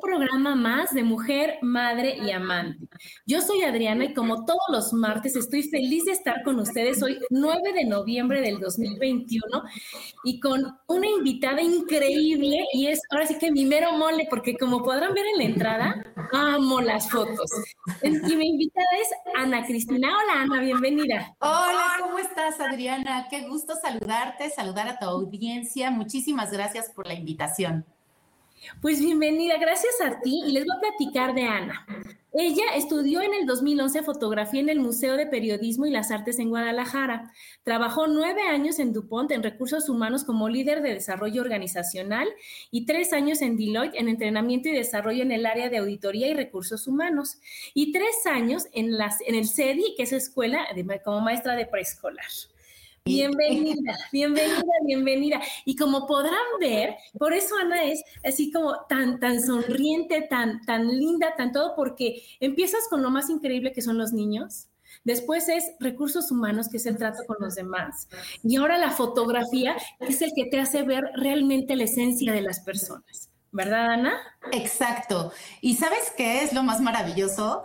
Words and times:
Programa 0.00 0.54
más 0.54 0.94
de 0.94 1.02
Mujer, 1.02 1.58
Madre 1.62 2.16
y 2.22 2.30
Amante. 2.30 2.88
Yo 3.26 3.40
soy 3.40 3.62
Adriana 3.62 4.04
y 4.04 4.14
como 4.14 4.44
todos 4.44 4.60
los 4.70 4.92
martes 4.92 5.36
estoy 5.36 5.62
feliz 5.62 6.04
de 6.04 6.12
estar 6.12 6.42
con 6.42 6.58
ustedes 6.58 7.02
hoy 7.02 7.18
9 7.30 7.72
de 7.72 7.84
noviembre 7.84 8.40
del 8.40 8.58
2021 8.60 9.62
y 10.24 10.40
con 10.40 10.78
una 10.86 11.06
invitada 11.06 11.62
increíble 11.62 12.64
y 12.72 12.86
es 12.88 13.00
ahora 13.10 13.26
sí 13.26 13.38
que 13.38 13.50
mi 13.50 13.64
mero 13.64 13.92
mole 13.92 14.26
porque 14.30 14.56
como 14.56 14.82
podrán 14.82 15.14
ver 15.14 15.26
en 15.26 15.38
la 15.38 15.44
entrada, 15.44 16.04
amo 16.32 16.80
las 16.80 17.10
fotos. 17.10 17.50
Y 18.02 18.36
mi 18.36 18.48
invitada 18.48 18.86
es 19.00 19.08
Ana 19.36 19.64
Cristina. 19.64 20.08
Hola 20.08 20.42
Ana, 20.42 20.60
bienvenida. 20.60 21.36
Hola, 21.40 21.96
¿cómo 22.00 22.18
estás 22.18 22.60
Adriana? 22.60 23.26
Qué 23.30 23.48
gusto 23.48 23.74
saludarte, 23.80 24.50
saludar 24.50 24.88
a 24.88 24.98
tu 24.98 25.06
audiencia. 25.06 25.90
Muchísimas 25.90 26.50
gracias 26.52 26.90
por 26.94 27.06
la 27.06 27.14
invitación. 27.14 27.84
Pues 28.80 29.00
bienvenida, 29.00 29.56
gracias 29.58 30.00
a 30.00 30.20
ti 30.20 30.42
y 30.46 30.52
les 30.52 30.64
voy 30.64 30.76
a 30.76 30.80
platicar 30.80 31.34
de 31.34 31.42
Ana. 31.42 31.86
Ella 32.32 32.64
estudió 32.76 33.22
en 33.22 33.34
el 33.34 33.46
2011 33.46 34.02
fotografía 34.02 34.60
en 34.60 34.68
el 34.68 34.78
Museo 34.78 35.16
de 35.16 35.26
Periodismo 35.26 35.86
y 35.86 35.90
las 35.90 36.10
Artes 36.10 36.38
en 36.38 36.50
Guadalajara. 36.50 37.32
Trabajó 37.64 38.06
nueve 38.06 38.42
años 38.42 38.78
en 38.78 38.92
DuPont 38.92 39.32
en 39.32 39.42
recursos 39.42 39.88
humanos 39.88 40.22
como 40.24 40.48
líder 40.48 40.82
de 40.82 40.94
desarrollo 40.94 41.42
organizacional 41.42 42.28
y 42.70 42.84
tres 42.86 43.12
años 43.12 43.42
en 43.42 43.56
Deloitte 43.56 43.96
en 43.96 44.08
entrenamiento 44.08 44.68
y 44.68 44.72
desarrollo 44.72 45.22
en 45.22 45.32
el 45.32 45.46
área 45.46 45.70
de 45.70 45.78
auditoría 45.78 46.28
y 46.28 46.34
recursos 46.34 46.86
humanos 46.86 47.38
y 47.74 47.90
tres 47.92 48.26
años 48.26 48.66
en, 48.72 48.94
el 49.26 49.48
CEDI, 49.48 49.94
que 49.96 50.04
es 50.04 50.12
escuela 50.12 50.66
como 51.04 51.20
maestra 51.20 51.56
de 51.56 51.66
preescolar. 51.66 52.26
Bienvenida, 53.16 53.96
bienvenida, 54.12 54.72
bienvenida. 54.84 55.40
Y 55.64 55.76
como 55.76 56.06
podrán 56.06 56.34
ver, 56.60 56.94
por 57.18 57.32
eso 57.32 57.56
Ana 57.56 57.84
es 57.84 58.02
así 58.22 58.52
como 58.52 58.84
tan, 58.86 59.18
tan 59.18 59.40
sonriente, 59.40 60.26
tan, 60.28 60.60
tan 60.66 60.86
linda, 60.88 61.34
tan 61.34 61.50
todo, 61.50 61.74
porque 61.74 62.22
empiezas 62.38 62.86
con 62.90 63.02
lo 63.02 63.08
más 63.10 63.30
increíble 63.30 63.72
que 63.72 63.80
son 63.80 63.96
los 63.96 64.12
niños. 64.12 64.68
Después 65.04 65.48
es 65.48 65.72
recursos 65.80 66.30
humanos, 66.30 66.68
que 66.68 66.76
es 66.76 66.84
el 66.84 66.98
trato 66.98 67.24
con 67.26 67.38
los 67.40 67.54
demás. 67.54 68.08
Y 68.42 68.56
ahora 68.56 68.76
la 68.76 68.90
fotografía, 68.90 69.74
que 69.98 70.12
es 70.12 70.20
el 70.20 70.32
que 70.36 70.44
te 70.44 70.60
hace 70.60 70.82
ver 70.82 71.04
realmente 71.14 71.76
la 71.76 71.84
esencia 71.84 72.34
de 72.34 72.42
las 72.42 72.60
personas. 72.60 73.30
¿Verdad, 73.52 73.92
Ana? 73.92 74.18
Exacto. 74.52 75.32
¿Y 75.62 75.76
sabes 75.76 76.12
qué 76.14 76.42
es 76.42 76.52
lo 76.52 76.62
más 76.62 76.82
maravilloso? 76.82 77.62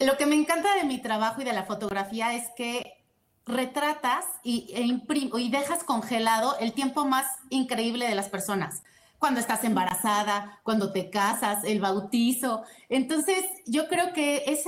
Lo 0.00 0.18
que 0.18 0.26
me 0.26 0.34
encanta 0.34 0.74
de 0.74 0.84
mi 0.84 1.00
trabajo 1.00 1.40
y 1.40 1.44
de 1.44 1.54
la 1.54 1.62
fotografía 1.62 2.34
es 2.34 2.44
que 2.56 3.01
retratas 3.46 4.24
y, 4.42 4.72
e 4.74 5.38
y 5.38 5.50
dejas 5.50 5.84
congelado 5.84 6.56
el 6.58 6.72
tiempo 6.72 7.04
más 7.04 7.26
increíble 7.50 8.06
de 8.06 8.14
las 8.14 8.28
personas. 8.28 8.82
Cuando 9.18 9.40
estás 9.40 9.62
embarazada, 9.64 10.60
cuando 10.64 10.92
te 10.92 11.08
casas, 11.08 11.64
el 11.64 11.80
bautizo. 11.80 12.62
Entonces, 12.88 13.44
yo 13.66 13.86
creo 13.88 14.12
que 14.12 14.44
es 14.46 14.64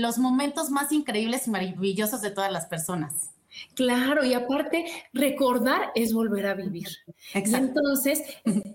los 0.00 0.18
momentos 0.18 0.70
más 0.70 0.90
increíbles 0.90 1.46
y 1.46 1.50
maravillosos 1.50 2.20
de 2.20 2.30
todas 2.30 2.50
las 2.50 2.66
personas. 2.66 3.30
Claro, 3.74 4.24
y 4.24 4.34
aparte, 4.34 4.84
recordar 5.12 5.92
es 5.94 6.12
volver 6.12 6.46
a 6.46 6.54
vivir. 6.54 6.88
entonces, 7.34 8.22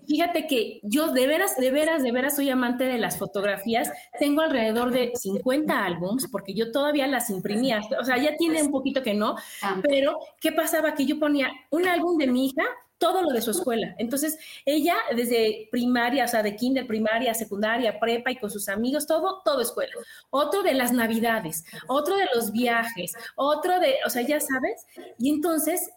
fíjate 0.06 0.46
que 0.46 0.80
yo 0.82 1.12
de 1.12 1.26
veras, 1.26 1.56
de 1.56 1.70
veras, 1.70 2.02
de 2.02 2.12
veras 2.12 2.36
soy 2.36 2.50
amante 2.50 2.84
de 2.84 2.98
las 2.98 3.18
fotografías. 3.18 3.90
Tengo 4.18 4.42
alrededor 4.42 4.90
de 4.90 5.12
50 5.14 5.84
álbums, 5.84 6.28
porque 6.30 6.54
yo 6.54 6.72
todavía 6.72 7.06
las 7.06 7.30
imprimía. 7.30 7.80
O 8.00 8.04
sea, 8.04 8.16
ya 8.18 8.36
tiene 8.36 8.62
un 8.62 8.70
poquito 8.70 9.02
que 9.02 9.14
no, 9.14 9.36
pero 9.82 10.18
¿qué 10.40 10.52
pasaba? 10.52 10.94
Que 10.94 11.06
yo 11.06 11.18
ponía 11.18 11.50
un 11.70 11.86
álbum 11.86 12.16
de 12.18 12.26
mi 12.26 12.46
hija 12.46 12.64
todo 12.98 13.22
lo 13.22 13.30
de 13.30 13.40
su 13.40 13.52
escuela. 13.52 13.94
Entonces, 13.98 14.38
ella 14.64 14.96
desde 15.14 15.68
primaria, 15.70 16.24
o 16.24 16.28
sea, 16.28 16.42
de 16.42 16.56
kinder, 16.56 16.86
primaria, 16.86 17.32
secundaria, 17.32 17.98
prepa 17.98 18.30
y 18.30 18.36
con 18.36 18.50
sus 18.50 18.68
amigos, 18.68 19.06
todo, 19.06 19.40
todo 19.44 19.60
escuela. 19.62 19.92
Otro 20.30 20.62
de 20.62 20.74
las 20.74 20.92
navidades, 20.92 21.64
otro 21.86 22.16
de 22.16 22.26
los 22.34 22.52
viajes, 22.52 23.14
otro 23.36 23.78
de, 23.80 23.96
o 24.04 24.10
sea, 24.10 24.22
ya 24.22 24.40
sabes. 24.40 24.86
Y 25.18 25.30
entonces 25.30 25.90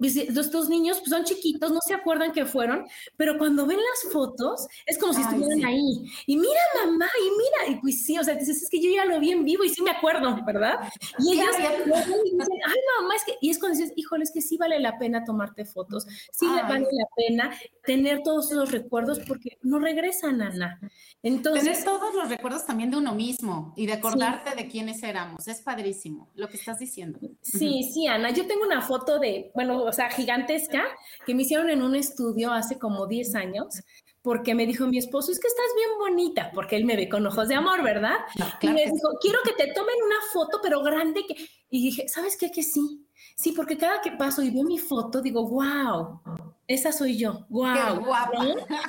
estos 0.00 0.68
niños 0.68 0.98
pues, 0.98 1.10
son 1.10 1.24
chiquitos, 1.24 1.70
no 1.70 1.80
se 1.86 1.94
acuerdan 1.94 2.32
que 2.32 2.46
fueron, 2.46 2.86
pero 3.16 3.38
cuando 3.38 3.66
ven 3.66 3.78
las 3.78 4.12
fotos 4.12 4.66
es 4.86 4.98
como 4.98 5.12
si 5.12 5.20
estuvieran 5.20 5.64
ahí. 5.64 6.10
Y 6.26 6.36
mira, 6.36 6.60
mamá, 6.84 7.06
y 7.18 7.30
mira, 7.30 7.76
y 7.76 7.80
pues 7.80 8.04
sí, 8.04 8.18
o 8.18 8.24
sea, 8.24 8.34
dices, 8.34 8.62
es 8.62 8.70
que 8.70 8.80
yo 8.80 8.90
ya 8.90 9.04
lo 9.04 9.20
vi 9.20 9.32
en 9.32 9.44
vivo 9.44 9.64
y 9.64 9.68
sí 9.68 9.82
me 9.82 9.90
acuerdo, 9.90 10.38
¿verdad? 10.44 10.76
Y 11.18 11.34
ellas 11.34 11.56
dicen, 11.56 12.48
ay, 12.66 12.80
mamá, 13.00 13.14
es 13.16 13.24
que, 13.24 13.34
y 13.40 13.50
es 13.50 13.58
cuando 13.58 13.78
dices, 13.78 13.92
híjole, 13.96 14.24
es 14.24 14.30
que 14.30 14.40
sí 14.40 14.56
vale 14.56 14.78
la 14.80 14.98
pena 14.98 15.24
tomarte 15.24 15.64
fotos, 15.64 16.06
sí 16.32 16.46
le 16.46 16.62
vale 16.62 16.86
la 16.90 17.06
pena 17.16 17.58
tener 17.90 18.22
todos 18.22 18.52
esos 18.52 18.70
recuerdos 18.70 19.18
porque 19.26 19.58
no 19.62 19.80
regresan, 19.80 20.40
Ana. 20.40 20.78
Entonces, 21.24 21.64
tener 21.64 21.84
todos 21.84 22.14
los 22.14 22.28
recuerdos 22.28 22.64
también 22.64 22.92
de 22.92 22.98
uno 22.98 23.16
mismo 23.16 23.74
y 23.76 23.86
de 23.86 23.94
acordarte 23.94 24.54
de 24.54 24.68
quiénes 24.68 25.02
éramos, 25.02 25.48
es 25.48 25.60
padrísimo 25.60 26.30
lo 26.36 26.48
que 26.48 26.56
estás 26.56 26.78
diciendo. 26.78 27.18
Sí, 27.42 27.90
sí, 27.92 28.06
Ana, 28.06 28.30
yo 28.30 28.46
tengo 28.46 28.62
una 28.62 28.80
foto 28.80 29.18
de, 29.18 29.50
bueno, 29.56 29.82
o 29.82 29.92
sea, 29.92 30.08
gigantesca, 30.08 30.84
que 31.26 31.34
me 31.34 31.42
hicieron 31.42 31.68
en 31.68 31.82
un 31.82 31.96
estudio 31.96 32.52
hace 32.52 32.78
como 32.78 33.08
10 33.08 33.34
años, 33.34 33.82
porque 34.22 34.54
me 34.54 34.66
dijo 34.66 34.86
mi 34.86 34.98
esposo, 34.98 35.32
es 35.32 35.40
que 35.40 35.48
estás 35.48 35.66
bien 35.74 35.98
bonita, 35.98 36.52
porque 36.54 36.76
él 36.76 36.84
me 36.84 36.94
ve 36.94 37.08
con 37.08 37.26
ojos 37.26 37.48
de 37.48 37.56
amor, 37.56 37.82
¿verdad? 37.82 38.18
y 38.60 38.68
me 38.68 38.84
dijo, 38.84 39.08
quiero 39.20 39.40
que 39.42 39.52
te 39.54 39.72
tomen 39.72 39.96
una 40.06 40.20
foto, 40.32 40.60
pero 40.62 40.80
grande. 40.80 41.24
Que... 41.26 41.34
Y 41.70 41.82
dije, 41.82 42.08
¿sabes 42.08 42.36
qué? 42.36 42.52
Que 42.52 42.62
sí. 42.62 43.04
Sí, 43.40 43.52
porque 43.52 43.78
cada 43.78 44.02
que 44.02 44.12
paso 44.12 44.42
y 44.42 44.50
veo 44.50 44.64
mi 44.64 44.76
foto, 44.76 45.22
digo, 45.22 45.48
wow, 45.48 46.20
esa 46.66 46.92
soy 46.92 47.16
yo, 47.16 47.46
wow. 47.48 48.04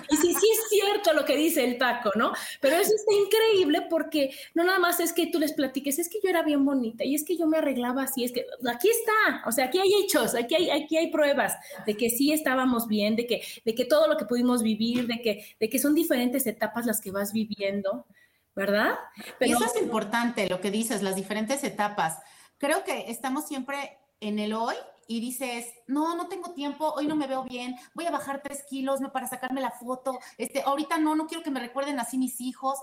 Y 0.09 0.17
sí, 0.17 0.33
sí 0.33 0.45
es 0.51 0.69
cierto 0.69 1.13
lo 1.13 1.23
que 1.23 1.37
dice 1.37 1.63
el 1.63 1.77
taco, 1.77 2.11
¿no? 2.15 2.33
Pero 2.59 2.75
eso 2.75 2.91
está 2.93 3.13
increíble 3.13 3.87
porque 3.89 4.35
no 4.53 4.65
nada 4.65 4.77
más 4.77 4.99
es 4.99 5.13
que 5.13 5.27
tú 5.27 5.39
les 5.39 5.53
platiques, 5.53 5.99
es 5.99 6.09
que 6.09 6.19
yo 6.21 6.29
era 6.29 6.43
bien 6.43 6.65
bonita 6.65 7.05
y 7.05 7.15
es 7.15 7.23
que 7.23 7.37
yo 7.37 7.47
me 7.47 7.59
arreglaba 7.59 8.03
así, 8.03 8.25
es 8.25 8.33
que 8.33 8.45
aquí 8.69 8.89
está, 8.89 9.47
o 9.47 9.53
sea, 9.53 9.67
aquí 9.67 9.79
hay 9.79 9.93
hechos, 10.03 10.35
aquí 10.35 10.55
hay, 10.55 10.69
aquí 10.69 10.97
hay 10.97 11.11
pruebas 11.11 11.55
de 11.85 11.95
que 11.95 12.09
sí 12.09 12.33
estábamos 12.33 12.87
bien, 12.87 13.15
de 13.15 13.27
que, 13.27 13.41
de 13.63 13.73
que 13.73 13.85
todo 13.85 14.09
lo 14.09 14.17
que 14.17 14.25
pudimos 14.25 14.63
vivir, 14.63 15.07
de 15.07 15.21
que, 15.21 15.45
de 15.61 15.69
que 15.69 15.79
son 15.79 15.95
diferentes 15.95 16.45
etapas 16.45 16.85
las 16.85 16.99
que 16.99 17.11
vas 17.11 17.31
viviendo, 17.31 18.05
¿verdad? 18.53 18.95
Pero, 19.39 19.49
y 19.49 19.53
eso 19.53 19.63
es 19.73 19.81
importante, 19.81 20.49
lo 20.49 20.59
que 20.59 20.71
dices, 20.71 21.01
las 21.03 21.15
diferentes 21.15 21.63
etapas. 21.63 22.17
Creo 22.57 22.83
que 22.83 23.09
estamos 23.09 23.47
siempre 23.47 23.97
en 24.21 24.39
el 24.39 24.53
hoy 24.53 24.75
y 25.07 25.19
dices, 25.19 25.65
no, 25.87 26.15
no 26.15 26.29
tengo 26.29 26.53
tiempo, 26.53 26.93
hoy 26.95 27.05
no 27.05 27.17
me 27.17 27.27
veo 27.27 27.43
bien, 27.43 27.75
voy 27.93 28.05
a 28.05 28.11
bajar 28.11 28.41
tres 28.41 28.63
kilos 28.69 29.01
para 29.11 29.27
sacarme 29.27 29.59
la 29.59 29.71
foto, 29.71 30.17
este, 30.37 30.61
ahorita 30.61 30.99
no, 30.99 31.15
no 31.15 31.27
quiero 31.27 31.43
que 31.43 31.51
me 31.51 31.59
recuerden 31.59 31.99
así 31.99 32.17
mis 32.17 32.39
hijos. 32.39 32.79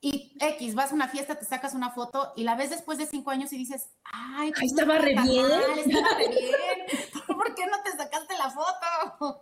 Y 0.00 0.36
X, 0.38 0.74
vas 0.74 0.92
a 0.92 0.94
una 0.94 1.08
fiesta, 1.08 1.34
te 1.34 1.46
sacas 1.46 1.72
una 1.72 1.90
foto 1.90 2.34
y 2.36 2.44
la 2.44 2.56
ves 2.56 2.68
después 2.68 2.98
de 2.98 3.06
cinco 3.06 3.30
años 3.30 3.50
y 3.54 3.56
dices, 3.56 3.88
ay, 4.04 4.50
pues 4.50 4.66
estaba 4.66 4.98
re 4.98 5.14
bien. 5.14 5.46
estaba 5.46 6.18
re 6.18 6.28
bien. 6.28 7.02
¿Por 7.26 7.54
qué 7.54 7.66
no 7.66 7.82
te 7.82 7.90
sacaste 7.92 8.36
la 8.36 8.50
foto? 8.50 9.40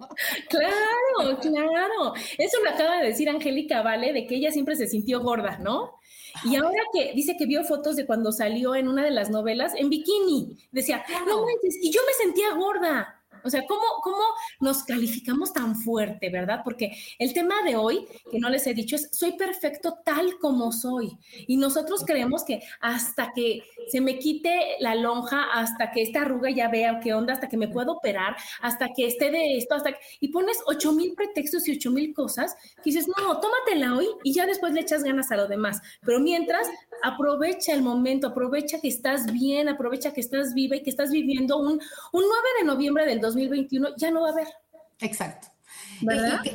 Claro, 0.49 1.41
claro. 1.41 2.15
Eso 2.39 2.59
lo 2.63 2.71
acaba 2.71 2.99
de 2.99 3.09
decir 3.09 3.29
Angélica 3.29 3.83
Vale, 3.83 4.13
de 4.13 4.25
que 4.29 4.37
ella 4.37 4.53
siempre 4.53 4.77
se 4.77 4.87
sintió 4.87 5.21
gorda, 5.21 5.59
¿no? 5.59 5.99
Y 6.45 6.57
ahora 6.57 6.83
que 6.93 7.13
dice 7.15 7.37
que 7.37 7.47
vio 7.47 7.65
fotos 7.65 7.97
de 7.97 8.07
cuando 8.07 8.33
salió 8.33 8.75
en 8.75 8.89
una 8.89 9.05
de 9.05 9.11
las 9.11 9.31
novelas 9.31 9.73
en 9.77 9.91
bikini, 9.91 10.59
decía, 10.71 11.05
no 11.27 11.45
y 11.81 11.91
yo 11.91 12.01
me 12.07 12.25
sentía 12.25 12.55
gorda. 12.55 13.22
O 13.45 13.51
sea, 13.51 13.65
¿cómo, 13.67 13.83
¿cómo 14.03 14.23
nos 14.61 14.85
calificamos 14.85 15.53
tan 15.53 15.77
fuerte, 15.77 16.31
verdad? 16.31 16.61
Porque 16.65 16.97
el 17.19 17.33
tema 17.33 17.63
de 17.65 17.77
hoy, 17.77 18.07
que 18.31 18.39
no 18.39 18.49
les 18.49 18.67
he 18.67 18.75
dicho, 18.75 18.97
es 18.97 19.09
soy 19.13 19.33
perfecto 19.33 19.99
tal 20.05 20.39
como 20.39 20.73
soy. 20.73 21.17
Y 21.47 21.57
nosotros 21.57 22.05
creemos 22.05 22.45
que 22.45 22.63
hasta 22.81 23.33
que 23.33 23.63
se 23.89 24.01
me 24.01 24.19
quite 24.19 24.77
la 24.81 24.95
lonja, 24.95 25.53
hasta 25.53 25.91
que 25.91 26.03
esta 26.03 26.23
arruga 26.23 26.51
ya 26.51 26.69
vea 26.69 27.01
qué 27.01 27.15
onda, 27.15 27.35
hasta 27.35 27.49
que 27.49 27.57
me 27.57 27.69
pueda 27.69 27.93
operar, 27.93 28.37
hasta 28.61 28.89
que 28.95 29.07
esté 29.07 29.31
de 29.31 29.57
esto, 29.57 29.75
hasta 29.75 29.93
que... 29.93 29.99
Y 30.21 30.29
pones 30.29 30.59
ocho 30.67 30.93
mil 30.93 31.15
pretextos 31.15 31.67
y 31.69 31.73
ocho 31.77 31.91
mil 31.91 32.15
cosas 32.15 32.55
que 32.77 32.91
dices, 32.91 33.09
no, 33.09 33.41
tómatela 33.41 33.97
hoy 33.97 34.07
y 34.23 34.33
ya 34.33 34.47
después 34.47 34.73
le 34.73 34.81
echas 34.81 35.05
ganas 35.05 35.31
a 35.31 35.37
lo 35.37 35.49
demás. 35.49 35.81
Pero 36.05 36.21
mientras, 36.21 36.69
aprovecha 37.03 37.73
el 37.75 37.83
momento, 37.83 38.29
aprovecha 38.29 38.81
que 38.81 38.89
estás 38.89 39.31
bien, 39.33 39.69
aprovecha 39.69 40.13
que 40.13 40.21
estás 40.21 40.55
viva 40.55 40.77
y 40.77 40.83
que 40.83 40.91
estás 40.91 41.11
viviendo 41.11 41.59
un, 41.59 41.73
un 41.73 41.81
9 42.13 42.31
de 42.61 42.65
noviembre 42.65 43.05
del 43.05 43.21
2021 43.33 43.97
ya 43.97 44.11
no 44.11 44.23
va 44.23 44.29
a 44.29 44.33
haber. 44.33 44.49
Exacto. 44.99 45.49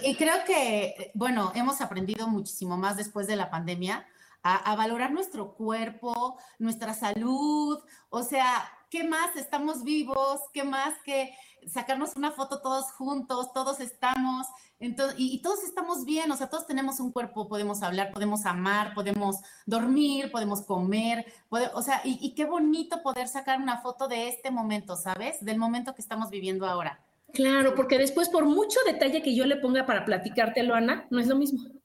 Y, 0.03 0.15
creo 0.15 0.43
que, 0.45 1.11
bueno, 1.13 1.51
hemos 1.55 1.81
aprendido 1.81 2.27
muchísimo 2.27 2.77
más 2.77 2.97
después 2.97 3.27
de 3.27 3.35
la 3.35 3.49
pandemia 3.49 4.05
a, 4.43 4.75
valorar 4.75 5.11
nuestro 5.11 5.55
cuerpo, 5.55 6.37
nuestra 6.59 6.93
salud, 6.93 7.79
o 8.09 8.23
sea, 8.23 8.69
¿qué 8.89 9.03
más? 9.03 9.35
Estamos 9.35 9.83
vivos, 9.83 10.39
¿qué 10.53 10.63
más 10.63 10.93
que 11.03 11.35
sacarnos 11.67 12.15
una 12.15 12.31
foto 12.31 12.61
todos 12.61 12.91
juntos, 12.93 13.51
todos 13.53 13.79
estamos, 13.81 14.47
entonces, 14.79 15.15
y, 15.19 15.41
todos 15.41 15.63
estamos 15.63 16.05
bien, 16.05 16.31
o 16.31 16.37
sea, 16.37 16.49
todos 16.49 16.67
tenemos 16.67 16.99
un 16.99 17.11
cuerpo, 17.11 17.47
podemos 17.47 17.81
hablar, 17.81 18.11
podemos 18.11 18.45
amar, 18.45 18.93
podemos 18.93 19.37
dormir, 19.65 20.31
podemos 20.31 20.61
comer, 20.61 21.25
o 21.49 21.81
sea, 21.81 22.01
y, 22.03 22.19
y, 22.21 22.35
qué 22.35 22.45
bonito 22.45 23.01
poder 23.01 23.27
sacar 23.27 23.59
una 23.59 23.81
foto 23.81 24.07
de 24.07 24.27
este 24.27 24.51
momento, 24.51 24.95
¿sabes? 24.95 25.43
Del 25.43 25.57
momento 25.57 25.95
que 25.95 26.01
estamos 26.01 26.29
viviendo 26.29 26.67
ahora. 26.67 26.99
Claro, 27.33 27.75
porque 27.75 27.97
después, 27.97 28.29
por 28.29 28.45
mucho 28.45 28.79
detalle 28.85 29.21
que 29.21 29.35
yo 29.35 29.45
le 29.45 29.57
ponga 29.57 29.85
para 29.85 30.05
platicártelo, 30.05 30.75
Ana, 30.75 31.07
no 31.09 31.19
es 31.19 31.27
lo 31.27 31.35
mismo. 31.35 31.76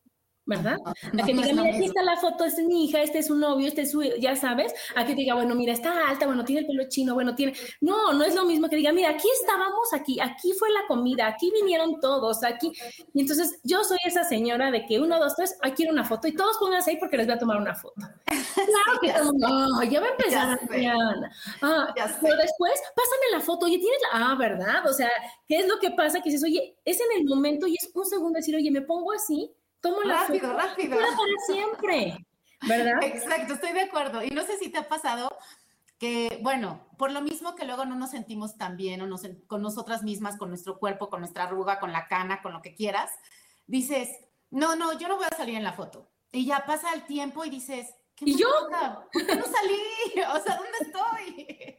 ¿Verdad? 0.45 0.77
a 0.85 1.25
que 1.25 1.35
me 1.35 1.43
diga, 1.43 1.63
mira, 1.63 1.77
aquí 1.77 1.85
está 1.85 2.03
la 2.03 2.17
foto, 2.17 2.45
es 2.45 2.59
mi 2.59 2.85
hija, 2.85 3.01
este 3.03 3.21
es 3.21 3.29
su 3.29 3.37
novio, 3.37 3.69
este 3.69 3.83
es 3.83 3.93
su, 3.93 4.03
ya 4.03 4.35
sabes, 4.35 4.75
a 4.97 5.05
que 5.05 5.15
diga, 5.15 5.35
bueno, 5.35 5.55
mira, 5.55 5.73
está 5.73 6.09
alta, 6.09 6.27
bueno, 6.27 6.45
tiene 6.45 6.63
el 6.63 6.67
pelo 6.67 6.85
chino, 6.89 7.15
bueno, 7.15 7.35
tiene, 7.35 7.55
no, 7.81 8.13
no 8.13 8.25
es 8.25 8.35
lo 8.35 8.45
mismo 8.45 8.69
que 8.69 8.77
diga, 8.77 8.93
mira, 8.93 9.11
aquí 9.11 9.29
estábamos, 9.41 9.93
aquí, 9.93 10.19
aquí 10.21 10.53
fue 10.59 10.71
la 10.71 10.81
comida, 10.89 11.29
aquí 11.29 11.53
vinieron 11.55 12.01
todos, 12.01 12.43
aquí, 12.43 12.73
y 13.15 13.21
entonces 13.21 13.61
yo 13.63 13.85
soy 13.85 13.99
esa 14.05 14.25
señora 14.25 14.71
de 14.71 14.85
que 14.85 15.01
uno, 15.01 15.19
dos, 15.21 15.37
tres, 15.37 15.57
aquí 15.63 15.77
quiero 15.77 15.93
una 15.93 16.05
foto, 16.05 16.27
y 16.27 16.35
todos 16.35 16.59
pónganse 16.59 16.91
ahí 16.91 16.97
porque 16.97 17.17
les 17.17 17.27
voy 17.27 17.37
a 17.37 17.39
tomar 17.39 17.57
una 17.59 17.75
foto. 17.75 17.95
Claro 18.53 19.01
que 19.01 19.09
no, 19.39 19.83
ya 19.85 20.01
va 20.01 20.07
a 20.07 20.11
empezar, 20.11 20.61
ah, 21.63 21.95
pero 21.95 22.37
después, 22.37 22.73
pásame 22.95 23.31
la 23.33 23.41
foto, 23.41 23.67
oye, 23.67 23.79
tienes 23.79 23.99
la, 24.03 24.31
ah, 24.31 24.35
¿verdad? 24.35 24.87
O 24.89 24.93
sea, 24.93 25.11
¿qué 25.49 25.57
es 25.57 25.69
lo 25.69 25.79
que 25.79 25.91
pasa? 25.91 26.21
Que 26.21 26.31
dices, 26.31 26.45
oye, 26.45 26.77
es 26.85 27.01
en 27.01 27.21
el 27.21 27.25
momento 27.25 27.67
y 27.67 27.75
es 27.75 27.91
un 27.95 28.05
segundo 28.05 28.39
decir, 28.39 28.55
oye, 28.55 28.71
me 28.71 28.83
pongo 28.83 29.13
así, 29.13 29.51
Tomo 29.83 30.01
rápido, 30.03 30.53
rápido. 30.55 30.97
para 30.97 31.13
siempre, 31.47 32.27
¿verdad? 32.67 33.03
Exacto, 33.03 33.55
estoy 33.55 33.73
de 33.73 33.83
acuerdo. 33.83 34.23
Y 34.23 34.31
no 34.31 34.43
sé 34.45 34.57
si 34.57 34.71
te 34.71 34.79
ha 34.79 34.89
pasado 34.89 35.37
que, 35.99 36.39
bueno, 36.41 36.89
por 36.97 37.11
lo 37.11 37.21
mismo 37.21 37.55
que 37.57 37.65
luego 37.65 37.85
no 37.85 37.97
nos 37.97 38.11
sentimos 38.11 38.57
tan 38.57 38.77
bien 38.77 39.03
o 39.03 39.07
nos, 39.07 39.23
con 39.49 39.61
nosotras 39.61 40.05
mismas, 40.05 40.37
con 40.37 40.49
nuestro 40.49 40.79
cuerpo, 40.79 41.11
con 41.11 41.21
nuestra 41.21 41.45
arruga, 41.45 41.81
con 41.81 41.93
la 41.93 42.07
cana, 42.07 42.43
con 42.43 42.53
lo 42.53 42.63
que 42.63 42.75
quieras, 42.75 43.11
dices, 43.67 44.09
no, 44.51 44.77
no, 44.77 44.97
yo 44.99 45.09
no 45.09 45.17
voy 45.17 45.27
a 45.31 45.37
salir 45.37 45.57
en 45.57 45.65
la 45.65 45.73
foto. 45.73 46.09
Y 46.31 46.47
ya 46.47 46.65
pasa 46.65 46.95
el 46.95 47.05
tiempo 47.05 47.45
y 47.45 47.51
dices, 47.51 47.93
¿qué 48.15 48.27
¿Y 48.27 48.37
yo? 48.37 48.49
¿Por 49.13 49.27
qué 49.27 49.35
no 49.35 49.45
salí? 49.45 49.81
O 50.35 50.41
sea, 50.41 50.57
¿dónde 50.57 50.79
estoy? 50.81 51.77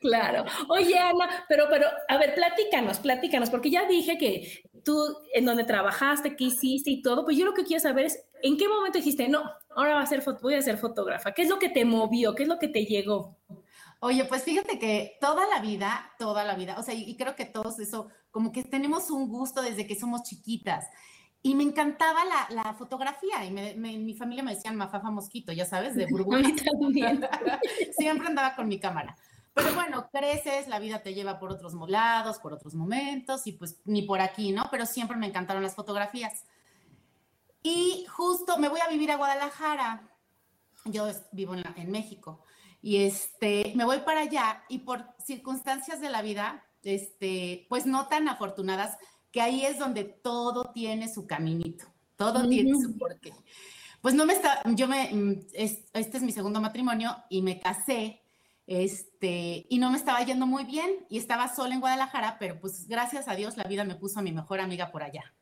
Claro. 0.00 0.44
Oye, 0.68 0.98
Ana, 0.98 1.44
pero, 1.48 1.66
pero, 1.70 1.86
a 2.08 2.18
ver, 2.18 2.34
platícanos, 2.34 2.98
platícanos, 2.98 3.50
porque 3.50 3.70
ya 3.70 3.86
dije 3.86 4.18
que 4.18 4.62
tú, 4.84 5.16
en 5.34 5.44
donde 5.44 5.64
trabajaste, 5.64 6.36
qué 6.36 6.44
hiciste 6.44 6.90
y 6.90 7.02
todo, 7.02 7.24
pues 7.24 7.36
yo 7.36 7.44
lo 7.44 7.54
que 7.54 7.64
quiero 7.64 7.80
saber 7.80 8.06
es, 8.06 8.24
¿en 8.42 8.56
qué 8.56 8.68
momento 8.68 8.98
dijiste, 8.98 9.28
no, 9.28 9.42
ahora 9.74 9.94
va 9.94 10.02
a 10.02 10.06
ser, 10.06 10.22
voy 10.40 10.54
a 10.54 10.62
ser 10.62 10.78
fotógrafa? 10.78 11.32
¿Qué 11.32 11.42
es 11.42 11.48
lo 11.48 11.58
que 11.58 11.68
te 11.68 11.84
movió? 11.84 12.34
¿Qué 12.34 12.44
es 12.44 12.48
lo 12.48 12.58
que 12.58 12.68
te 12.68 12.84
llegó? 12.84 13.36
Oye, 14.00 14.24
pues 14.24 14.42
fíjate 14.42 14.78
que 14.78 15.16
toda 15.20 15.46
la 15.48 15.60
vida, 15.60 16.12
toda 16.18 16.44
la 16.44 16.54
vida, 16.54 16.76
o 16.78 16.82
sea, 16.82 16.94
y 16.94 17.16
creo 17.16 17.34
que 17.34 17.46
todos 17.46 17.78
eso, 17.78 18.08
como 18.30 18.52
que 18.52 18.62
tenemos 18.62 19.10
un 19.10 19.28
gusto 19.28 19.62
desde 19.62 19.86
que 19.86 19.96
somos 19.96 20.22
chiquitas. 20.22 20.86
Y 21.42 21.54
me 21.54 21.62
encantaba 21.62 22.24
la, 22.24 22.48
la 22.50 22.74
fotografía. 22.74 23.44
Y 23.44 23.52
mi 23.52 24.14
familia 24.14 24.42
me 24.42 24.54
decían 24.54 24.74
Mafafa 24.74 25.10
Mosquito, 25.10 25.52
ya 25.52 25.64
sabes, 25.64 25.94
de 25.94 26.06
burbuja. 26.06 26.38
Siempre 27.96 28.26
andaba 28.26 28.56
con 28.56 28.66
mi 28.66 28.80
cámara. 28.80 29.16
Pero 29.56 29.72
bueno, 29.72 30.10
creces, 30.12 30.68
la 30.68 30.78
vida 30.78 31.02
te 31.02 31.14
lleva 31.14 31.38
por 31.38 31.50
otros 31.50 31.72
lados, 31.88 32.38
por 32.40 32.52
otros 32.52 32.74
momentos 32.74 33.46
y 33.46 33.52
pues 33.52 33.80
ni 33.86 34.02
por 34.02 34.20
aquí, 34.20 34.52
¿no? 34.52 34.64
Pero 34.70 34.84
siempre 34.84 35.16
me 35.16 35.28
encantaron 35.28 35.62
las 35.62 35.74
fotografías. 35.74 36.44
Y 37.62 38.04
justo 38.06 38.58
me 38.58 38.68
voy 38.68 38.80
a 38.80 38.90
vivir 38.90 39.10
a 39.10 39.16
Guadalajara. 39.16 40.10
Yo 40.84 41.08
vivo 41.32 41.54
en, 41.54 41.64
en 41.74 41.90
México. 41.90 42.44
Y 42.82 42.98
este, 42.98 43.72
me 43.74 43.86
voy 43.86 44.00
para 44.00 44.20
allá 44.20 44.62
y 44.68 44.80
por 44.80 45.06
circunstancias 45.24 46.02
de 46.02 46.10
la 46.10 46.20
vida, 46.20 46.62
este, 46.82 47.64
pues 47.70 47.86
no 47.86 48.08
tan 48.08 48.28
afortunadas, 48.28 48.98
que 49.32 49.40
ahí 49.40 49.64
es 49.64 49.78
donde 49.78 50.04
todo 50.04 50.70
tiene 50.74 51.08
su 51.08 51.26
caminito, 51.26 51.86
todo 52.16 52.46
tiene 52.46 52.78
su 52.78 52.98
porqué. 52.98 53.32
Pues 54.02 54.14
no 54.14 54.26
me 54.26 54.34
está, 54.34 54.60
yo 54.74 54.86
me, 54.86 55.14
mm, 55.14 55.46
este 55.54 56.18
es 56.18 56.22
mi 56.22 56.32
segundo 56.32 56.60
matrimonio 56.60 57.16
y 57.30 57.40
me 57.40 57.58
casé 57.58 58.22
este, 58.66 59.66
y 59.68 59.78
no 59.78 59.90
me 59.90 59.96
estaba 59.96 60.24
yendo 60.24 60.46
muy 60.46 60.64
bien 60.64 61.06
y 61.08 61.18
estaba 61.18 61.54
sola 61.54 61.74
en 61.74 61.80
Guadalajara, 61.80 62.36
pero 62.38 62.60
pues 62.60 62.88
gracias 62.88 63.28
a 63.28 63.34
Dios 63.34 63.56
la 63.56 63.64
vida 63.64 63.84
me 63.84 63.94
puso 63.94 64.18
a 64.18 64.22
mi 64.22 64.32
mejor 64.32 64.60
amiga 64.60 64.90
por 64.90 65.02
allá. 65.02 65.34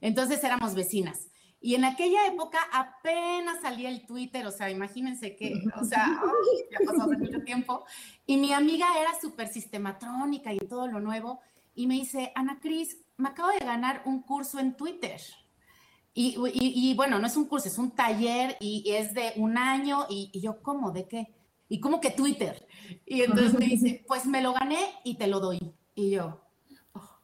Entonces 0.00 0.42
éramos 0.44 0.74
vecinas. 0.74 1.28
Y 1.64 1.76
en 1.76 1.84
aquella 1.84 2.26
época 2.26 2.58
apenas 2.72 3.60
salía 3.60 3.88
el 3.88 4.04
Twitter, 4.04 4.44
o 4.46 4.50
sea, 4.50 4.68
imagínense 4.68 5.36
que, 5.36 5.54
o 5.80 5.84
sea, 5.84 6.06
ya 6.72 6.78
pasó 6.84 7.02
hace 7.02 7.16
mucho 7.18 7.40
tiempo. 7.44 7.84
Y 8.26 8.36
mi 8.36 8.52
amiga 8.52 8.86
era 9.00 9.12
súper 9.20 9.46
sistematrónica 9.48 10.52
y 10.52 10.58
todo 10.58 10.88
lo 10.88 10.98
nuevo. 10.98 11.40
Y 11.74 11.86
me 11.86 11.94
dice, 11.94 12.32
Ana 12.34 12.58
Cris, 12.60 12.98
me 13.16 13.28
acabo 13.28 13.50
de 13.50 13.64
ganar 13.64 14.02
un 14.06 14.22
curso 14.22 14.58
en 14.58 14.76
Twitter. 14.76 15.20
Y, 16.14 16.36
y, 16.52 16.94
bueno, 16.94 17.18
no 17.18 17.26
es 17.26 17.36
un 17.36 17.46
curso, 17.46 17.68
es 17.68 17.78
un 17.78 17.92
taller 17.92 18.56
y, 18.60 18.90
es 18.90 19.14
de 19.14 19.32
un 19.36 19.56
año. 19.56 20.06
Y, 20.10 20.30
y 20.32 20.40
yo, 20.40 20.60
¿cómo? 20.62 20.90
¿De 20.90 21.06
qué? 21.06 21.32
Y 21.72 21.80
como 21.80 22.02
que 22.02 22.10
Twitter. 22.10 22.66
Y 23.06 23.22
entonces 23.22 23.58
me 23.58 23.64
dice, 23.64 24.04
pues 24.06 24.26
me 24.26 24.42
lo 24.42 24.52
gané 24.52 24.78
y 25.04 25.14
te 25.14 25.26
lo 25.26 25.40
doy. 25.40 25.72
Y 25.94 26.10
yo, 26.10 26.44
oh". 26.92 27.18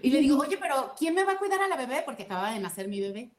y 0.00 0.10
le 0.10 0.20
digo, 0.20 0.38
oye, 0.38 0.56
pero 0.56 0.92
¿quién 0.96 1.16
me 1.16 1.24
va 1.24 1.32
a 1.32 1.38
cuidar 1.38 1.60
a 1.60 1.66
la 1.66 1.76
bebé? 1.76 2.02
Porque 2.04 2.22
acaba 2.22 2.52
de 2.52 2.60
nacer 2.60 2.86
mi 2.86 3.00
bebé. 3.00 3.32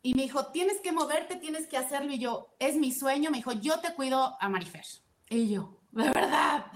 Y 0.00 0.14
me 0.14 0.22
dijo, 0.22 0.46
tienes 0.52 0.80
que 0.80 0.92
moverte, 0.92 1.34
tienes 1.34 1.66
que 1.66 1.76
hacerlo. 1.76 2.12
Y 2.12 2.20
yo, 2.20 2.54
es 2.60 2.76
mi 2.76 2.92
sueño. 2.92 3.32
Me 3.32 3.38
dijo, 3.38 3.50
yo 3.50 3.80
te 3.80 3.94
cuido 3.94 4.36
a 4.40 4.48
Marifer. 4.48 4.84
Y 5.28 5.48
yo, 5.48 5.80
de 5.90 6.04
verdad. 6.04 6.66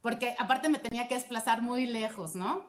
Porque 0.00 0.34
aparte 0.40 0.68
me 0.68 0.80
tenía 0.80 1.06
que 1.06 1.14
desplazar 1.14 1.62
muy 1.62 1.86
lejos, 1.86 2.34
¿no? 2.34 2.66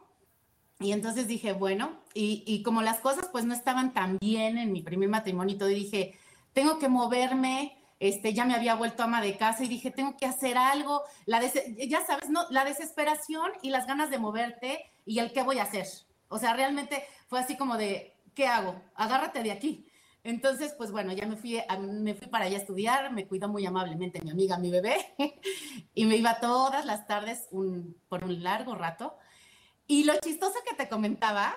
Y 0.79 0.91
entonces 0.91 1.27
dije, 1.27 1.53
bueno, 1.53 2.03
y, 2.13 2.43
y 2.45 2.61
como 2.61 2.83
las 2.83 2.99
cosas 2.99 3.29
pues 3.31 3.45
no 3.45 3.55
estaban 3.55 3.95
tan 3.95 4.19
bien 4.19 4.59
en 4.59 4.71
mi 4.71 4.83
primer 4.83 5.09
matrimonio 5.09 5.55
y 5.55 5.57
todo, 5.57 5.69
dije, 5.69 6.19
tengo 6.51 6.77
que 6.77 6.87
moverme, 6.87 7.82
este, 8.03 8.33
ya 8.33 8.43
me 8.43 8.53
había 8.53 8.75
vuelto 8.75 9.01
ama 9.01 9.21
de 9.21 9.37
casa 9.37 9.63
y 9.63 9.69
dije, 9.69 9.89
tengo 9.89 10.17
que 10.17 10.25
hacer 10.25 10.57
algo, 10.57 11.03
la 11.25 11.41
ya 11.87 12.05
sabes, 12.05 12.29
¿no? 12.29 12.41
La 12.49 12.65
desesperación 12.65 13.49
y 13.61 13.69
las 13.69 13.87
ganas 13.87 14.09
de 14.09 14.17
moverte 14.17 14.91
y 15.05 15.19
el 15.19 15.31
qué 15.31 15.41
voy 15.41 15.59
a 15.59 15.63
hacer. 15.63 15.87
O 16.27 16.37
sea, 16.37 16.53
realmente 16.53 17.05
fue 17.27 17.39
así 17.39 17.55
como 17.55 17.77
de, 17.77 18.17
¿qué 18.35 18.45
hago? 18.45 18.75
Agárrate 18.95 19.41
de 19.41 19.53
aquí. 19.53 19.87
Entonces, 20.25 20.73
pues 20.77 20.91
bueno, 20.91 21.13
ya 21.13 21.25
me 21.25 21.37
fui, 21.37 21.61
me 21.79 22.13
fui 22.13 22.27
para 22.27 22.43
allá 22.43 22.57
a 22.57 22.59
estudiar, 22.59 23.13
me 23.13 23.25
cuidó 23.25 23.47
muy 23.47 23.65
amablemente 23.65 24.21
mi 24.21 24.31
amiga, 24.31 24.57
mi 24.57 24.69
bebé, 24.69 24.97
y 25.95 26.03
me 26.03 26.17
iba 26.17 26.41
todas 26.41 26.85
las 26.85 27.07
tardes 27.07 27.47
por 28.09 28.25
un 28.25 28.43
largo 28.43 28.75
rato. 28.75 29.15
Y 29.87 30.03
lo 30.03 30.19
chistoso 30.19 30.55
que 30.69 30.75
te 30.75 30.89
comentaba 30.89 31.55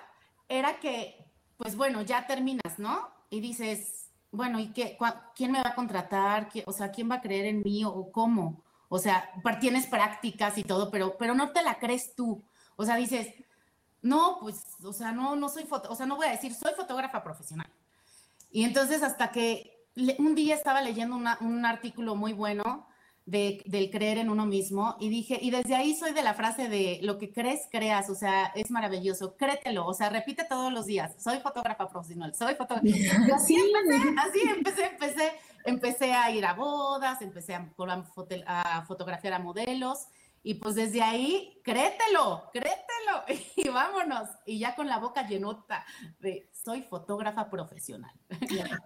era 0.48 0.78
que, 0.78 1.26
pues 1.56 1.74
bueno, 1.74 2.02
ya 2.02 2.28
terminas, 2.28 2.78
¿no? 2.78 3.08
Y 3.30 3.40
dices, 3.40 4.05
bueno, 4.30 4.58
¿y 4.60 4.72
qué, 4.72 4.98
quién 5.34 5.52
me 5.52 5.62
va 5.62 5.70
a 5.70 5.74
contratar? 5.74 6.48
o 6.64 6.72
sea, 6.72 6.90
¿quién 6.90 7.10
va 7.10 7.16
a 7.16 7.20
creer 7.20 7.46
en 7.46 7.62
mí 7.62 7.84
o 7.84 8.10
cómo? 8.12 8.62
O 8.88 8.98
sea, 8.98 9.30
tienes 9.60 9.86
prácticas 9.86 10.58
y 10.58 10.62
todo, 10.62 10.90
pero, 10.90 11.16
pero 11.18 11.34
no 11.34 11.50
te 11.50 11.62
la 11.62 11.78
crees 11.78 12.14
tú. 12.14 12.44
O 12.76 12.84
sea, 12.84 12.96
dices, 12.96 13.34
no, 14.02 14.38
pues, 14.40 14.62
o 14.84 14.92
sea, 14.92 15.12
no, 15.12 15.36
no 15.36 15.48
soy 15.48 15.64
foto, 15.64 15.90
o 15.90 15.94
sea, 15.96 16.06
no 16.06 16.16
voy 16.16 16.26
a 16.26 16.30
decir, 16.30 16.54
soy 16.54 16.72
fotógrafa 16.74 17.22
profesional. 17.22 17.70
Y 18.50 18.64
entonces 18.64 19.02
hasta 19.02 19.30
que 19.32 19.86
un 20.18 20.34
día 20.34 20.54
estaba 20.54 20.82
leyendo 20.82 21.16
un 21.16 21.66
artículo 21.66 22.14
muy 22.14 22.32
bueno 22.32 22.86
del 23.26 23.90
creer 23.90 24.18
en 24.18 24.30
uno 24.30 24.46
mismo 24.46 24.96
y 25.00 25.08
dije, 25.08 25.38
y 25.42 25.50
desde 25.50 25.74
ahí 25.74 25.96
soy 25.96 26.12
de 26.12 26.22
la 26.22 26.34
frase 26.34 26.68
de 26.68 27.00
lo 27.02 27.18
que 27.18 27.32
crees, 27.32 27.62
creas, 27.72 28.08
o 28.08 28.14
sea, 28.14 28.52
es 28.54 28.70
maravilloso, 28.70 29.36
créetelo, 29.36 29.84
o 29.84 29.94
sea, 29.94 30.10
repite 30.10 30.44
todos 30.44 30.72
los 30.72 30.86
días, 30.86 31.16
soy 31.18 31.40
fotógrafa 31.40 31.88
profesional, 31.88 32.34
soy 32.36 32.54
fotógrafa. 32.54 32.86
así 33.34 33.56
empecé, 33.56 34.14
así 34.16 34.40
empecé, 34.48 34.86
empecé, 34.86 35.32
empecé 35.64 36.12
a 36.12 36.30
ir 36.30 36.46
a 36.46 36.54
bodas, 36.54 37.20
empecé 37.20 37.54
a, 37.56 37.68
a 38.46 38.84
fotografiar 38.86 39.32
a 39.32 39.40
modelos 39.40 40.06
y 40.44 40.54
pues 40.54 40.76
desde 40.76 41.02
ahí, 41.02 41.60
créetelo, 41.64 42.44
créetelo 42.52 43.24
y 43.56 43.68
vámonos. 43.68 44.28
Y 44.46 44.60
ya 44.60 44.76
con 44.76 44.86
la 44.86 45.00
boca 45.00 45.26
llenota 45.26 45.84
de 46.20 46.48
soy 46.52 46.82
fotógrafa 46.82 47.50
profesional. 47.50 48.12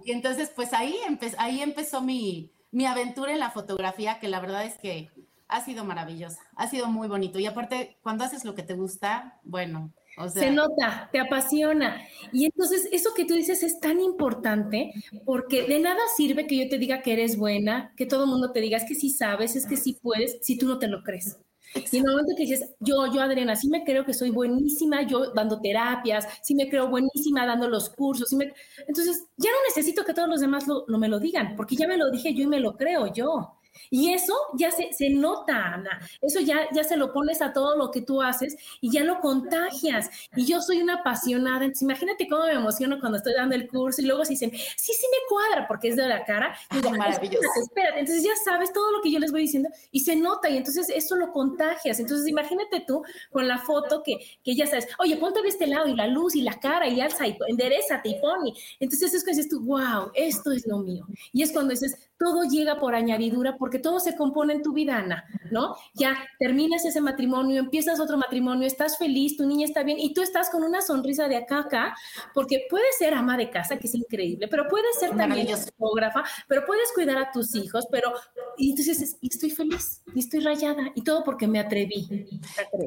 y 0.02 0.12
entonces, 0.12 0.50
pues 0.56 0.72
ahí, 0.72 0.96
ahí 1.36 1.60
empezó 1.60 2.00
mi, 2.00 2.50
mi 2.72 2.86
aventura 2.86 3.32
en 3.32 3.40
la 3.40 3.50
fotografía, 3.50 4.18
que 4.20 4.28
la 4.28 4.40
verdad 4.40 4.64
es 4.64 4.76
que 4.76 5.10
ha 5.48 5.64
sido 5.64 5.84
maravillosa, 5.84 6.40
ha 6.56 6.68
sido 6.68 6.86
muy 6.86 7.08
bonito. 7.08 7.38
Y 7.38 7.46
aparte, 7.46 7.98
cuando 8.02 8.24
haces 8.24 8.44
lo 8.44 8.54
que 8.54 8.62
te 8.62 8.74
gusta, 8.74 9.40
bueno, 9.42 9.92
o 10.16 10.28
sea, 10.28 10.42
se 10.42 10.50
nota, 10.50 11.08
te 11.12 11.18
apasiona. 11.18 12.00
Y 12.32 12.44
entonces 12.44 12.88
eso 12.92 13.10
que 13.14 13.24
tú 13.24 13.34
dices 13.34 13.62
es 13.62 13.80
tan 13.80 14.00
importante 14.00 14.92
porque 15.24 15.66
de 15.66 15.80
nada 15.80 16.00
sirve 16.16 16.46
que 16.46 16.56
yo 16.56 16.68
te 16.68 16.78
diga 16.78 17.02
que 17.02 17.12
eres 17.12 17.36
buena, 17.36 17.92
que 17.96 18.06
todo 18.06 18.24
el 18.24 18.30
mundo 18.30 18.52
te 18.52 18.60
diga 18.60 18.76
es 18.76 18.84
que 18.84 18.94
sí 18.94 19.10
sabes, 19.10 19.56
es 19.56 19.66
que 19.66 19.76
sí 19.76 19.98
puedes, 20.00 20.38
si 20.42 20.56
tú 20.56 20.66
no 20.66 20.78
te 20.78 20.88
lo 20.88 21.02
crees. 21.02 21.38
Y 21.74 21.96
en 21.96 22.04
el 22.04 22.10
momento 22.10 22.32
que 22.36 22.42
dices, 22.42 22.74
yo, 22.80 23.06
yo, 23.12 23.20
Adriana, 23.22 23.54
sí 23.54 23.68
me 23.68 23.84
creo 23.84 24.04
que 24.04 24.14
soy 24.14 24.30
buenísima, 24.30 25.02
yo 25.06 25.32
dando 25.32 25.60
terapias, 25.60 26.26
sí 26.42 26.54
me 26.54 26.68
creo 26.68 26.88
buenísima 26.88 27.46
dando 27.46 27.68
los 27.68 27.90
cursos, 27.90 28.28
sí 28.28 28.36
me... 28.36 28.52
entonces 28.86 29.26
ya 29.36 29.50
no 29.50 29.56
necesito 29.68 30.04
que 30.04 30.14
todos 30.14 30.28
los 30.28 30.40
demás 30.40 30.66
lo, 30.66 30.84
me 30.98 31.08
lo 31.08 31.20
digan, 31.20 31.54
porque 31.56 31.76
ya 31.76 31.86
me 31.86 31.96
lo 31.96 32.10
dije 32.10 32.34
yo 32.34 32.44
y 32.44 32.46
me 32.48 32.60
lo 32.60 32.76
creo 32.76 33.12
yo. 33.12 33.59
Y 33.90 34.12
eso 34.12 34.34
ya 34.56 34.70
se, 34.70 34.92
se, 34.92 35.10
nota, 35.10 35.74
Ana. 35.74 36.00
Eso 36.20 36.40
ya, 36.40 36.68
ya 36.72 36.84
se 36.84 36.96
lo 36.96 37.12
pones 37.12 37.42
a 37.42 37.52
todo 37.52 37.76
lo 37.76 37.90
que 37.90 38.02
tú 38.02 38.22
haces 38.22 38.56
y 38.80 38.90
ya 38.90 39.04
lo 39.04 39.20
contagias. 39.20 40.10
Y 40.36 40.46
yo 40.46 40.60
soy 40.60 40.80
una 40.82 40.94
apasionada. 40.96 41.64
Entonces, 41.64 41.82
imagínate 41.82 42.28
cómo 42.28 42.46
me 42.46 42.52
emociono 42.52 43.00
cuando 43.00 43.18
estoy 43.18 43.34
dando 43.34 43.54
el 43.54 43.68
curso 43.68 44.00
y 44.00 44.06
luego 44.06 44.24
se 44.24 44.32
dicen, 44.32 44.50
sí, 44.50 44.92
sí 44.92 45.06
me 45.10 45.28
cuadra 45.28 45.66
porque 45.68 45.88
es 45.88 45.96
de 45.96 46.06
la 46.06 46.24
cara. 46.24 46.56
Y 46.70 46.90
Maravilloso. 46.90 47.46
Espérate, 47.62 48.00
Entonces 48.00 48.24
ya 48.24 48.32
sabes 48.44 48.72
todo 48.72 48.90
lo 48.92 49.00
que 49.02 49.10
yo 49.10 49.18
les 49.18 49.30
voy 49.30 49.42
diciendo 49.42 49.68
y 49.90 50.00
se 50.00 50.16
nota 50.16 50.50
y 50.50 50.56
entonces 50.56 50.88
eso 50.88 51.16
lo 51.16 51.32
contagias. 51.32 52.00
Entonces, 52.00 52.26
imagínate 52.28 52.84
tú 52.86 53.02
con 53.30 53.46
la 53.48 53.58
foto 53.58 54.02
que, 54.02 54.18
que 54.44 54.54
ya 54.54 54.66
sabes, 54.66 54.88
oye, 54.98 55.16
ponte 55.16 55.42
de 55.42 55.48
este 55.48 55.66
lado 55.66 55.88
y 55.88 55.94
la 55.94 56.06
luz 56.06 56.34
y 56.34 56.42
la 56.42 56.58
cara 56.58 56.88
y 56.88 57.00
alza 57.00 57.26
y 57.26 57.36
enderezate 57.48 58.08
y 58.10 58.20
pone. 58.20 58.52
Entonces 58.78 59.14
es 59.14 59.24
que 59.24 59.30
dices 59.30 59.48
tú, 59.48 59.60
wow, 59.60 60.10
esto 60.14 60.52
es 60.52 60.66
lo 60.66 60.78
mío. 60.78 61.06
Y 61.32 61.42
es 61.42 61.52
cuando 61.52 61.70
dices, 61.70 62.10
todo 62.18 62.44
llega 62.44 62.78
por 62.78 62.94
añadidura 62.94 63.56
porque 63.60 63.78
todo 63.78 64.00
se 64.00 64.16
compone 64.16 64.54
en 64.54 64.62
tu 64.62 64.72
vida, 64.72 64.96
Ana, 64.96 65.26
¿no? 65.50 65.76
Ya 65.92 66.16
terminas 66.38 66.82
ese 66.86 67.02
matrimonio, 67.02 67.60
empiezas 67.60 68.00
otro 68.00 68.16
matrimonio, 68.16 68.66
estás 68.66 68.96
feliz, 68.96 69.36
tu 69.36 69.46
niña 69.46 69.66
está 69.66 69.82
bien 69.82 69.98
y 69.98 70.14
tú 70.14 70.22
estás 70.22 70.48
con 70.48 70.64
una 70.64 70.80
sonrisa 70.80 71.28
de 71.28 71.36
acá 71.36 71.58
a 71.58 71.60
acá, 71.60 71.94
porque 72.32 72.66
puedes 72.70 72.96
ser 72.96 73.12
ama 73.12 73.36
de 73.36 73.50
casa, 73.50 73.78
que 73.78 73.86
es 73.86 73.94
increíble, 73.94 74.48
pero 74.48 74.66
puedes 74.66 74.98
ser 74.98 75.14
también 75.14 75.46
fotógrafa, 75.58 76.24
pero 76.48 76.64
puedes 76.64 76.90
cuidar 76.94 77.18
a 77.18 77.30
tus 77.30 77.54
hijos, 77.54 77.86
pero 77.90 78.14
y 78.56 78.70
entonces 78.70 79.18
estoy 79.20 79.50
feliz 79.50 80.02
y 80.14 80.20
estoy 80.20 80.40
rayada 80.40 80.90
y 80.94 81.02
todo 81.02 81.22
porque 81.22 81.46
me 81.46 81.60
atreví. 81.60 82.08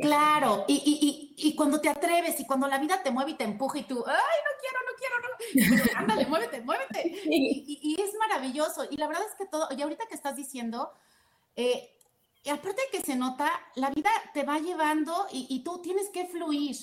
Claro, 0.02 0.66
y, 0.68 0.74
y, 0.74 1.08
y, 1.08 1.33
y, 1.36 1.56
cuando 1.56 1.80
te 1.80 1.90
atreves 1.90 2.40
y 2.40 2.46
cuando 2.46 2.68
la 2.68 2.78
vida 2.78 3.02
te 3.04 3.12
mueve 3.12 3.32
y 3.32 3.36
te 3.36 3.44
empuja 3.44 3.80
y 3.80 3.84
tú, 3.84 4.04
ay, 4.06 4.14
no 4.16 4.52
quiero, 4.60 4.80
no 4.86 4.94
quiero, 4.98 5.94
no, 5.94 6.00
ándale, 6.00 6.26
muévete, 6.26 6.62
muévete. 6.62 7.22
Y, 7.26 8.02
es 8.02 8.14
maravilloso. 8.18 8.86
Y 8.90 8.98
la 8.98 9.08
verdad 9.08 9.24
es 9.30 9.36
que 9.36 9.46
todo, 9.46 9.68
y 9.76 9.82
ahorita 9.82 10.06
que 10.08 10.16
estás 10.16 10.36
diciendo, 10.36 10.92
eh, 11.56 11.90
y 12.44 12.50
aparte 12.50 12.82
de 12.82 12.98
que 12.98 13.06
se 13.06 13.16
nota, 13.16 13.50
la 13.76 13.90
vida 13.90 14.10
te 14.34 14.44
va 14.44 14.60
llevando 14.60 15.28
y, 15.32 15.64
tú 15.64 15.82
tienes 15.82 16.10
que 16.10 16.26
fluir, 16.28 16.76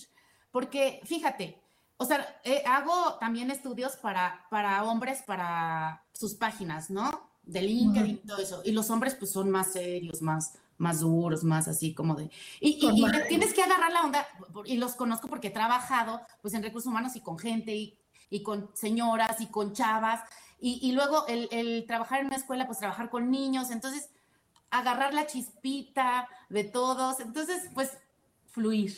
porque 0.51 1.01
fíjate, 1.05 1.61
o 1.97 2.05
sea, 2.05 2.41
eh, 2.45 2.63
hago 2.67 3.19
también 3.19 3.51
estudios 3.51 3.97
para, 3.97 4.47
para 4.51 4.85
hombres, 4.85 5.23
para 5.23 6.05
sus 6.13 6.35
páginas, 6.35 6.91
¿no? 6.91 7.31
De 7.43 7.61
LinkedIn 7.61 8.21
y 8.23 8.27
todo 8.27 8.39
eso. 8.39 8.63
Y 8.65 8.73
los 8.73 8.89
hombres 8.91 9.15
pues 9.15 9.33
son 9.33 9.51
más 9.51 9.73
serios, 9.73 10.23
más, 10.23 10.55
más 10.81 11.01
duros, 11.01 11.45
más 11.45 11.69
así 11.69 11.95
como 11.95 12.15
de... 12.15 12.31
Y, 12.59 12.81
tienes 13.29 13.53
que 13.53 13.63
agarrar 13.63 13.93
la 13.93 14.03
onda, 14.03 14.27
y 14.65 14.79
los 14.79 14.95
conozco 14.95 15.29
porque 15.29 15.49
he 15.49 15.53
trabajado 15.53 16.21
pues 16.41 16.55
en 16.55 16.63
recursos 16.63 16.91
humanos 16.91 17.15
y 17.17 17.21
con 17.21 17.39
gente 17.39 17.75
y, 17.75 17.99
y 18.31 18.43
con 18.43 18.71
señoras 18.75 19.41
y 19.41 19.47
con 19.47 19.75
chavas, 19.75 20.21
y, 20.63 20.93
luego 20.93 21.27
el, 21.27 21.49
el, 21.53 21.87
trabajar 21.87 22.21
en 22.21 22.27
una 22.27 22.37
escuela, 22.37 22.67
pues 22.67 22.79
trabajar 22.79 23.09
con 23.09 23.31
niños, 23.31 23.71
entonces 23.71 24.11
agarrar 24.71 25.15
la 25.15 25.27
chispita 25.27 26.29
de 26.51 26.65
todos, 26.65 27.21
entonces 27.21 27.71
pues 27.73 27.97
fluir. 28.51 28.95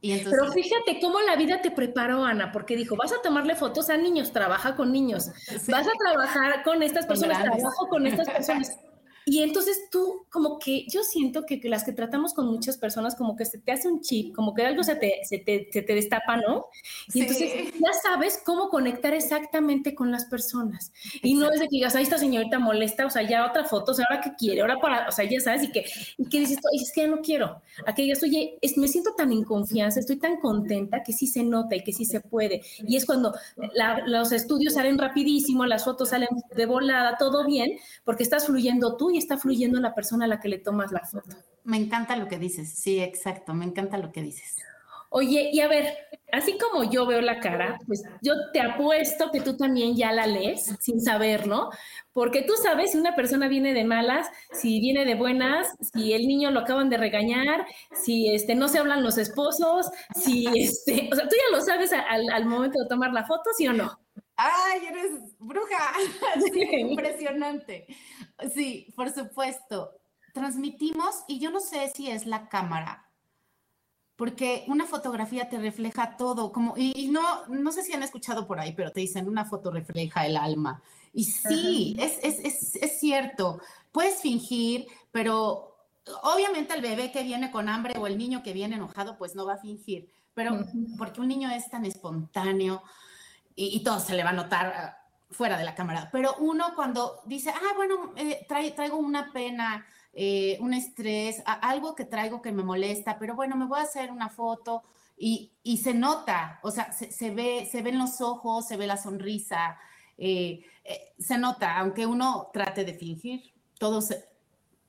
Y 0.00 0.18
Pero 0.18 0.52
fíjate 0.52 1.00
cómo 1.00 1.20
la 1.20 1.36
vida 1.36 1.62
te 1.62 1.70
preparó, 1.70 2.24
Ana, 2.24 2.52
porque 2.52 2.76
dijo, 2.76 2.94
vas 2.96 3.12
a 3.12 3.22
tomarle 3.22 3.54
fotos 3.54 3.88
a 3.90 3.96
niños, 3.96 4.32
trabaja 4.32 4.76
con 4.76 4.92
niños, 4.92 5.28
vas 5.68 5.86
a 5.86 5.92
trabajar 5.98 6.62
con 6.62 6.82
estas 6.82 7.06
personas, 7.06 7.42
trabajo 7.42 7.88
con 7.88 8.06
estas 8.06 8.28
personas. 8.36 8.76
Y 9.26 9.42
entonces 9.42 9.88
tú, 9.90 10.26
como 10.30 10.58
que 10.58 10.86
yo 10.88 11.02
siento 11.02 11.46
que, 11.46 11.60
las 11.64 11.84
que 11.84 11.92
tratamos 11.92 12.34
con 12.34 12.46
muchas 12.46 12.76
personas, 12.76 13.14
como 13.14 13.36
que 13.36 13.44
se 13.44 13.58
te 13.58 13.72
hace 13.72 13.88
un 13.88 14.00
chip, 14.00 14.34
como 14.34 14.54
que 14.54 14.64
algo 14.64 14.82
se 14.82 14.96
te, 14.96 15.20
se 15.24 15.38
te, 15.38 15.68
se 15.72 15.82
te 15.82 15.94
destapa, 15.94 16.36
¿no? 16.36 16.66
Y 17.12 17.22
entonces 17.22 17.72
ya 17.72 17.92
sabes 18.02 18.40
cómo 18.44 18.68
conectar 18.68 19.14
exactamente 19.14 19.94
con 19.94 20.10
las 20.10 20.26
personas. 20.26 20.92
Y 21.22 21.34
no 21.34 21.50
es 21.50 21.60
de 21.60 21.66
que 21.68 21.76
digas, 21.76 21.94
ahí 21.94 22.02
esta 22.02 22.18
señorita 22.18 22.58
molesta, 22.58 23.06
o 23.06 23.10
sea, 23.10 23.22
ya 23.22 23.46
otra 23.46 23.64
foto, 23.64 23.92
o 23.92 23.94
sea, 23.94 24.04
ahora 24.10 24.22
qué 24.22 24.32
quiere, 24.36 24.60
ahora 24.60 24.78
para, 24.78 25.08
o 25.08 25.12
sea, 25.12 25.24
ya 25.24 25.40
sabes, 25.40 25.62
y 25.62 25.72
que, 25.72 25.84
y 26.18 26.28
que 26.28 26.40
dices, 26.40 26.58
es 26.72 26.92
que 26.92 27.02
ya 27.02 27.08
no 27.08 27.20
quiero. 27.22 27.62
A 27.86 27.94
que 27.94 28.02
digas, 28.02 28.22
oye, 28.22 28.58
me 28.76 28.88
siento 28.88 29.14
tan 29.16 29.32
en 29.32 29.44
confianza, 29.44 30.00
estoy 30.00 30.16
tan 30.16 30.38
contenta 30.38 31.02
que 31.02 31.12
sí 31.12 31.26
se 31.26 31.42
nota 31.42 31.76
y 31.76 31.82
que 31.82 31.92
sí 31.92 32.04
se 32.04 32.20
puede. 32.20 32.62
Y 32.86 32.96
es 32.96 33.06
cuando 33.06 33.34
los 34.06 34.32
estudios 34.32 34.74
salen 34.74 34.98
rapidísimo, 34.98 35.64
las 35.64 35.84
fotos 35.84 36.10
salen 36.10 36.28
de 36.54 36.66
volada, 36.66 37.16
todo 37.18 37.46
bien, 37.46 37.78
porque 38.04 38.22
estás 38.22 38.46
fluyendo 38.46 38.96
tú 38.96 39.13
y 39.14 39.18
está 39.18 39.38
fluyendo 39.38 39.80
la 39.80 39.94
persona 39.94 40.24
a 40.24 40.28
la 40.28 40.40
que 40.40 40.48
le 40.48 40.58
tomas 40.58 40.90
la 40.92 41.00
foto. 41.00 41.36
Me 41.64 41.76
encanta 41.76 42.16
lo 42.16 42.26
que 42.28 42.38
dices, 42.38 42.68
sí, 42.74 43.00
exacto, 43.00 43.54
me 43.54 43.64
encanta 43.64 43.96
lo 43.96 44.10
que 44.12 44.22
dices. 44.22 44.56
Oye, 45.16 45.50
y 45.52 45.60
a 45.60 45.68
ver, 45.68 45.96
así 46.32 46.58
como 46.58 46.90
yo 46.90 47.06
veo 47.06 47.20
la 47.20 47.38
cara, 47.38 47.78
pues 47.86 48.02
yo 48.20 48.34
te 48.52 48.60
apuesto 48.60 49.30
que 49.30 49.40
tú 49.40 49.56
también 49.56 49.96
ya 49.96 50.10
la 50.10 50.26
lees 50.26 50.74
sin 50.80 51.00
saber, 51.00 51.46
¿no? 51.46 51.70
Porque 52.12 52.42
tú 52.42 52.54
sabes 52.60 52.90
si 52.90 52.98
una 52.98 53.14
persona 53.14 53.46
viene 53.46 53.74
de 53.74 53.84
malas, 53.84 54.26
si 54.52 54.80
viene 54.80 55.04
de 55.04 55.14
buenas, 55.14 55.68
si 55.92 56.14
el 56.14 56.26
niño 56.26 56.50
lo 56.50 56.60
acaban 56.60 56.90
de 56.90 56.96
regañar, 56.96 57.64
si 57.92 58.34
este, 58.34 58.56
no 58.56 58.66
se 58.66 58.80
hablan 58.80 59.04
los 59.04 59.16
esposos, 59.16 59.86
si 60.16 60.48
este, 60.56 61.08
o 61.12 61.14
sea, 61.14 61.28
tú 61.28 61.36
ya 61.36 61.56
lo 61.56 61.62
sabes 61.62 61.92
al, 61.92 62.28
al 62.30 62.46
momento 62.46 62.80
de 62.80 62.88
tomar 62.88 63.12
la 63.12 63.24
foto, 63.24 63.50
¿sí 63.56 63.68
o 63.68 63.72
no? 63.72 63.96
¡Ay, 64.36 64.86
eres 64.86 65.38
bruja! 65.38 65.94
impresionante. 66.78 67.86
Sí, 68.54 68.92
por 68.96 69.12
supuesto. 69.12 69.92
Transmitimos, 70.32 71.24
y 71.28 71.38
yo 71.38 71.50
no 71.50 71.60
sé 71.60 71.92
si 71.94 72.10
es 72.10 72.26
la 72.26 72.48
cámara, 72.48 73.08
porque 74.16 74.64
una 74.68 74.86
fotografía 74.86 75.48
te 75.48 75.58
refleja 75.58 76.16
todo, 76.16 76.52
como, 76.52 76.74
y, 76.76 77.08
no, 77.08 77.46
no 77.46 77.72
sé 77.72 77.82
si 77.82 77.92
han 77.92 78.02
escuchado 78.02 78.46
por 78.46 78.60
ahí, 78.60 78.72
pero 78.72 78.92
te 78.92 79.00
dicen, 79.00 79.28
una 79.28 79.44
foto 79.44 79.70
refleja 79.70 80.26
el 80.26 80.36
alma. 80.36 80.82
Y 81.12 81.24
sí, 81.24 81.96
es, 81.98 82.18
es, 82.22 82.74
es, 82.74 82.98
cierto, 82.98 83.60
puedes 83.92 84.20
fingir, 84.20 84.86
pero 85.12 85.76
obviamente 86.22 86.74
el 86.74 86.82
bebé 86.82 87.12
que 87.12 87.22
viene 87.22 87.50
con 87.50 87.68
hambre 87.68 87.94
o 87.98 88.06
el 88.06 88.18
niño 88.18 88.42
que 88.42 88.52
viene 88.52 88.76
enojado, 88.76 89.16
pues 89.16 89.34
no 89.34 89.46
va 89.46 89.54
a 89.54 89.58
fingir, 89.58 90.08
pero 90.32 90.64
porque 90.98 91.20
un 91.20 91.28
niño 91.28 91.50
es 91.50 91.70
tan 91.70 91.84
espontáneo, 91.84 92.82
y, 93.54 93.82
todo 93.84 94.00
se 94.00 94.14
le 94.14 94.24
va 94.24 94.30
a 94.30 94.34
notar 94.34 94.66
ah, 94.66 94.98
fuera 95.30 95.56
de 95.58 95.64
la 95.64 95.74
cámara. 95.74 96.08
Pero 96.12 96.34
uno 96.38 96.74
cuando 96.74 97.20
dice, 97.26 97.50
ah, 97.50 97.72
bueno, 97.76 98.12
eh, 98.16 98.46
traigo 98.48 98.96
una 98.96 99.32
pena, 99.32 99.86
eh, 100.12 100.58
un 100.60 100.74
estrés, 100.74 101.42
algo 101.46 101.94
que 101.94 102.04
traigo 102.04 102.42
que 102.42 102.52
me 102.52 102.62
molesta, 102.62 103.18
pero 103.18 103.34
bueno, 103.34 103.56
me 103.56 103.66
voy 103.66 103.80
a 103.80 103.82
hacer 103.82 104.10
una 104.10 104.28
foto 104.28 104.82
y, 105.16 105.52
y 105.62 105.78
se 105.78 105.94
nota, 105.94 106.60
o 106.62 106.70
sea, 106.70 106.92
se, 106.92 107.12
se, 107.12 107.30
ve, 107.30 107.68
se 107.70 107.82
ven 107.82 107.98
los 107.98 108.20
ojos, 108.20 108.66
se 108.66 108.76
ve 108.76 108.86
la 108.86 108.96
sonrisa, 108.96 109.78
eh, 110.18 110.64
se 111.18 111.38
nota, 111.38 111.78
aunque 111.78 112.06
uno 112.06 112.50
trate 112.52 112.84
de 112.84 112.94
fingir, 112.94 113.54
todo 113.78 114.00
se, 114.00 114.33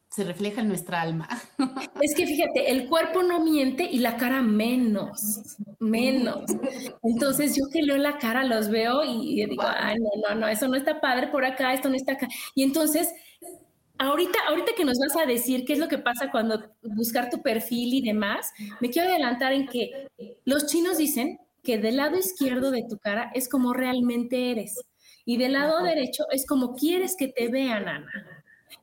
se 0.09 0.23
refleja 0.23 0.61
en 0.61 0.67
nuestra 0.67 1.01
alma. 1.01 1.27
Es 2.01 2.13
que 2.13 2.25
fíjate, 2.25 2.71
el 2.71 2.87
cuerpo 2.87 3.23
no 3.23 3.43
miente 3.43 3.83
y 3.83 3.99
la 3.99 4.17
cara 4.17 4.41
menos, 4.41 5.57
menos. 5.79 6.51
Entonces 7.03 7.55
yo 7.55 7.63
que 7.71 7.81
leo 7.81 7.97
la 7.97 8.17
cara 8.17 8.43
los 8.43 8.69
veo 8.69 9.03
y 9.03 9.45
digo, 9.45 9.63
ay, 9.65 9.95
no, 9.97 10.29
no, 10.29 10.35
no, 10.41 10.47
eso 10.47 10.67
no 10.67 10.75
está 10.75 10.99
padre 10.99 11.27
por 11.27 11.45
acá, 11.45 11.73
esto 11.73 11.89
no 11.89 11.95
está 11.95 12.13
acá. 12.13 12.27
Y 12.53 12.63
entonces, 12.63 13.09
ahorita, 13.97 14.37
ahorita 14.49 14.73
que 14.77 14.85
nos 14.85 14.99
vas 14.99 15.15
a 15.17 15.25
decir 15.25 15.65
qué 15.65 15.73
es 15.73 15.79
lo 15.79 15.87
que 15.87 15.97
pasa 15.97 16.31
cuando 16.31 16.61
buscar 16.83 17.29
tu 17.29 17.41
perfil 17.41 17.93
y 17.93 18.01
demás, 18.01 18.51
me 18.81 18.89
quiero 18.89 19.09
adelantar 19.09 19.53
en 19.53 19.67
que 19.67 20.07
los 20.43 20.67
chinos 20.67 20.97
dicen 20.97 21.39
que 21.63 21.77
del 21.77 21.97
lado 21.97 22.17
izquierdo 22.17 22.71
de 22.71 22.83
tu 22.87 22.97
cara 22.99 23.31
es 23.33 23.49
como 23.49 23.73
realmente 23.73 24.51
eres 24.51 24.79
y 25.25 25.37
del 25.37 25.53
lado 25.53 25.83
derecho 25.83 26.25
es 26.31 26.45
como 26.45 26.75
quieres 26.75 27.15
que 27.17 27.27
te 27.27 27.47
vean, 27.47 27.87
Ana. 27.87 28.34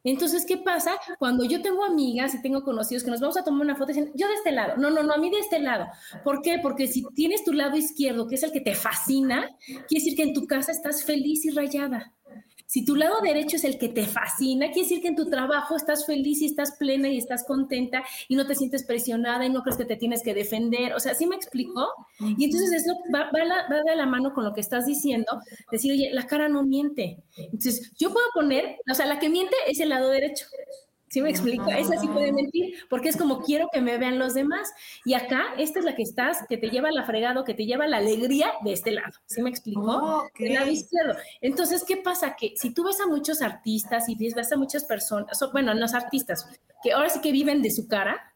Entonces, 0.04 0.44
¿qué 0.46 0.56
pasa? 0.56 0.92
Cuando 1.18 1.44
yo 1.44 1.62
tengo 1.62 1.84
amigas 1.84 2.34
y 2.34 2.42
tengo 2.42 2.62
conocidos 2.62 3.04
que 3.04 3.10
nos 3.10 3.20
vamos 3.20 3.36
a 3.36 3.44
tomar 3.44 3.62
una 3.62 3.76
foto 3.76 3.92
y 3.92 3.94
dicen, 3.94 4.12
yo 4.14 4.26
de 4.28 4.34
este 4.34 4.52
lado, 4.52 4.76
no, 4.76 4.90
no, 4.90 5.02
no, 5.02 5.14
a 5.14 5.18
mí 5.18 5.30
de 5.30 5.38
este 5.38 5.60
lado. 5.60 5.86
¿Por 6.24 6.42
qué? 6.42 6.58
Porque 6.60 6.86
si 6.86 7.04
tienes 7.14 7.44
tu 7.44 7.52
lado 7.52 7.76
izquierdo, 7.76 8.26
que 8.26 8.34
es 8.34 8.42
el 8.42 8.52
que 8.52 8.60
te 8.60 8.74
fascina, 8.74 9.48
quiere 9.66 10.04
decir 10.04 10.16
que 10.16 10.22
en 10.22 10.34
tu 10.34 10.46
casa 10.46 10.72
estás 10.72 11.04
feliz 11.04 11.44
y 11.44 11.50
rayada. 11.50 12.12
Si 12.72 12.86
tu 12.86 12.96
lado 12.96 13.20
derecho 13.20 13.56
es 13.56 13.64
el 13.64 13.76
que 13.76 13.90
te 13.90 14.06
fascina, 14.06 14.68
quiere 14.68 14.88
decir 14.88 15.02
que 15.02 15.08
en 15.08 15.14
tu 15.14 15.28
trabajo 15.28 15.76
estás 15.76 16.06
feliz 16.06 16.40
y 16.40 16.46
estás 16.46 16.78
plena 16.78 17.06
y 17.10 17.18
estás 17.18 17.44
contenta 17.44 18.02
y 18.28 18.34
no 18.34 18.46
te 18.46 18.54
sientes 18.54 18.82
presionada 18.82 19.44
y 19.44 19.50
no 19.50 19.60
crees 19.62 19.76
que 19.76 19.84
te 19.84 19.96
tienes 19.96 20.22
que 20.22 20.32
defender. 20.32 20.94
O 20.94 20.98
sea, 20.98 21.14
¿sí 21.14 21.26
me 21.26 21.36
explicó? 21.36 21.86
Y 22.38 22.46
entonces 22.46 22.72
eso 22.72 22.96
va, 23.14 23.30
va, 23.30 23.82
de 23.84 23.94
la 23.94 24.06
mano 24.06 24.32
con 24.32 24.44
lo 24.44 24.54
que 24.54 24.62
estás 24.62 24.86
diciendo, 24.86 25.38
decir, 25.70 25.92
oye, 25.92 26.12
la 26.14 26.26
cara 26.26 26.48
no 26.48 26.62
miente. 26.62 27.18
Entonces, 27.36 27.92
yo 27.98 28.10
puedo 28.10 28.24
poner, 28.32 28.78
o 28.90 28.94
sea, 28.94 29.04
la 29.04 29.18
que 29.18 29.28
miente 29.28 29.54
es 29.66 29.78
el 29.78 29.90
lado 29.90 30.08
derecho. 30.08 30.46
¿Sí 31.12 31.20
me 31.20 31.28
explica? 31.28 31.78
Esa 31.78 31.98
sí 31.98 32.08
puede 32.08 32.32
mentir, 32.32 32.74
porque 32.88 33.10
es 33.10 33.18
como 33.18 33.42
quiero 33.42 33.68
que 33.70 33.82
me 33.82 33.98
vean 33.98 34.18
los 34.18 34.32
demás. 34.32 34.72
Y 35.04 35.12
acá, 35.12 35.44
esta 35.58 35.80
es 35.80 35.84
la 35.84 35.94
que 35.94 36.02
estás, 36.02 36.38
que 36.48 36.56
te 36.56 36.70
lleva 36.70 36.90
la 36.90 37.04
fregado, 37.04 37.44
que 37.44 37.52
te 37.52 37.66
lleva 37.66 37.86
la 37.86 37.98
alegría 37.98 38.50
de 38.64 38.72
este 38.72 38.92
lado. 38.92 39.12
¿Sí 39.26 39.42
me 39.42 39.50
explico? 39.50 40.24
Del 40.38 40.54
lado 40.54 40.70
izquierdo. 40.70 41.14
Entonces, 41.42 41.84
¿qué 41.86 41.98
pasa? 41.98 42.34
Que 42.34 42.54
si 42.56 42.72
tú 42.72 42.84
ves 42.84 42.98
a 42.98 43.06
muchos 43.06 43.42
artistas 43.42 44.08
y 44.08 44.16
ves 44.16 44.52
a 44.52 44.56
muchas 44.56 44.84
personas, 44.84 45.38
bueno, 45.52 45.74
los 45.74 45.92
artistas, 45.92 46.48
que 46.82 46.92
ahora 46.92 47.10
sí 47.10 47.20
que 47.20 47.30
viven 47.30 47.60
de 47.60 47.70
su 47.70 47.86
cara, 47.88 48.32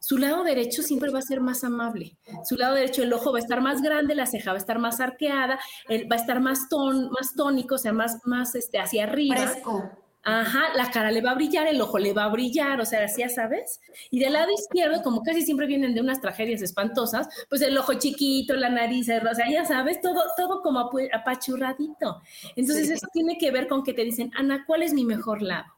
su 0.00 0.16
lado 0.16 0.42
derecho 0.42 0.82
siempre 0.82 1.10
va 1.10 1.18
a 1.18 1.22
ser 1.22 1.42
más 1.42 1.64
amable. 1.64 2.16
Su 2.44 2.56
lado 2.56 2.76
derecho, 2.76 3.02
el 3.02 3.12
ojo 3.12 3.30
va 3.30 3.40
a 3.40 3.42
estar 3.42 3.60
más 3.60 3.82
grande, 3.82 4.14
la 4.14 4.24
ceja 4.24 4.52
va 4.52 4.56
a 4.56 4.60
estar 4.60 4.78
más 4.78 5.00
arqueada, 5.00 5.58
va 5.90 6.16
a 6.16 6.18
estar 6.18 6.40
más, 6.40 6.70
ton, 6.70 7.10
más 7.10 7.34
tónico, 7.34 7.74
o 7.74 7.78
sea, 7.78 7.92
más, 7.92 8.20
más 8.24 8.54
este, 8.54 8.78
hacia 8.78 9.04
arriba. 9.04 9.36
Fresco. 9.36 10.05
Ajá, 10.28 10.74
la 10.74 10.90
cara 10.90 11.12
le 11.12 11.20
va 11.20 11.30
a 11.30 11.34
brillar, 11.36 11.68
el 11.68 11.80
ojo 11.80 12.00
le 12.00 12.12
va 12.12 12.24
a 12.24 12.28
brillar, 12.28 12.80
o 12.80 12.84
sea, 12.84 13.04
así 13.04 13.20
ya 13.20 13.28
sabes. 13.28 13.80
Y 14.10 14.18
del 14.18 14.32
lado 14.32 14.50
izquierdo, 14.50 15.00
como 15.04 15.22
casi 15.22 15.42
siempre 15.42 15.68
vienen 15.68 15.94
de 15.94 16.00
unas 16.00 16.20
tragedias 16.20 16.62
espantosas, 16.62 17.28
pues 17.48 17.62
el 17.62 17.78
ojo 17.78 17.94
chiquito, 17.94 18.56
la 18.56 18.68
nariz, 18.68 19.08
o 19.08 19.34
sea, 19.36 19.48
ya 19.48 19.64
sabes, 19.64 20.00
todo, 20.00 20.20
todo 20.36 20.62
como 20.62 20.90
apachurradito. 21.12 22.22
Entonces 22.56 22.90
eso 22.90 23.06
tiene 23.12 23.38
que 23.38 23.52
ver 23.52 23.68
con 23.68 23.84
que 23.84 23.94
te 23.94 24.02
dicen, 24.02 24.32
Ana, 24.34 24.64
¿cuál 24.66 24.82
es 24.82 24.92
mi 24.92 25.04
mejor 25.04 25.42
lado? 25.42 25.72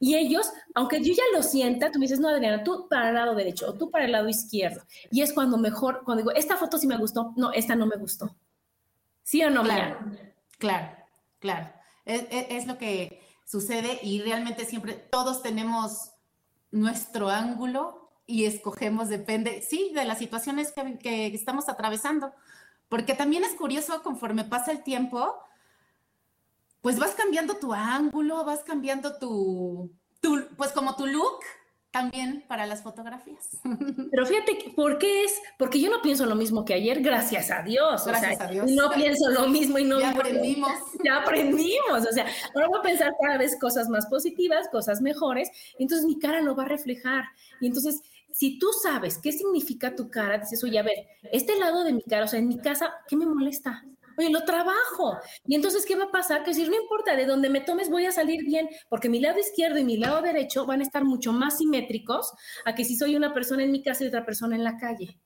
Y 0.00 0.16
ellos, 0.16 0.50
aunque 0.74 1.00
yo 1.00 1.14
ya 1.14 1.22
lo 1.32 1.44
sienta, 1.44 1.92
tú 1.92 2.00
me 2.00 2.06
dices, 2.06 2.18
no, 2.18 2.28
Adriana, 2.28 2.64
tú 2.64 2.88
para 2.90 3.10
el 3.10 3.14
lado 3.14 3.36
derecho 3.36 3.70
o 3.70 3.74
tú 3.74 3.88
para 3.92 4.06
el 4.06 4.10
lado 4.10 4.28
izquierdo. 4.28 4.82
Y 5.12 5.22
es 5.22 5.32
cuando 5.32 5.58
mejor, 5.58 6.02
cuando 6.04 6.24
digo, 6.24 6.32
esta 6.32 6.56
foto 6.56 6.76
sí 6.76 6.88
me 6.88 6.96
gustó, 6.96 7.34
no, 7.36 7.52
esta 7.52 7.76
no 7.76 7.86
me 7.86 7.94
gustó. 7.94 8.34
¿Sí 9.22 9.44
o 9.44 9.50
no? 9.50 9.62
Claro, 9.62 10.00
claro, 10.58 10.88
claro. 11.38 11.72
es 12.04 12.66
lo 12.66 12.76
que 12.76 13.21
sucede 13.52 14.00
y 14.02 14.22
realmente 14.22 14.64
siempre 14.64 14.94
todos 14.94 15.42
tenemos 15.42 16.12
nuestro 16.70 17.28
ángulo 17.28 18.10
y 18.26 18.46
escogemos, 18.46 19.10
depende, 19.10 19.60
sí, 19.60 19.92
de 19.94 20.06
las 20.06 20.18
situaciones 20.18 20.72
que, 20.72 21.26
estamos 21.26 21.68
atravesando. 21.68 22.32
Porque 22.88 23.12
también 23.12 23.44
es 23.44 23.52
curioso, 23.54 24.02
conforme 24.02 24.44
pasa 24.44 24.72
el 24.72 24.82
tiempo, 24.82 25.36
pues 26.80 26.98
vas 26.98 27.10
cambiando 27.10 27.56
tu 27.58 27.74
ángulo, 27.74 28.42
vas 28.42 28.60
cambiando 28.60 29.18
tu, 29.18 29.92
tu 30.22 30.48
pues 30.56 30.72
como 30.72 30.96
tu 30.96 31.06
look, 31.06 31.40
también 31.92 32.42
para 32.48 32.66
las 32.66 32.82
fotografías. 32.82 33.60
Pero 34.10 34.26
fíjate, 34.26 34.72
¿por 34.74 34.98
qué 34.98 35.24
es? 35.24 35.40
Porque 35.58 35.80
yo 35.80 35.90
no 35.90 36.02
pienso 36.02 36.26
lo 36.26 36.34
mismo 36.34 36.64
que 36.64 36.74
ayer, 36.74 37.00
gracias 37.00 37.50
a 37.50 37.62
Dios. 37.62 38.04
Gracias 38.06 38.40
a 38.40 38.46
Dios. 38.48 38.70
No 38.70 38.90
pienso 38.90 39.30
lo 39.30 39.46
mismo 39.46 39.78
y 39.78 39.84
no... 39.84 40.00
Ya 40.00 40.10
aprendimos. 40.10 40.72
Ya 41.04 41.16
aprendimos. 41.18 42.06
O 42.08 42.12
sea, 42.12 42.26
ahora 42.54 42.68
voy 42.68 42.78
a 42.80 42.82
pensar 42.82 43.12
cada 43.20 43.38
vez 43.38 43.56
cosas 43.60 43.88
más 43.88 44.06
positivas, 44.06 44.68
cosas 44.70 45.00
mejores, 45.00 45.50
entonces 45.78 46.06
mi 46.06 46.18
cara 46.18 46.40
lo 46.40 46.56
va 46.56 46.64
a 46.64 46.68
reflejar. 46.68 47.24
Y 47.60 47.66
entonces, 47.66 48.02
si 48.32 48.58
tú 48.58 48.68
sabes 48.82 49.18
qué 49.18 49.30
significa 49.30 49.94
tu 49.94 50.10
cara, 50.10 50.38
dices, 50.38 50.64
oye, 50.64 50.78
a 50.78 50.82
ver, 50.82 51.06
este 51.30 51.58
lado 51.58 51.84
de 51.84 51.92
mi 51.92 52.02
cara, 52.02 52.24
o 52.24 52.28
sea, 52.28 52.38
en 52.38 52.48
mi 52.48 52.58
casa, 52.58 52.90
¿qué 53.06 53.16
me 53.16 53.26
molesta? 53.26 53.84
Oye, 54.18 54.30
lo 54.30 54.44
trabajo. 54.44 55.18
Y 55.46 55.54
entonces, 55.54 55.84
¿qué 55.86 55.96
va 55.96 56.04
a 56.04 56.10
pasar? 56.10 56.44
Que 56.44 56.54
si 56.54 56.66
no 56.68 56.74
importa 56.74 57.16
de 57.16 57.26
dónde 57.26 57.48
me 57.48 57.60
tomes, 57.60 57.90
voy 57.90 58.06
a 58.06 58.12
salir 58.12 58.44
bien, 58.44 58.68
porque 58.88 59.08
mi 59.08 59.20
lado 59.20 59.38
izquierdo 59.38 59.78
y 59.78 59.84
mi 59.84 59.96
lado 59.96 60.22
derecho 60.22 60.66
van 60.66 60.80
a 60.80 60.84
estar 60.84 61.04
mucho 61.04 61.32
más 61.32 61.58
simétricos 61.58 62.32
a 62.64 62.74
que 62.74 62.84
si 62.84 62.96
soy 62.96 63.16
una 63.16 63.34
persona 63.34 63.62
en 63.62 63.72
mi 63.72 63.82
casa 63.82 64.04
y 64.04 64.08
otra 64.08 64.24
persona 64.24 64.56
en 64.56 64.64
la 64.64 64.76
calle. 64.76 65.18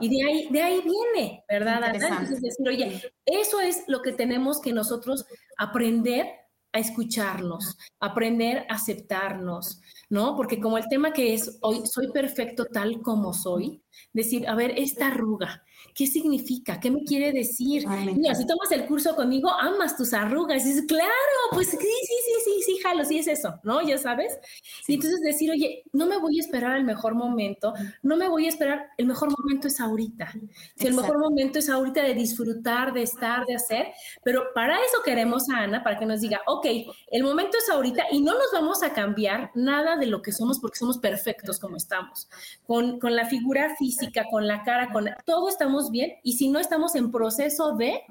Y 0.00 0.08
de 0.08 0.24
ahí, 0.24 0.48
de 0.50 0.62
ahí 0.62 0.82
viene, 0.82 1.44
¿verdad, 1.48 1.94
Entonces, 1.94 2.40
decir, 2.40 2.68
oye, 2.68 3.02
eso 3.24 3.60
es 3.60 3.84
lo 3.86 4.02
que 4.02 4.12
tenemos 4.12 4.60
que 4.60 4.72
nosotros 4.72 5.26
aprender 5.56 6.26
a 6.72 6.78
escucharnos, 6.78 7.78
aprender 8.00 8.66
a 8.68 8.74
aceptarnos, 8.74 9.80
¿no? 10.10 10.36
Porque 10.36 10.60
como 10.60 10.76
el 10.76 10.88
tema 10.88 11.12
que 11.12 11.34
es 11.34 11.58
hoy, 11.62 11.82
soy 11.86 12.10
perfecto 12.12 12.66
tal 12.66 13.00
como 13.00 13.32
soy, 13.32 13.82
decir, 14.12 14.46
a 14.48 14.54
ver, 14.54 14.74
esta 14.76 15.08
arruga, 15.08 15.64
¿qué 15.96 16.06
significa? 16.06 16.78
¿Qué 16.78 16.90
me 16.90 17.02
quiere 17.04 17.32
decir? 17.32 17.88
Mira, 17.88 18.34
si 18.34 18.46
tomas 18.46 18.70
el 18.70 18.84
curso 18.84 19.16
conmigo, 19.16 19.50
amas 19.50 19.96
tus 19.96 20.12
arrugas. 20.12 20.62
Y 20.66 20.68
dices, 20.68 20.84
claro, 20.86 21.08
pues 21.52 21.70
sí, 21.70 21.78
sí, 21.78 21.86
sí, 21.86 22.32
sí, 22.44 22.62
sí, 22.66 22.78
jalo, 22.82 23.02
sí 23.02 23.18
es 23.18 23.26
eso, 23.26 23.58
¿no? 23.62 23.80
Ya 23.80 23.96
sabes. 23.96 24.38
Y 24.86 24.96
entonces 24.96 25.20
decir, 25.22 25.50
oye, 25.50 25.84
no 25.94 26.06
me 26.06 26.18
voy 26.18 26.38
a 26.38 26.42
esperar 26.42 26.76
el 26.76 26.84
mejor 26.84 27.14
momento, 27.14 27.72
no 28.02 28.18
me 28.18 28.28
voy 28.28 28.44
a 28.44 28.50
esperar, 28.50 28.90
el 28.98 29.06
mejor 29.06 29.30
momento 29.38 29.68
es 29.68 29.80
ahorita. 29.80 30.34
Si 30.76 30.86
el 30.86 30.92
mejor 30.92 31.18
momento 31.18 31.60
es 31.60 31.70
ahorita 31.70 32.02
de 32.02 32.12
disfrutar, 32.12 32.92
de 32.92 33.02
estar, 33.02 33.46
de 33.46 33.54
hacer, 33.54 33.86
pero 34.22 34.48
para 34.54 34.76
eso 34.76 35.02
queremos 35.02 35.48
a 35.48 35.60
Ana, 35.60 35.82
para 35.82 35.98
que 35.98 36.04
nos 36.04 36.20
diga, 36.20 36.42
ok, 36.46 36.66
el 37.10 37.22
momento 37.22 37.56
es 37.56 37.70
ahorita 37.70 38.04
y 38.12 38.20
no 38.20 38.34
nos 38.34 38.52
vamos 38.52 38.82
a 38.82 38.92
cambiar 38.92 39.50
nada 39.54 39.96
de 39.96 40.06
lo 40.06 40.20
que 40.20 40.32
somos 40.32 40.58
porque 40.60 40.78
somos 40.78 40.98
perfectos 40.98 41.58
como 41.58 41.76
estamos. 41.76 42.28
Con, 42.66 43.00
con 43.00 43.16
la 43.16 43.24
figura 43.24 43.74
física, 43.76 44.26
con 44.30 44.46
la 44.46 44.62
cara, 44.62 44.92
con 44.92 45.08
todo 45.24 45.48
estamos 45.48 45.85
bien 45.90 46.14
y 46.22 46.34
si 46.34 46.48
no 46.48 46.58
estamos 46.58 46.94
en 46.94 47.10
proceso 47.10 47.76
de 47.76 48.02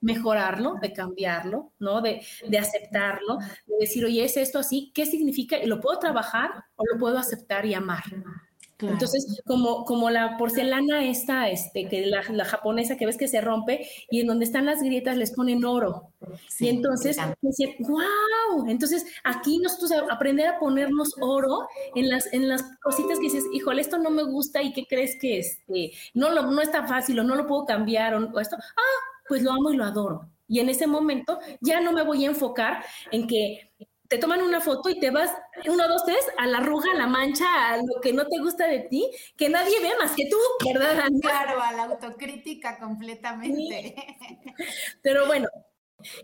mejorarlo, 0.00 0.74
de 0.80 0.92
cambiarlo, 0.92 1.72
¿no? 1.78 2.00
De, 2.00 2.22
de, 2.48 2.58
aceptarlo, 2.58 3.38
de 3.66 3.76
decir, 3.80 4.04
oye, 4.04 4.24
es 4.24 4.36
esto 4.36 4.58
así, 4.58 4.90
¿qué 4.94 5.06
significa? 5.06 5.56
¿Lo 5.64 5.80
puedo 5.80 5.98
trabajar 5.98 6.50
o 6.76 6.84
lo 6.92 6.98
puedo 6.98 7.18
aceptar 7.18 7.64
y 7.66 7.74
amar? 7.74 8.02
Entonces, 8.82 9.40
como, 9.46 9.84
como 9.84 10.10
la 10.10 10.36
porcelana 10.36 11.04
esta, 11.04 11.48
este, 11.48 11.88
que 11.88 12.06
la, 12.06 12.22
la, 12.30 12.44
japonesa 12.44 12.96
que 12.96 13.06
ves 13.06 13.16
que 13.16 13.28
se 13.28 13.40
rompe 13.40 13.86
y 14.10 14.20
en 14.20 14.26
donde 14.26 14.44
están 14.44 14.66
las 14.66 14.82
grietas 14.82 15.16
les 15.16 15.32
ponen 15.32 15.64
oro. 15.64 16.10
y 16.58 16.68
entonces, 16.68 17.16
wow, 17.80 18.68
entonces 18.68 19.06
aquí 19.24 19.58
nosotros 19.58 19.92
aprender 20.10 20.48
a 20.48 20.58
ponernos 20.58 21.14
oro 21.20 21.68
en 21.94 22.08
las, 22.08 22.32
en 22.32 22.48
las 22.48 22.62
cositas 22.82 23.18
que 23.18 23.24
dices, 23.24 23.44
híjole, 23.52 23.80
esto 23.80 23.98
no 23.98 24.10
me 24.10 24.24
gusta 24.24 24.62
y 24.62 24.72
qué 24.72 24.86
crees 24.86 25.16
que 25.20 25.38
este, 25.38 25.92
no, 26.14 26.30
lo, 26.30 26.50
no 26.50 26.60
está 26.60 26.86
fácil 26.86 27.20
o 27.20 27.24
no 27.24 27.34
lo 27.34 27.46
puedo 27.46 27.64
cambiar 27.64 28.14
o, 28.14 28.30
o 28.32 28.40
esto, 28.40 28.56
ah, 28.58 29.02
pues 29.28 29.42
lo 29.42 29.52
amo 29.52 29.72
y 29.72 29.76
lo 29.76 29.84
adoro. 29.84 30.28
Y 30.48 30.60
en 30.60 30.68
ese 30.68 30.86
momento 30.86 31.38
ya 31.60 31.80
no 31.80 31.92
me 31.92 32.02
voy 32.02 32.24
a 32.24 32.28
enfocar 32.28 32.84
en 33.10 33.26
que 33.26 33.70
te 34.12 34.18
toman 34.18 34.42
una 34.42 34.60
foto 34.60 34.90
y 34.90 35.00
te 35.00 35.10
vas, 35.10 35.30
uno, 35.66 35.88
dos, 35.88 36.04
tres, 36.04 36.20
a 36.36 36.46
la 36.46 36.58
arruga, 36.58 36.92
a 36.92 36.98
la 36.98 37.06
mancha, 37.06 37.46
a 37.72 37.78
lo 37.78 37.98
que 38.02 38.12
no 38.12 38.26
te 38.26 38.40
gusta 38.40 38.66
de 38.66 38.80
ti, 38.80 39.10
que 39.38 39.48
nadie 39.48 39.80
ve 39.80 39.88
más 39.98 40.12
que 40.14 40.28
tú, 40.28 40.36
¿verdad, 40.66 41.08
Claro, 41.22 41.62
a 41.62 41.72
la 41.72 41.84
autocrítica 41.84 42.78
completamente. 42.78 43.94
Pero 45.02 45.26
bueno, 45.26 45.48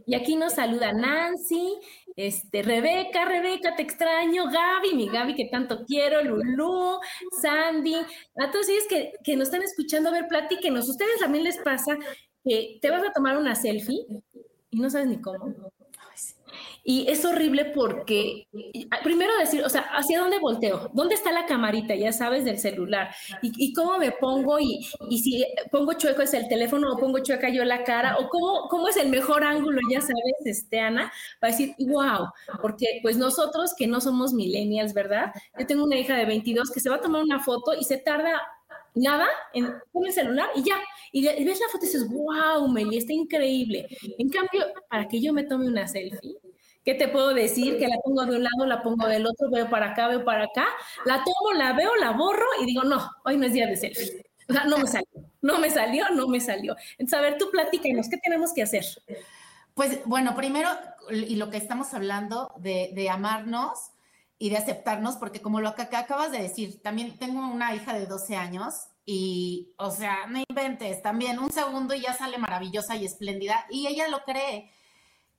y 0.05 0.17
aquí 0.17 0.37
nos 0.37 0.53
saluda 0.53 0.93
Nancy, 0.93 1.79
este, 2.15 2.63
Rebeca, 2.63 3.25
Rebeca, 3.25 3.75
te 3.75 3.85
extraño, 3.85 4.51
Gaby, 4.51 4.95
mi 4.95 5.09
Gaby 5.09 5.35
que 5.35 5.47
tanto 5.47 5.87
quiero, 5.87 6.23
Lulú, 6.23 7.01
Sandy, 7.41 7.95
a 7.95 8.51
todos 8.51 8.69
ellos 8.69 8.85
que, 8.87 9.15
que 9.25 9.35
nos 9.35 9.49
están 9.49 9.63
escuchando, 9.63 10.11
a 10.11 10.13
ver, 10.13 10.29
platíquenos, 10.29 10.91
¿ustedes 10.91 11.21
también 11.21 11.45
les 11.45 11.57
pasa 11.57 11.97
que 12.45 12.79
te 12.83 12.91
vas 12.91 13.03
a 13.03 13.13
tomar 13.15 13.39
una 13.39 13.55
selfie 13.55 14.05
y 14.69 14.79
no 14.79 14.91
sabes 14.91 15.07
ni 15.07 15.23
cómo? 15.23 15.73
Y 16.85 17.07
es 17.09 17.25
horrible 17.25 17.67
porque, 17.67 18.47
primero 19.03 19.37
decir, 19.39 19.63
o 19.65 19.69
sea, 19.69 19.83
¿hacia 19.93 20.21
dónde 20.21 20.39
volteo? 20.39 20.91
¿Dónde 20.93 21.15
está 21.15 21.33
la 21.33 21.47
camarita, 21.47 21.95
ya 21.95 22.13
sabes, 22.13 22.45
del 22.45 22.59
celular? 22.59 23.11
¿Y, 23.43 23.73
cómo 23.73 23.99
me 23.99 24.13
pongo? 24.13 24.59
Y, 24.59 24.87
y, 25.11 25.19
si 25.19 25.45
pongo 25.71 25.93
chueco 25.95 26.23
es 26.23 26.35
el 26.35 26.49
teléfono 26.49 26.93
o 26.93 26.99
pongo 26.99 27.19
chueca 27.21 27.49
yo 27.49 27.65
la 27.65 27.85
cara? 27.85 28.17
¿O 28.19 28.29
cómo, 28.29 28.69
cómo 28.69 28.89
es 28.89 28.97
el 28.97 29.09
mejor 29.09 29.45
ángulo, 29.45 29.81
ya 29.91 30.01
sabes, 30.01 30.35
este, 30.45 30.81
Ana? 30.81 31.13
Para 31.41 31.53
decir, 31.53 31.75
wow, 31.79 32.29
porque 32.63 33.01
pues 33.03 33.17
nosotros 33.17 33.75
que 33.77 33.87
no 33.87 34.01
somos 34.01 34.33
millennials, 34.33 34.95
¿verdad? 34.95 35.33
Yo 35.59 35.67
tengo 35.67 35.85
una 35.85 35.99
hija 35.99 36.17
de 36.17 36.25
22 36.25 36.71
que 36.71 36.81
se 36.81 36.91
va 36.91 36.97
a 36.97 37.01
tomar 37.01 37.23
una 37.23 37.41
foto 37.41 37.75
y 37.75 37.85
se 37.85 37.99
tarda 37.99 38.41
nada, 38.95 39.27
en, 39.53 39.67
el 39.67 40.13
celular 40.13 40.49
y 40.55 40.63
ya. 40.63 40.77
Y, 41.13 41.23
ves 41.23 41.61
la 41.61 41.69
foto 41.69 41.85
y 41.85 41.89
dices, 41.89 42.09
wow, 42.11 42.69
Meli, 42.69 42.99
está 42.99 43.13
increíble. 43.13 43.87
En 44.19 44.29
cambio, 44.29 44.67
para 44.89 45.09
que 45.09 45.21
yo 45.21 45.33
me 45.33 45.45
tome 45.45 45.67
una 45.67 45.87
selfie, 45.87 46.37
¿Qué 46.89 46.95
te 46.95 47.09
puedo 47.09 47.35
decir? 47.35 47.77
Que 47.77 47.87
la 47.87 47.99
pongo 48.03 48.25
de 48.25 48.37
un 48.37 48.45
lado, 48.45 48.65
la 48.65 48.83
pongo 48.83 49.07
del 49.07 49.27
otro, 49.27 49.51
veo 49.51 49.69
para 49.69 49.91
acá, 49.91 50.09
veo 50.09 50.25
para 50.25 50.45
acá, 50.45 50.67
la 51.05 51.23
tomo, 51.23 51.53
la 51.53 51.75
veo, 51.75 51.95
la 51.97 52.13
borro 52.13 52.47
y 52.63 52.65
digo, 52.65 52.83
no, 52.83 53.11
hoy 53.27 53.37
no 53.37 53.45
es 53.45 53.53
día 53.53 53.67
de 53.67 53.77
selfie. 53.77 54.25
O 54.49 54.55
sea, 54.55 54.65
no 54.65 54.79
me 54.79 54.87
salió, 54.87 55.07
no 55.43 55.59
me 55.59 55.69
salió, 55.69 56.09
no 56.09 56.29
me 56.29 56.41
salió. 56.41 56.77
Entonces, 56.93 57.19
a 57.19 57.21
ver, 57.21 57.37
tú 57.37 57.51
platícanos, 57.51 58.09
¿qué 58.09 58.17
tenemos 58.17 58.55
que 58.55 58.63
hacer? 58.63 58.87
Pues 59.75 60.01
bueno, 60.07 60.35
primero, 60.35 60.71
y 61.11 61.37
lo 61.37 61.51
que 61.51 61.59
estamos 61.59 61.93
hablando 61.93 62.55
de, 62.57 62.91
de 62.95 63.11
amarnos 63.11 63.91
y 64.39 64.49
de 64.49 64.57
aceptarnos, 64.57 65.17
porque 65.17 65.43
como 65.43 65.61
lo 65.61 65.75
que 65.75 65.83
acabas 65.83 66.33
de 66.33 66.41
decir, 66.41 66.81
también 66.81 67.19
tengo 67.19 67.47
una 67.47 67.75
hija 67.75 67.93
de 67.93 68.07
12 68.07 68.35
años 68.35 68.87
y, 69.05 69.75
o 69.77 69.91
sea, 69.91 70.27
no 70.27 70.43
inventes, 70.49 71.03
también 71.03 71.39
un 71.39 71.53
segundo 71.53 71.95
y 71.95 72.01
ya 72.01 72.15
sale 72.15 72.39
maravillosa 72.39 72.97
y 72.97 73.05
espléndida 73.05 73.67
y 73.69 73.89
ella 73.89 74.09
lo 74.09 74.21
cree. 74.25 74.73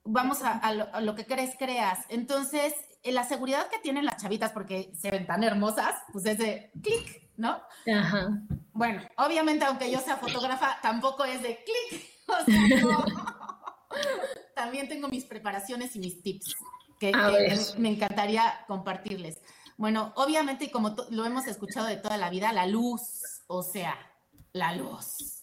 Vamos 0.04 0.38
a, 0.42 1.00
lo, 1.00 1.14
que 1.14 1.26
crees, 1.26 1.54
creas. 1.58 2.00
Entonces, 2.08 2.74
eh, 3.02 3.12
la 3.12 3.24
seguridad 3.24 3.68
que 3.68 3.78
tienen 3.78 4.06
las 4.06 4.16
chavitas, 4.16 4.52
porque 4.52 4.92
se 4.98 5.10
ven 5.10 5.26
tan 5.26 5.44
hermosas, 5.44 5.94
pues 6.12 6.24
es 6.26 6.38
de 6.38 6.70
clic, 6.82 7.30
¿no? 7.36 7.60
Ajá. 7.94 8.28
Bueno, 8.72 9.02
obviamente, 9.18 9.64
aunque 9.64 9.90
yo 9.90 10.00
sea 10.00 10.16
fotógrafa, 10.16 10.78
tampoco 10.82 11.24
es 11.24 11.42
de 11.42 11.62
clic. 11.64 12.04
O 12.30 12.44
sea, 12.44 12.80
no. 12.82 13.04
También 14.54 14.88
tengo 14.88 15.08
mis 15.08 15.24
preparaciones 15.24 15.96
y 15.96 15.98
mis 15.98 16.22
tips 16.22 16.54
que, 17.00 17.12
me 17.78 17.88
encantaría 17.88 18.64
compartirles. 18.68 19.40
Bueno, 19.76 20.12
obviamente, 20.14 20.66
y 20.66 20.70
como 20.70 20.94
lo 21.10 21.24
hemos 21.24 21.48
escuchado 21.48 21.86
de 21.86 21.96
toda 21.96 22.18
la 22.18 22.30
vida, 22.30 22.52
la 22.52 22.66
luz, 22.66 23.42
o 23.48 23.64
sea, 23.64 23.96
la 24.52 24.76
luz. 24.76 25.42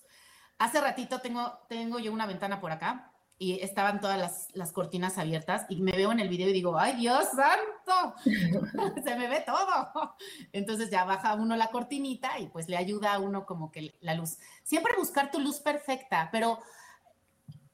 Hace 0.60 0.80
ratito 0.80 1.20
tengo, 1.20 1.60
tengo 1.68 2.00
yo 2.00 2.14
una 2.14 2.26
ventana 2.26 2.62
por 2.62 2.72
acá 2.72 3.12
y 3.40 3.62
estaban 3.62 4.02
todas 4.02 4.18
las, 4.18 4.48
las, 4.54 4.72
cortinas 4.72 5.18
abiertas 5.18 5.66
y 5.70 5.82
me 5.82 5.92
veo 5.92 6.12
en 6.12 6.20
el 6.20 6.28
video 6.28 6.50
y 6.50 6.54
digo, 6.54 6.78
ay 6.80 6.96
Dios 6.96 7.26
santo, 7.36 8.16
se 9.04 9.16
me 9.16 9.28
ve 9.28 9.44
todo. 9.46 10.16
Entonces 10.52 10.90
ya 10.90 11.04
baja 11.04 11.36
uno 11.36 11.56
la 11.56 11.68
cortinita 11.68 12.40
y 12.40 12.48
pues 12.48 12.68
le 12.68 12.78
ayuda 12.78 13.14
a 13.14 13.20
uno 13.20 13.46
como 13.46 13.72
que 13.72 13.96
la 14.02 14.16
luz. 14.16 14.38
Siempre 14.64 14.94
buscar 14.98 15.30
tu 15.30 15.40
luz 15.40 15.60
perfecta, 15.60 16.30
pero 16.32 16.60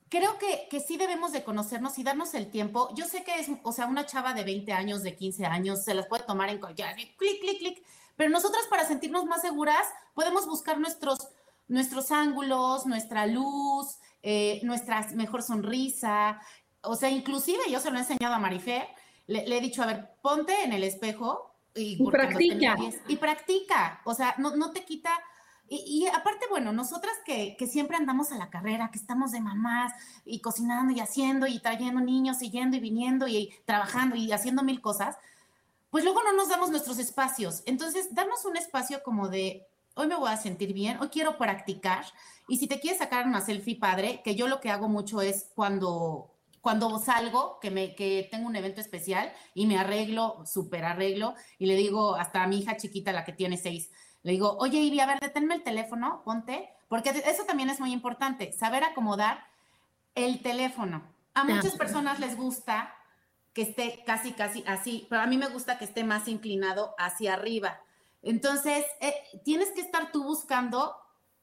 creo 0.10 0.38
que, 0.38 0.67
que 0.69 0.82
sí 0.82 0.97
debemos 0.97 1.32
de 1.32 1.45
conocernos 1.45 1.97
y 1.97 2.04
darnos 2.04 2.34
el 2.34 2.52
tiempo. 2.52 2.93
Yo 2.93 3.06
sé 3.06 3.23
que 3.23 3.39
es, 3.39 3.47
o 3.63 3.71
sea, 3.71 3.88
una 3.88 4.06
chava 4.06 4.34
de 4.34 4.43
20 4.43 4.73
años, 4.73 5.02
de 5.02 5.15
15 5.15 5.45
años, 5.45 5.84
se 5.84 5.93
las 5.93 6.08
puede 6.08 6.23
tomar 6.23 6.49
en 6.49 6.60
cualquier, 6.60 6.93
clic, 6.93 7.39
clic, 7.39 7.60
clic, 7.60 7.84
pero 8.17 8.30
nosotras 8.30 8.63
para 8.69 8.86
sentirnos 8.86 9.26
más 9.26 9.41
seguras 9.41 9.88
podemos 10.13 10.45
buscar 10.45 10.78
nuestros, 10.78 11.30
nuestros 11.69 12.12
ángulos, 12.12 12.86
nuestra 12.86 13.26
luz, 13.26 13.97
eh, 14.23 14.59
nuestra 14.63 15.07
mejor 15.13 15.43
sonrisa. 15.43 16.41
O 16.81 16.95
sea, 16.95 17.09
inclusive 17.09 17.59
yo 17.69 17.79
se 17.79 17.91
lo 17.91 17.97
he 17.97 18.01
enseñado 18.01 18.33
a 18.33 18.39
Marifer, 18.39 18.88
le, 19.27 19.45
he 19.45 19.62
dicho, 19.62 19.83
a 19.83 19.86
ver, 19.86 20.15
ponte 20.21 20.63
en 20.63 20.73
el 20.73 20.83
espejo 20.83 21.55
y, 21.75 22.03
practica. 22.09 22.75
Y 23.07 23.15
practica. 23.17 24.01
O 24.05 24.15
sea, 24.15 24.33
no, 24.38 24.55
no 24.55 24.71
te 24.71 24.83
quita 24.83 25.12
y, 25.69 26.05
aparte, 26.07 26.45
bueno, 26.49 26.71
nosotras 26.73 27.13
que, 27.25 27.55
que, 27.57 27.67
siempre 27.67 27.95
andamos 27.95 28.31
a 28.31 28.38
la 28.38 28.49
carrera, 28.49 28.91
que 28.91 28.99
estamos 28.99 29.31
de 29.31 29.39
mamás 29.39 29.93
y 30.25 30.39
cocinando 30.39 30.93
y 30.93 30.99
haciendo 30.99 31.47
y 31.47 31.59
trayendo 31.59 32.01
niños 32.01 32.41
y 32.41 32.51
yendo 32.51 32.77
y 32.77 32.79
viniendo 32.79 33.27
y 33.27 33.53
trabajando 33.65 34.15
y 34.15 34.31
haciendo 34.31 34.62
mil 34.63 34.81
cosas, 34.81 35.17
pues 35.89 36.03
luego 36.03 36.21
no 36.23 36.33
nos 36.33 36.49
damos 36.49 36.69
nuestros 36.69 36.99
espacios. 36.99 37.63
Entonces, 37.65 38.13
damos 38.13 38.45
un 38.45 38.57
espacio 38.57 39.01
como 39.03 39.29
de, 39.29 39.65
hoy 39.95 40.07
me 40.07 40.15
voy 40.15 40.31
a 40.31 40.38
sentir 40.38 40.73
bien, 40.73 40.97
hoy 40.99 41.09
quiero 41.09 41.38
practicar. 41.38 42.05
Y 42.47 42.58
si 42.58 42.67
te 42.67 42.79
quieres 42.79 42.99
sacar 42.99 43.27
una 43.27 43.41
selfie 43.41 43.79
padre, 43.79 44.21
que 44.23 44.36
yo 44.36 44.47
lo 44.47 44.60
que 44.60 44.69
hago 44.69 44.89
mucho 44.89 45.21
es 45.21 45.49
cuando 45.56 46.29
cuando 46.63 46.97
salgo, 46.97 47.60
que, 47.60 47.71
me, 47.71 47.93
que 47.93 48.29
tengo 48.32 48.47
un 48.47 48.56
evento 48.56 48.79
especial 48.79 49.34
y 49.53 49.67
me 49.67 49.77
arreglo, 49.77 50.45
súper 50.45 50.86
arreglo, 50.86 51.36
y 51.60 51.65
le 51.65 51.75
digo 51.75 52.15
hasta 52.15 52.41
a 52.41 52.47
mi 52.47 52.60
hija 52.60 52.77
chiquita, 52.77 53.12
la 53.12 53.25
que 53.25 53.34
tiene 53.34 53.58
seis, 53.58 53.91
le 54.23 54.32
digo, 54.32 54.56
oye, 54.60 54.79
Ivy, 54.79 55.01
a 55.01 55.06
ver, 55.06 55.19
deténme 55.19 55.56
el 55.56 55.63
teléfono, 55.63 56.21
ponte, 56.23 56.69
porque 56.88 57.10
eso 57.10 57.43
también 57.43 57.69
es 57.69 57.82
muy 57.82 57.91
importante, 57.91 58.53
saber 58.53 58.86
acomodar 58.86 59.45
el 60.15 60.41
teléfono. 60.41 61.03
A 61.34 61.43
muchas 61.43 61.75
personas 61.75 62.21
les 62.21 62.38
gusta 62.38 62.95
que 63.51 63.63
esté 63.63 64.01
casi, 64.06 64.32
casi 64.32 64.63
así, 64.65 65.06
pero 65.10 65.21
a 65.21 65.27
mí 65.27 65.36
me 65.36 65.49
gusta 65.49 65.77
que 65.77 65.84
esté 65.84 66.06
más 66.06 66.29
inclinado 66.29 66.95
hacia 66.97 67.34
arriba. 67.34 67.82
Entonces, 68.21 68.86
eh, 69.01 69.13
tienes 69.43 69.71
que 69.71 69.82
estar 69.82 70.13
tú 70.13 70.23
buscando 70.23 70.95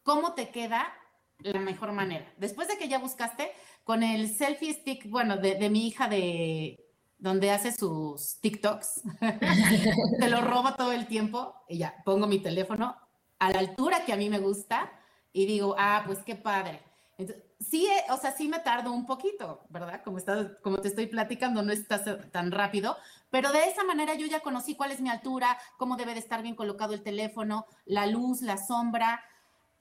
cómo 0.02 0.34
te 0.34 0.50
queda 0.50 0.92
la 1.38 1.60
mejor 1.60 1.92
manera. 1.92 2.32
Después 2.36 2.68
de 2.68 2.76
que 2.76 2.88
ya 2.88 2.98
buscaste, 2.98 3.50
con 3.84 4.02
el 4.02 4.28
selfie 4.28 4.74
stick, 4.74 5.08
bueno, 5.08 5.36
de 5.38 5.70
mi 5.70 5.86
hija 5.86 6.08
de 6.08 6.90
donde 7.20 7.50
hace 7.50 7.72
sus 7.72 8.40
TikToks, 8.40 9.02
te 10.20 10.28
lo 10.28 10.40
roba 10.40 10.74
todo 10.76 10.92
el 10.92 11.06
tiempo 11.06 11.54
y 11.68 11.78
ya, 11.78 11.94
pongo 12.04 12.26
mi 12.26 12.40
teléfono 12.40 12.96
a 13.38 13.50
la 13.50 13.58
altura 13.58 14.04
que 14.04 14.12
a 14.12 14.16
mí 14.16 14.28
me 14.28 14.38
gusta 14.38 14.90
y 15.32 15.46
digo, 15.46 15.76
ah, 15.78 16.02
pues 16.06 16.20
qué 16.24 16.34
padre. 16.34 16.82
Entonces, 17.18 17.44
sí, 17.60 17.86
eh, 17.86 18.04
o 18.10 18.16
sea, 18.16 18.32
sí 18.32 18.48
me 18.48 18.60
tardo 18.60 18.92
un 18.92 19.04
poquito, 19.04 19.60
¿verdad? 19.68 20.02
Como, 20.02 20.16
está, 20.16 20.58
como 20.62 20.78
te 20.78 20.88
estoy 20.88 21.06
platicando, 21.06 21.62
no 21.62 21.72
estás 21.72 22.02
tan 22.30 22.50
rápido, 22.50 22.96
pero 23.30 23.52
de 23.52 23.64
esa 23.64 23.84
manera 23.84 24.14
yo 24.14 24.26
ya 24.26 24.40
conocí 24.40 24.74
cuál 24.74 24.90
es 24.90 25.00
mi 25.00 25.10
altura, 25.10 25.58
cómo 25.76 25.96
debe 25.96 26.14
de 26.14 26.20
estar 26.20 26.42
bien 26.42 26.54
colocado 26.54 26.94
el 26.94 27.02
teléfono, 27.02 27.66
la 27.84 28.06
luz, 28.06 28.40
la 28.40 28.56
sombra. 28.56 29.22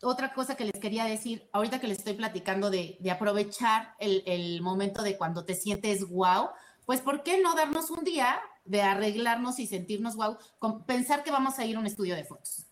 Otra 0.02 0.34
cosa 0.34 0.56
que 0.56 0.66
les 0.66 0.80
quería 0.80 1.06
decir, 1.06 1.50
ahorita 1.52 1.80
que 1.80 1.88
les 1.88 1.98
estoy 2.00 2.14
platicando 2.14 2.70
de, 2.70 2.98
de 3.00 3.12
aprovechar 3.12 3.96
el, 4.00 4.24
el 4.26 4.62
momento 4.62 5.04
de 5.04 5.18
cuando 5.18 5.44
te 5.44 5.56
sientes 5.56 6.08
wow, 6.08 6.50
pues 6.86 7.02
¿por 7.02 7.24
qué 7.24 7.42
no 7.42 7.56
darnos 7.56 7.92
un 7.92 8.04
día 8.04 8.40
de 8.66 8.82
arreglarnos 8.82 9.60
y 9.60 9.68
sentirnos 9.68 10.16
wow, 10.16 10.38
con 10.58 10.86
pensar 10.86 11.24
que 11.24 11.32
vamos 11.32 11.60
a 11.60 11.66
ir 11.66 11.76
a 11.76 11.80
un 11.80 11.86
estudio 11.88 12.16
de 12.16 12.24
fotos? 12.24 12.66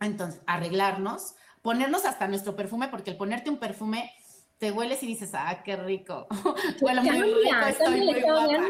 Entonces, 0.00 0.40
arreglarnos, 0.46 1.34
ponernos 1.62 2.04
hasta 2.04 2.28
nuestro 2.28 2.56
perfume, 2.56 2.88
porque 2.88 3.10
el 3.10 3.16
ponerte 3.16 3.50
un 3.50 3.58
perfume 3.58 4.12
te 4.58 4.70
hueles 4.70 5.02
y 5.02 5.06
dices, 5.06 5.30
ah, 5.34 5.60
qué 5.64 5.74
rico. 5.74 6.28
Huele 6.80 7.02
muy 7.02 7.20
rico, 7.20 7.66
estoy 7.68 8.00
muy 8.00 8.20
guapa. 8.20 8.60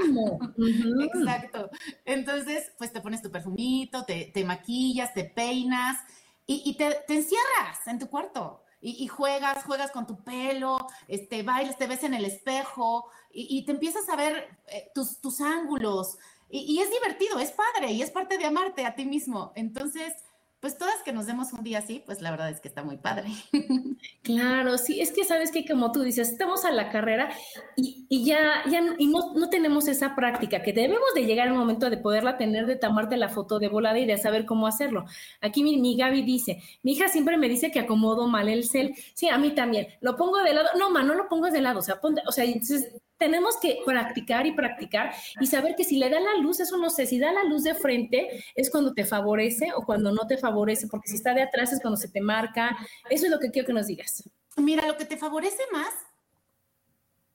Exacto. 1.05 1.71
Entonces, 2.07 2.73
pues 2.79 2.93
te 2.95 3.03
pones 3.03 3.21
tu 3.21 3.31
perfumito, 3.31 4.05
te, 4.05 4.33
maquillas, 4.47 5.13
te 5.13 5.25
peinas 5.25 5.99
y, 6.47 6.75
te, 6.77 7.05
encierras 7.09 7.87
en 7.87 7.99
tu 7.99 8.09
cuarto 8.09 8.63
y, 8.81 9.07
juegas, 9.07 9.65
juegas 9.65 9.93
con 9.93 10.07
tu 10.07 10.25
pelo, 10.25 10.89
este, 11.07 11.45
bailas, 11.45 11.79
te 11.79 11.87
ves 11.87 12.03
en 12.03 12.15
el 12.15 12.25
espejo 12.25 13.09
y, 13.31 13.65
te 13.65 13.73
empiezas 13.73 14.09
a 14.09 14.17
ver 14.17 14.59
eh, 14.67 14.91
tus, 14.95 15.21
tus 15.21 15.41
ángulos. 15.41 16.19
Y, 16.51 16.81
es 16.81 16.91
divertido, 16.91 17.39
es 17.39 17.53
padre 17.53 17.93
y 17.93 18.03
es 18.03 18.11
parte 18.11 18.39
de 18.39 18.45
amarte 18.45 18.85
a 18.85 18.95
ti 18.95 19.05
mismo. 19.05 19.53
Entonces, 19.55 20.13
pues 20.63 20.79
todas 20.79 21.03
que 21.05 21.13
nos 21.13 21.27
demos 21.27 21.53
un 21.53 21.65
día 21.65 21.81
así, 21.81 22.05
pues 22.07 22.23
la 22.23 22.31
verdad 22.31 22.49
es 22.49 22.61
que 22.61 22.69
está 22.69 22.85
muy 22.85 22.97
padre. 22.97 23.29
Claro, 24.23 24.79
sí, 24.79 25.01
es 25.01 25.13
que 25.13 25.25
sabes 25.25 25.51
que 25.51 25.65
como 25.67 25.91
tú 25.91 26.03
dices, 26.03 26.29
estamos 26.29 26.65
a 26.65 26.71
la 26.71 26.91
carrera 26.91 27.31
y, 27.77 28.25
ya, 28.25 28.63
ya 28.71 28.81
y 28.99 29.09
no, 29.09 29.49
tenemos 29.51 29.89
esa 29.89 30.15
práctica, 30.15 30.63
que 30.63 30.73
debemos 30.73 31.13
de 31.17 31.25
llegar 31.25 31.49
al 31.49 31.55
momento 31.55 31.91
de 31.91 31.97
poderla 31.97 32.37
tener, 32.37 32.67
de 32.67 32.77
tomarte 32.77 33.17
la 33.17 33.29
foto 33.29 33.59
de 33.59 33.69
volada 33.69 33.99
y 33.99 34.07
de 34.07 34.17
saber 34.19 34.47
cómo 34.47 34.69
hacerlo. 34.69 35.07
Aquí 35.41 35.65
mi, 35.65 35.77
mi 35.81 35.97
Gaby 35.97 36.23
dice, 36.23 36.63
mi 36.85 36.93
hija 36.93 37.09
siempre 37.09 37.37
me 37.37 37.49
dice 37.49 37.73
que 37.73 37.81
acomodo 37.81 38.29
mal 38.29 38.49
el 38.49 38.65
cel. 38.65 38.95
Sí, 39.15 39.29
a 39.29 39.39
mí 39.39 39.55
también. 39.55 39.89
Lo 40.01 40.17
pongo 40.17 40.39
de 40.43 40.55
lado. 40.55 40.69
No, 40.79 40.91
ma, 40.91 41.03
no 41.03 41.15
lo 41.15 41.29
pongo 41.29 41.51
de 41.51 41.61
lado. 41.61 41.81
O 41.81 41.83
sea, 41.83 42.01
ponte, 42.01 42.23
o 42.27 42.33
sea, 42.33 42.45
entonces 42.45 42.93
tenemos 43.23 43.57
que 43.57 43.79
practicar 43.87 44.49
y 44.49 44.53
practicar 44.53 45.15
y 45.39 45.47
saber 45.47 45.77
que 45.77 45.85
si 45.85 45.97
le 45.97 46.11
da 46.11 46.19
la 46.19 46.39
luz, 46.39 46.59
eso 46.59 46.77
no 46.77 46.91
sé, 46.91 47.07
si 47.07 47.21
da 47.21 47.31
la 47.31 47.45
luz 47.45 47.63
de 47.63 47.73
frente 47.73 48.45
es 48.57 48.69
cuando 48.69 48.95
te 48.95 49.05
favorece 49.05 49.73
o 49.77 49.83
cuando 49.83 50.11
no 50.11 50.27
te 50.27 50.39
favorece, 50.39 50.89
porque 50.89 51.09
si 51.09 51.15
está 51.15 51.33
de 51.33 51.43
atrás 51.43 51.73
es 51.73 51.81
cuando 51.81 51.97
se 51.97 52.09
te 52.09 52.21
marca. 52.21 52.77
Eso 53.09 53.27
es 53.27 53.31
lo 53.31 53.39
que 53.39 53.53
quiero 53.53 53.65
que 53.65 53.75
nos 53.75 53.87
digas. 53.87 54.29
Mira, 54.57 54.89
lo 54.89 54.97
que 54.97 55.05
te 55.05 55.17
favorece 55.17 55.63
más, 55.73 55.95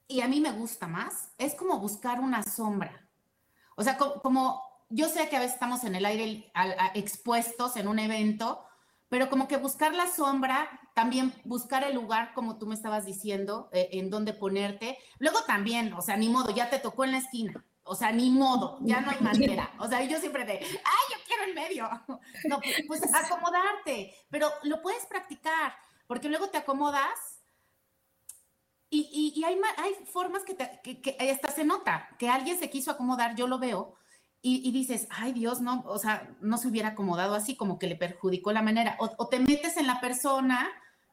y 0.06 0.20
a 0.20 0.28
mí 0.28 0.42
me 0.42 0.52
gusta 0.52 0.86
más, 0.86 1.30
es 1.38 1.54
como 1.54 1.80
buscar 1.80 2.20
una 2.20 2.42
sombra. 2.42 3.08
O 3.74 3.82
sea, 3.82 3.96
como, 3.96 4.60
yo 4.90 5.08
sé 5.08 5.26
que 5.30 5.36
a 5.36 5.40
veces 5.40 5.54
estamos 5.54 5.84
en 5.84 5.94
el 5.94 6.04
aire 6.04 6.52
expuestos 6.92 7.78
en 7.78 7.88
un 7.88 7.98
evento, 7.98 8.62
pero 9.08 9.30
como 9.30 9.48
que 9.48 9.56
buscar 9.56 9.94
la 9.94 10.06
sombra, 10.06 10.68
también 10.94 11.32
buscar 11.44 11.84
el 11.84 11.94
lugar, 11.94 12.34
como 12.34 12.58
tú 12.58 12.66
me 12.66 12.74
estabas 12.74 13.06
diciendo, 13.06 13.70
eh, 13.72 13.88
en 13.92 14.10
donde 14.10 14.34
ponerte. 14.34 14.98
Luego 15.18 15.42
también, 15.44 15.92
o 15.94 16.02
sea, 16.02 16.16
ni 16.16 16.28
modo, 16.28 16.50
ya 16.50 16.68
te 16.68 16.78
tocó 16.78 17.04
en 17.04 17.12
la 17.12 17.18
esquina. 17.18 17.64
O 17.84 17.94
sea, 17.94 18.12
ni 18.12 18.28
modo, 18.30 18.78
ya 18.82 19.00
no 19.00 19.10
hay 19.10 19.20
manera. 19.20 19.72
O 19.78 19.88
sea, 19.88 20.04
yo 20.04 20.18
siempre 20.18 20.44
de, 20.44 20.58
ay, 20.58 21.04
yo 21.10 21.16
quiero 21.26 21.44
el 21.44 21.54
medio. 21.54 21.88
No, 22.48 22.60
pues 22.86 23.02
acomodarte, 23.14 24.14
pero 24.30 24.50
lo 24.62 24.80
puedes 24.80 25.04
practicar, 25.06 25.74
porque 26.06 26.28
luego 26.28 26.50
te 26.50 26.58
acomodas 26.58 27.38
y, 28.90 29.34
y, 29.34 29.44
hay, 29.44 29.58
hay, 29.76 29.94
formas 30.06 30.44
que, 30.44 30.54
te, 30.54 30.80
que, 30.82 31.00
que 31.02 31.30
hasta 31.30 31.50
se 31.50 31.64
nota 31.64 32.08
que 32.18 32.28
alguien 32.28 32.58
se 32.58 32.70
quiso 32.70 32.90
acomodar, 32.90 33.34
yo 33.34 33.46
lo 33.46 33.58
veo, 33.58 33.96
y, 34.40 34.70
dices, 34.70 35.08
ay 35.10 35.32
Dios, 35.32 35.60
no, 35.60 35.82
o 35.86 35.98
sea, 35.98 36.30
no 36.40 36.58
se 36.58 36.68
hubiera 36.68 36.90
acomodado 36.90 37.34
así, 37.34 37.56
como 37.56 37.78
que 37.78 37.88
le 37.88 37.96
perjudicó 37.96 38.52
la 38.52 38.62
manera. 38.62 38.96
O, 38.98 39.28
te 39.28 39.40
metes 39.40 39.76
en 39.76 39.86
la 39.86 40.00
persona 40.00 40.68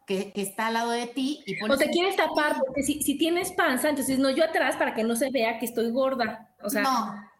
que, 0.05 0.31
está 0.35 0.67
al 0.67 0.75
lado 0.75 0.91
de 0.91 1.07
ti 1.07 1.41
y 1.45 1.57
pones... 1.59 1.75
O 1.75 1.79
te 1.79 1.89
quieres 1.89 2.15
tapar, 2.15 2.55
porque 2.59 2.83
si, 2.83 3.01
si, 3.01 3.17
tienes 3.17 3.51
panza, 3.53 3.89
entonces 3.89 4.19
no, 4.19 4.29
yo 4.29 4.45
atrás 4.45 4.75
para 4.75 4.93
que 4.93 5.03
no 5.03 5.15
se 5.15 5.31
vea 5.31 5.57
que 5.57 5.65
estoy 5.65 5.91
gorda. 5.91 6.55
O 6.63 6.69
sea, 6.69 6.83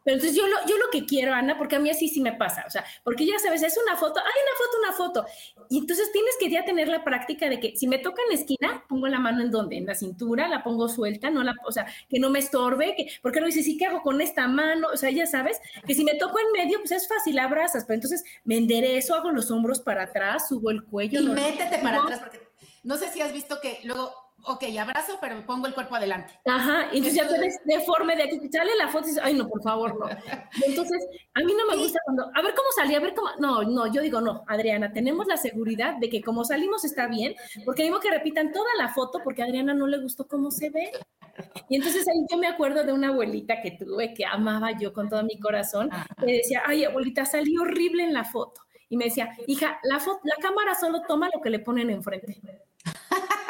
pero 0.06 0.18
entonces 0.18 0.38
yo 0.38 0.48
lo, 0.48 0.56
yo 0.68 0.78
lo 0.78 0.90
que 0.92 1.06
quiero, 1.06 1.34
Ana, 1.34 1.58
porque 1.58 1.76
a 1.76 1.80
mí 1.80 1.90
así 1.90 2.08
sí 2.08 2.22
me 2.22 2.32
pasa, 2.32 2.64
o 2.68 2.70
sea, 2.70 2.86
porque 3.04 3.26
ya 3.26 3.40
sabes, 3.40 3.64
es 3.64 3.76
una 3.76 3.98
foto, 3.98 4.20
hay 4.20 4.26
una 4.26 4.56
foto, 4.56 4.78
una 4.78 4.94
foto. 4.94 5.66
Y 5.68 5.80
entonces 5.80 6.12
tienes 6.12 6.36
que 6.40 6.50
ya 6.50 6.64
tener 6.64 6.88
la 6.88 7.04
práctica 7.04 7.50
de 7.50 7.60
que 7.60 7.76
si 7.76 7.88
me 7.88 7.98
toca 7.98 8.22
en 8.22 8.36
la 8.36 8.42
esquina, 8.42 8.86
pongo 8.88 9.08
la 9.08 9.20
mano 9.20 9.42
en 9.42 9.50
donde, 9.50 9.78
en 9.78 9.88
la 9.88 9.96
cintura, 9.96 10.48
la 10.48 10.64
pongo 10.64 10.88
suelta, 10.88 11.32
no 11.32 11.44
la, 11.44 11.56
o 11.66 11.72
sea, 11.72 11.88
que 12.08 12.20
no 12.20 12.30
me 12.30 12.38
estorbe, 12.38 12.94
que, 12.96 13.08
porque 13.24 13.42
no 13.42 13.48
dices, 13.48 13.66
sí, 13.66 13.78
¿qué 13.78 13.88
hago 13.88 14.04
con 14.04 14.22
esta 14.22 14.48
mano? 14.48 14.90
O 14.94 14.98
sea, 14.98 15.10
ya 15.10 15.26
sabes, 15.26 15.60
que 15.88 15.96
si 15.96 16.04
me 16.04 16.14
toco 16.14 16.38
en 16.40 16.52
medio, 16.52 16.78
pues 16.78 16.92
es 16.92 17.08
fácil, 17.08 17.40
abrazas, 17.40 17.86
pero 17.86 17.96
entonces 17.96 18.24
me 18.44 18.58
enderezo, 18.58 19.16
hago 19.16 19.32
los 19.32 19.50
hombros 19.50 19.80
para 19.80 20.04
atrás, 20.04 20.50
subo 20.50 20.70
el 20.70 20.84
cuello. 20.84 21.20
Y 21.20 21.28
métete 21.30 21.80
para 21.80 22.04
atrás, 22.04 22.20
porque 22.20 22.40
no 22.84 22.98
sé 22.98 23.12
si 23.12 23.22
has 23.22 23.34
visto 23.34 23.60
que 23.60 23.80
luego 23.84 24.25
ok, 24.48 24.64
abrazo, 24.80 25.18
pero 25.20 25.46
pongo 25.46 25.68
el 25.68 25.74
cuerpo 25.74 25.96
adelante. 25.96 26.34
Ajá, 26.46 26.88
y 26.92 26.98
entonces, 26.98 27.16
ya 27.16 27.28
te 27.28 27.40
ves 27.40 27.60
deforme 27.66 28.16
de 28.16 28.24
aquí, 28.24 28.40
sale 28.52 28.72
la 28.78 28.88
foto 28.88 29.06
y 29.06 29.10
dices, 29.10 29.24
ay, 29.24 29.34
no, 29.34 29.48
por 29.48 29.62
favor, 29.62 29.98
no. 30.00 30.08
Entonces, 30.66 31.06
a 31.34 31.40
mí 31.42 31.54
no 31.54 31.68
me 31.68 31.82
gusta 31.82 32.00
cuando, 32.06 32.24
a 32.34 32.42
ver 32.42 32.54
cómo 32.54 32.68
salí, 32.76 32.96
a 32.96 33.00
ver 33.00 33.14
cómo, 33.14 33.30
no, 33.40 33.64
no, 33.64 33.92
yo 33.92 34.02
digo, 34.02 34.22
no, 34.22 34.44
Adriana, 34.48 34.94
tenemos 34.94 35.28
la 35.28 35.38
seguridad 35.38 35.96
de 35.98 36.10
que 36.10 36.22
como 36.22 36.46
salimos 36.46 36.86
está 36.86 37.08
bien, 37.08 37.36
porque 37.66 37.84
digo 37.84 38.00
que 38.00 38.10
repitan 38.10 38.52
toda 38.52 38.70
la 38.78 38.90
foto 38.90 39.20
porque 39.24 39.42
a 39.42 39.46
Adriana 39.46 39.74
no 39.74 39.88
le 39.88 39.98
gustó 39.98 40.28
cómo 40.28 40.52
se 40.52 40.70
ve. 40.70 40.92
Y 41.70 41.76
entonces 41.76 42.08
ahí 42.08 42.26
yo 42.32 42.38
me 42.38 42.48
acuerdo 42.48 42.84
de 42.84 42.94
una 42.94 43.10
abuelita 43.10 43.62
que 43.62 43.72
tuve, 43.72 44.14
que 44.14 44.26
amaba 44.26 44.72
yo 44.78 44.94
con 44.94 45.10
todo 45.10 45.24
mi 45.24 45.40
corazón, 45.40 45.90
que 46.20 46.34
decía, 46.38 46.64
ay, 46.66 46.86
abuelita, 46.86 47.26
salí 47.26 47.58
horrible 47.58 48.04
en 48.04 48.14
la 48.14 48.24
foto. 48.24 48.62
Y 48.88 48.98
me 48.98 49.06
decía, 49.06 49.36
hija, 49.48 49.80
la, 49.84 49.98
la 49.98 50.36
cámara 50.42 50.76
solo 50.76 51.02
toma 51.08 51.30
lo 51.34 51.42
que 51.42 51.50
le 51.50 51.60
ponen 51.60 51.90
enfrente. 51.90 52.40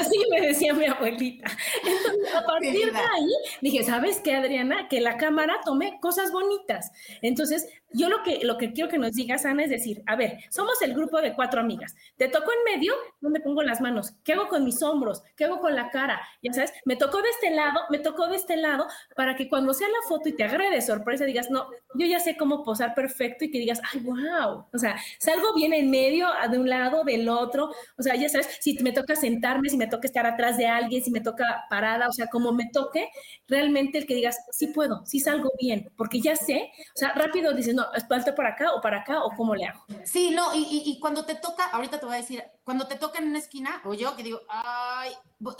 Así 0.00 0.18
me 0.30 0.40
decía 0.40 0.72
mi 0.74 0.86
abuelita. 0.86 1.50
Entonces, 1.84 2.34
a 2.34 2.44
partir 2.44 2.92
de 2.92 2.98
ahí, 2.98 3.32
dije, 3.60 3.84
¿sabes 3.84 4.20
qué, 4.20 4.34
Adriana? 4.34 4.88
Que 4.88 5.00
la 5.00 5.16
cámara 5.16 5.60
tome 5.64 5.98
cosas 6.00 6.32
bonitas. 6.32 6.90
Entonces, 7.22 7.68
yo 7.94 8.08
lo 8.08 8.22
que, 8.22 8.40
lo 8.44 8.58
que 8.58 8.72
quiero 8.72 8.90
que 8.90 8.98
nos 8.98 9.12
digas, 9.12 9.44
Ana, 9.44 9.64
es 9.64 9.70
decir, 9.70 10.02
a 10.06 10.16
ver, 10.16 10.38
somos 10.50 10.80
el 10.82 10.94
grupo 10.94 11.20
de 11.20 11.34
cuatro 11.34 11.60
amigas. 11.60 11.94
Te 12.16 12.28
tocó 12.28 12.50
en 12.50 12.74
medio, 12.74 12.92
¿dónde 13.20 13.40
pongo 13.40 13.62
las 13.62 13.80
manos? 13.80 14.12
¿Qué 14.24 14.32
hago 14.32 14.48
con 14.48 14.64
mis 14.64 14.82
hombros? 14.82 15.22
¿Qué 15.36 15.44
hago 15.44 15.60
con 15.60 15.74
la 15.74 15.90
cara? 15.90 16.20
Ya 16.42 16.52
sabes, 16.52 16.72
me 16.84 16.96
tocó 16.96 17.22
de 17.22 17.28
este 17.30 17.50
lado, 17.50 17.80
me 17.90 17.98
tocó 17.98 18.28
de 18.28 18.36
este 18.36 18.56
lado, 18.56 18.86
para 19.16 19.36
que 19.36 19.48
cuando 19.48 19.72
sea 19.72 19.88
la 19.88 20.08
foto 20.08 20.28
y 20.28 20.36
te 20.36 20.44
agrede 20.44 20.80
sorpresa, 20.82 21.24
digas, 21.24 21.50
no, 21.50 21.68
yo 21.94 22.06
ya 22.06 22.20
sé 22.20 22.36
cómo 22.36 22.64
posar 22.64 22.94
perfecto 22.94 23.44
y 23.44 23.50
que 23.50 23.58
digas, 23.58 23.80
ay, 23.92 24.00
wow. 24.00 24.66
O 24.72 24.78
sea, 24.78 24.96
salgo 25.18 25.54
bien 25.54 25.72
en 25.72 25.90
medio, 25.90 26.28
de 26.50 26.58
un 26.58 26.68
lado, 26.68 27.04
del 27.04 27.28
otro. 27.28 27.70
O 27.96 28.02
sea, 28.02 28.14
ya 28.16 28.28
sabes, 28.28 28.58
si 28.60 28.76
me 28.82 28.92
toca 28.92 29.16
sentarme, 29.16 29.68
si 29.68 29.76
me 29.76 29.86
toca 29.86 30.06
estar 30.06 30.26
atrás 30.26 30.56
de 30.56 30.66
alguien, 30.66 31.02
si 31.02 31.10
me 31.10 31.20
toca 31.20 31.64
parada, 31.70 32.08
o 32.08 32.12
sea, 32.12 32.26
como 32.26 32.52
me 32.52 32.68
toque, 32.72 33.08
realmente 33.48 33.98
el 33.98 34.06
que 34.06 34.14
digas, 34.14 34.36
sí 34.50 34.68
puedo, 34.68 35.04
sí 35.06 35.20
salgo 35.20 35.50
bien, 35.60 35.90
porque 35.96 36.20
ya 36.20 36.36
sé, 36.36 36.70
o 36.94 36.98
sea, 36.98 37.12
rápido 37.12 37.52
dices, 37.52 37.74
no, 37.74 37.83
falta 38.08 38.34
para 38.34 38.50
acá 38.50 38.72
o 38.74 38.80
para 38.80 39.00
acá 39.00 39.22
o 39.24 39.30
cómo 39.36 39.54
le 39.54 39.66
hago. 39.66 39.84
Sí, 40.04 40.30
no, 40.30 40.54
y, 40.54 40.82
y, 40.86 40.98
cuando 41.00 41.24
te 41.24 41.34
toca, 41.34 41.66
ahorita 41.66 41.98
te 41.98 42.06
voy 42.06 42.14
a 42.14 42.18
decir, 42.18 42.42
cuando 42.64 42.86
te 42.86 42.96
toca 42.96 43.18
en 43.18 43.28
una 43.28 43.38
esquina, 43.38 43.80
o 43.84 43.94
yo 43.94 44.16
que 44.16 44.22
digo, 44.22 44.40
ay, 44.48 45.12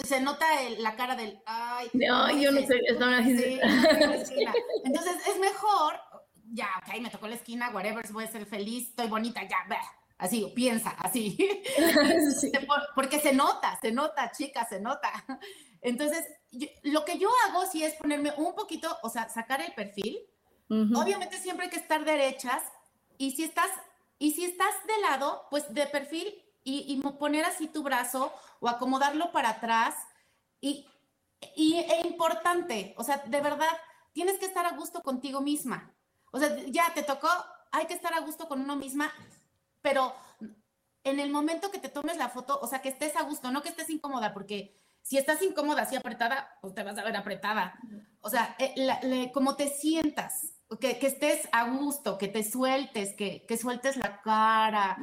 se 0.05 0.21
nota 0.21 0.47
la 0.79 0.97
cara 0.97 1.17
del, 1.17 1.41
ay, 1.47 1.91
no, 1.93 2.31
yo 2.37 2.53
no 2.53 2.61
sé, 2.61 2.81
sí, 3.37 3.61
Entonces 4.85 5.17
es 5.29 5.39
mejor, 5.39 5.95
ya, 6.53 6.69
ok, 6.79 7.01
me 7.01 7.11
tocó 7.11 7.27
la 7.29 7.35
esquina, 7.35 7.71
whatever, 7.71 8.05
voy 8.13 8.25
a 8.25 8.29
ser 8.29 8.47
feliz, 8.47 8.89
estoy 8.89 9.09
bonita, 9.09 9.43
ya, 9.43 9.59
ve 9.69 9.77
así, 10.19 10.53
piensa, 10.55 10.91
así. 10.91 11.37
Porque 12.95 13.21
se 13.21 13.33
nota, 13.33 13.79
se 13.81 13.93
nota, 13.93 14.31
chica, 14.33 14.67
se 14.67 14.81
nota. 14.81 15.11
Entonces, 15.81 16.25
lo 16.83 17.05
que 17.05 17.19
yo 17.19 17.29
hago 17.47 17.67
sí 17.67 17.85
es 17.85 17.95
ponerme 17.95 18.33
un 18.37 18.55
poquito, 18.55 18.97
o 19.03 19.09
sea, 19.09 19.29
sacar 19.29 19.61
el 19.61 19.73
perfil. 19.75 20.19
Obviamente 20.69 21.39
siempre 21.39 21.67
hay 21.67 21.71
que 21.71 21.79
estar 21.79 22.05
derechas 22.05 22.63
y 23.19 23.33
si 23.33 23.45
estás, 23.45 23.71
y 24.19 24.33
si 24.33 24.45
estás 24.45 24.75
de 24.87 25.01
lado, 25.03 25.47
pues 25.51 25.73
de 25.73 25.87
perfil 25.87 26.27
y, 26.65 27.01
poner 27.19 27.45
así 27.45 27.69
tu 27.69 27.83
brazo 27.83 28.33
o 28.61 28.69
acomodarlo 28.69 29.31
para 29.31 29.51
atrás. 29.51 29.95
Y, 30.61 30.87
y 31.55 31.75
e 31.75 32.07
importante, 32.07 32.95
o 32.97 33.05
sea, 33.05 33.19
de 33.19 33.41
verdad, 33.41 33.69
tienes 34.13 34.39
que 34.39 34.47
estar 34.47 34.65
a 34.65 34.73
gusto 34.73 35.03
contigo 35.03 35.41
misma. 35.41 35.95
O 36.33 36.39
sea, 36.39 36.57
ya 36.67 36.93
te 36.95 37.03
tocó, 37.03 37.29
hay 37.71 37.87
que 37.87 37.95
estar 37.95 38.15
a 38.15 38.21
gusto 38.21 38.49
con 38.49 38.61
uno 38.61 38.77
misma 38.77 39.13
pero 39.85 40.15
en 41.05 41.21
el 41.21 41.31
momento 41.31 41.71
que 41.71 41.79
te 41.79 41.91
tomes 41.91 42.17
la 42.17 42.31
foto, 42.31 42.59
o 42.59 42.67
sea, 42.67 42.81
que 42.81 42.89
estés 42.89 43.15
a 43.17 43.23
gusto, 43.23 43.51
no 43.51 43.61
que 43.61 43.69
estés 43.69 43.91
incómoda, 43.91 44.33
porque 44.33 44.81
si 45.03 45.19
estás 45.19 45.43
incómoda 45.43 45.83
así 45.83 45.95
apretada, 45.95 46.57
pues 46.63 46.75
te 46.75 46.83
vas 46.83 46.97
a 46.97 47.05
ver 47.05 47.15
apretada. 47.15 47.79
O 48.23 48.31
sea, 48.31 48.57
eh, 48.59 49.31
como 49.35 49.57
te 49.57 49.69
sientas, 49.69 50.54
que, 50.79 50.99
estés 51.03 51.49
a 51.53 51.71
gusto, 51.71 52.19
que 52.19 52.29
te 52.29 52.43
sueltes, 52.43 53.15
que, 53.15 53.59
sueltes 53.59 53.97
la 53.97 54.21
cara, 54.23 54.99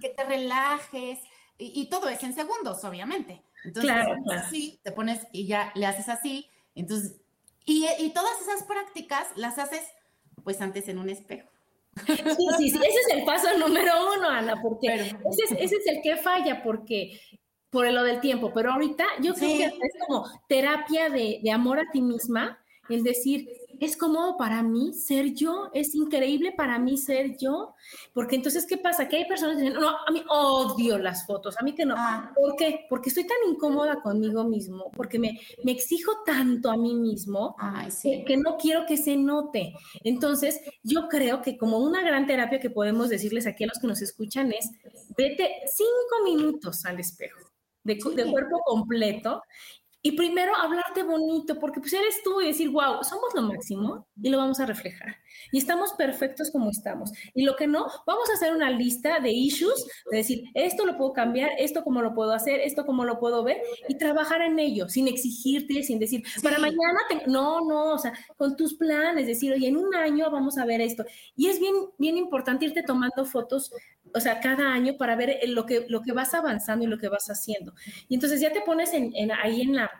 que, 0.00 0.08
te 0.08 0.24
relajes, 0.24 1.18
y, 1.58 1.88
todo 1.88 2.08
es 2.08 2.22
en 2.22 2.34
segundos, 2.34 2.84
obviamente. 2.84 3.42
Entonces, 3.64 3.90
claro, 3.90 4.14
sí, 4.50 4.80
te 4.82 4.92
pones 4.92 5.26
y 5.32 5.46
ya 5.46 5.72
le 5.74 5.86
haces 5.86 6.08
así. 6.08 6.48
Entonces, 6.74 7.16
y, 7.64 7.86
y 7.98 8.10
todas 8.10 8.40
esas 8.40 8.62
prácticas 8.62 9.26
las 9.34 9.58
haces 9.58 9.82
pues 10.44 10.60
antes 10.60 10.88
en 10.88 10.98
un 10.98 11.08
espejo. 11.08 11.48
Sí, 12.06 12.14
sí, 12.56 12.70
sí, 12.70 12.76
ese 12.76 13.00
es 13.00 13.14
el 13.14 13.24
paso 13.24 13.46
número 13.58 13.92
uno, 14.16 14.28
Ana, 14.28 14.60
porque 14.62 14.86
ese, 14.94 15.64
es, 15.64 15.86
el 15.86 16.00
que 16.02 16.16
falla, 16.16 16.62
porque 16.62 17.20
por 17.70 17.90
lo 17.92 18.02
del 18.02 18.20
tiempo, 18.20 18.52
pero 18.54 18.72
ahorita 18.72 19.04
yo 19.20 19.34
creo 19.34 19.56
que 19.56 19.64
es 19.64 19.92
como 20.06 20.24
terapia 20.48 21.10
de, 21.10 21.40
de 21.42 21.50
amor 21.50 21.80
a 21.80 21.90
ti 21.90 22.00
misma, 22.00 22.58
el 22.88 23.02
decir, 23.02 23.48
es 23.80 23.96
cómodo 23.96 24.36
para 24.36 24.62
mí 24.62 24.92
ser 24.92 25.34
yo, 25.34 25.70
es 25.72 25.94
increíble 25.94 26.52
para 26.52 26.78
mí 26.78 26.96
ser 26.96 27.36
yo, 27.36 27.74
porque 28.12 28.36
entonces, 28.36 28.66
¿qué 28.66 28.76
pasa? 28.76 29.08
Que 29.08 29.18
hay 29.18 29.24
personas 29.26 29.56
que 29.56 29.62
dicen, 29.62 29.80
no, 29.80 29.88
a 29.88 30.10
mí 30.10 30.22
odio 30.28 30.98
las 30.98 31.26
fotos, 31.26 31.56
a 31.58 31.64
mí 31.64 31.74
que 31.74 31.84
no. 31.84 31.94
Ah. 31.96 32.32
¿Por 32.34 32.56
qué? 32.56 32.86
Porque 32.88 33.08
estoy 33.08 33.26
tan 33.26 33.36
incómoda 33.48 34.00
conmigo 34.02 34.44
mismo, 34.44 34.90
porque 34.96 35.18
me, 35.18 35.40
me 35.64 35.72
exijo 35.72 36.12
tanto 36.24 36.70
a 36.70 36.76
mí 36.76 36.94
mismo 36.94 37.56
que, 38.02 38.36
no 38.36 38.56
quiero 38.56 38.86
que 38.86 38.96
se 38.96 39.16
note. 39.16 39.74
Entonces, 40.04 40.60
yo 40.82 41.08
creo 41.08 41.42
que 41.42 41.56
como 41.56 41.78
una 41.78 42.02
gran 42.02 42.26
terapia 42.26 42.60
que 42.60 42.70
podemos 42.70 43.08
decirles 43.08 43.46
aquí 43.46 43.64
a 43.64 43.68
los 43.68 43.78
que 43.78 43.86
nos 43.86 44.02
escuchan 44.02 44.52
es, 44.52 44.70
vete 45.16 45.50
cinco 45.66 46.24
minutos 46.24 46.84
al 46.84 47.00
espejo. 47.00 47.40
De, 47.84 47.94
de, 47.94 48.30
cuerpo 48.30 48.60
completo 48.66 49.42
y 50.08 50.12
primero 50.12 50.56
hablarte 50.56 51.02
bonito, 51.02 51.58
porque 51.58 51.80
pues 51.80 51.92
eres 51.92 52.22
tú 52.24 52.40
y 52.40 52.46
decir, 52.46 52.70
wow, 52.70 53.04
somos 53.04 53.34
lo 53.34 53.42
máximo 53.42 54.08
y 54.22 54.30
lo 54.30 54.38
vamos 54.38 54.58
a 54.58 54.64
reflejar. 54.64 55.16
Y 55.52 55.58
estamos 55.58 55.92
perfectos 55.92 56.50
como 56.50 56.70
estamos. 56.70 57.12
Y 57.34 57.44
lo 57.44 57.56
que 57.56 57.66
no, 57.66 57.86
vamos 58.06 58.30
a 58.30 58.32
hacer 58.32 58.54
una 58.54 58.70
lista 58.70 59.20
de 59.20 59.30
issues, 59.30 59.86
de 60.10 60.16
decir, 60.16 60.44
esto 60.54 60.86
lo 60.86 60.96
puedo 60.96 61.12
cambiar, 61.12 61.50
esto 61.58 61.84
cómo 61.84 62.00
lo 62.00 62.14
puedo 62.14 62.32
hacer, 62.32 62.60
esto 62.60 62.86
cómo 62.86 63.04
lo 63.04 63.20
puedo 63.20 63.44
ver, 63.44 63.58
y 63.86 63.98
trabajar 63.98 64.40
en 64.40 64.58
ello, 64.58 64.88
sin 64.88 65.08
exigirte, 65.08 65.82
sin 65.82 65.98
decir, 65.98 66.22
para 66.42 66.58
mañana, 66.58 67.00
no, 67.26 67.60
no, 67.68 67.92
o 67.92 67.98
sea, 67.98 68.14
con 68.38 68.56
tus 68.56 68.78
planes, 68.78 69.26
decir, 69.26 69.52
oye, 69.52 69.68
en 69.68 69.76
un 69.76 69.94
año 69.94 70.30
vamos 70.30 70.56
a 70.56 70.64
ver 70.64 70.80
esto. 70.80 71.04
Y 71.36 71.48
es 71.48 71.60
bien, 71.60 71.74
bien 71.98 72.16
importante 72.16 72.64
irte 72.64 72.82
tomando 72.82 73.26
fotos 73.26 73.72
o 74.14 74.20
sea, 74.20 74.40
cada 74.40 74.72
año 74.72 74.96
para 74.96 75.16
ver 75.16 75.38
lo 75.48 75.66
que, 75.66 75.86
lo 75.88 76.02
que 76.02 76.12
vas 76.12 76.34
avanzando 76.34 76.84
y 76.84 76.88
lo 76.88 76.98
que 76.98 77.08
vas 77.08 77.28
haciendo. 77.28 77.74
Y 78.08 78.14
entonces 78.14 78.40
ya 78.40 78.52
te 78.52 78.60
pones 78.60 78.92
en, 78.92 79.12
ahí 79.32 79.62
en, 79.62 79.76
la, 79.76 79.90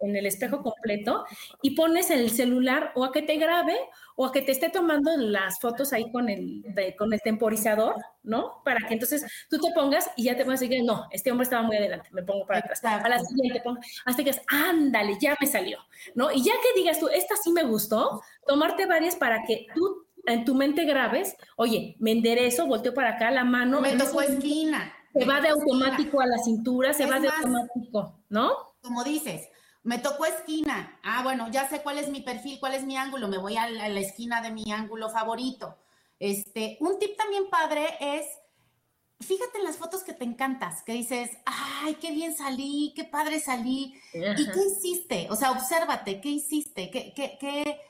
en 0.00 0.16
el 0.16 0.26
espejo 0.26 0.62
completo 0.62 1.24
y 1.62 1.70
pones 1.72 2.10
el 2.10 2.30
celular 2.30 2.92
o 2.94 3.04
a 3.04 3.12
que 3.12 3.22
te 3.22 3.36
grabe 3.36 3.76
o 4.16 4.26
a 4.26 4.32
que 4.32 4.42
te 4.42 4.52
esté 4.52 4.70
tomando 4.70 5.16
las 5.16 5.60
fotos 5.60 5.92
ahí 5.92 6.10
con 6.10 6.28
el, 6.28 6.64
con 6.98 7.12
el 7.12 7.20
temporizador, 7.20 7.94
¿no? 8.22 8.62
Para 8.64 8.86
que 8.86 8.94
entonces 8.94 9.24
tú 9.50 9.58
te 9.58 9.72
pongas 9.72 10.10
y 10.16 10.24
ya 10.24 10.36
te 10.36 10.44
vas 10.44 10.60
a 10.60 10.64
decir, 10.64 10.82
no, 10.84 11.06
este 11.10 11.30
hombre 11.30 11.44
estaba 11.44 11.62
muy 11.62 11.76
adelante, 11.76 12.08
me 12.12 12.22
pongo 12.22 12.46
para 12.46 12.60
atrás. 12.60 12.82
A 12.84 13.08
la 13.08 13.18
siguiente, 13.18 13.60
pongo, 13.62 13.80
hasta 14.04 14.24
que 14.24 14.30
digas, 14.30 14.44
ándale, 14.48 15.18
ya 15.20 15.36
me 15.40 15.46
salió, 15.46 15.78
¿no? 16.14 16.32
Y 16.32 16.42
ya 16.42 16.52
que 16.54 16.80
digas 16.80 16.98
tú, 16.98 17.08
esta 17.08 17.36
sí 17.36 17.52
me 17.52 17.64
gustó, 17.64 18.22
tomarte 18.46 18.86
varias 18.86 19.16
para 19.16 19.44
que 19.44 19.66
tú 19.74 20.06
en 20.26 20.44
tu 20.44 20.54
mente 20.54 20.84
grabes, 20.84 21.36
oye, 21.56 21.96
me 21.98 22.12
enderezo, 22.12 22.66
volteo 22.66 22.92
para 22.92 23.10
acá, 23.10 23.30
la 23.30 23.44
mano. 23.44 23.80
Me 23.80 23.96
tocó 23.96 24.22
esquina. 24.22 24.92
Se 25.12 25.24
va 25.24 25.40
de 25.40 25.48
automático 25.48 26.20
a 26.20 26.26
la 26.26 26.38
cintura, 26.38 26.92
se 26.92 27.06
va 27.06 27.18
de 27.18 27.28
automático, 27.28 28.18
¿no? 28.28 28.52
Como 28.82 29.02
dices, 29.02 29.48
me 29.86 29.98
tocó 29.98 30.26
esquina. 30.26 30.98
Ah, 31.02 31.22
bueno, 31.22 31.50
ya 31.50 31.68
sé 31.68 31.82
cuál 31.82 31.98
es 31.98 32.08
mi 32.08 32.20
perfil, 32.20 32.60
cuál 32.60 32.74
es 32.74 32.84
mi 32.84 32.96
ángulo, 32.96 33.28
me 33.28 33.38
voy 33.38 33.56
a 33.56 33.68
la, 33.68 33.86
esquina 34.00 34.42
de 34.42 34.50
mi 34.50 34.70
ángulo 34.72 35.08
favorito. 35.08 35.78
Este, 36.18 36.76
un 36.80 36.98
tip 36.98 37.16
también 37.16 37.48
padre 37.48 37.96
es, 38.00 38.26
fíjate 39.20 39.58
en 39.58 39.64
las 39.64 39.76
fotos 39.76 40.02
que 40.02 40.12
te 40.12 40.24
encantas, 40.24 40.82
que 40.82 40.92
dices, 40.92 41.30
ay, 41.46 41.94
qué 41.94 42.10
bien 42.10 42.36
salí, 42.36 42.92
qué 42.94 43.04
padre 43.04 43.40
salí. 43.40 43.94
¿Y 44.12 44.50
qué 44.50 44.60
hiciste? 44.66 45.28
O 45.30 45.36
sea, 45.36 45.52
obsérvate, 45.52 46.20
¿qué 46.20 46.28
hiciste? 46.30 46.90
¿Qué, 46.90 47.14
qué, 47.14 47.38
qué, 47.40 47.80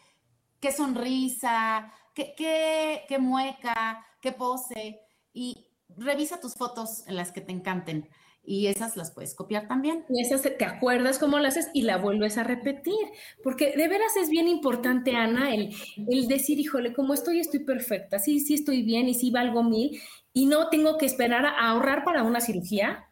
qué 0.61 0.73
sonrisa? 0.73 1.93
qué, 2.25 3.19
mueca, 3.19 4.05
qué 4.21 4.33
pose, 4.33 5.01
y 5.33 5.69
revisa 5.97 6.41
tus 6.41 6.55
fotos 6.55 7.07
en 7.07 7.17
las 7.17 7.33
que 7.33 7.41
te 7.41 7.53
encanten. 7.53 8.09
Y 8.47 8.69
esas 8.69 8.97
las 8.97 9.11
puedes 9.11 9.35
copiar 9.35 9.69
también. 9.69 10.05
Y 10.09 10.23
esas 10.23 10.43
te 10.43 10.65
acuerdas 10.65 11.19
cómo 11.19 11.39
las 11.39 11.57
haces 11.57 11.71
y 11.75 11.83
la 11.83 11.99
vuelves 11.99 12.39
a 12.39 12.45
repetir, 12.45 12.95
porque 13.43 13.75
de 13.77 13.89
veras 13.89 14.17
es 14.17 14.31
bien 14.31 14.49
importante, 14.49 15.17
Ana, 15.17 15.55
el, 15.55 15.75
el 16.09 16.29
decir, 16.29 16.59
híjole, 16.61 16.93
como 16.93 17.15
estoy, 17.15 17.41
estoy 17.41 17.61
perfecta, 17.61 18.19
sí, 18.19 18.41
sí 18.41 18.55
estoy 18.55 18.83
bien 18.83 19.09
y 19.09 19.15
sí 19.15 19.31
valgo 19.31 19.63
mil 19.63 20.01
y 20.33 20.45
no 20.47 20.69
tengo 20.69 20.99
que 20.99 21.07
esperar 21.07 21.47
a 21.47 21.71
ahorrar 21.71 22.05
para 22.05 22.23
una 22.23 22.41
cirugía, 22.41 23.09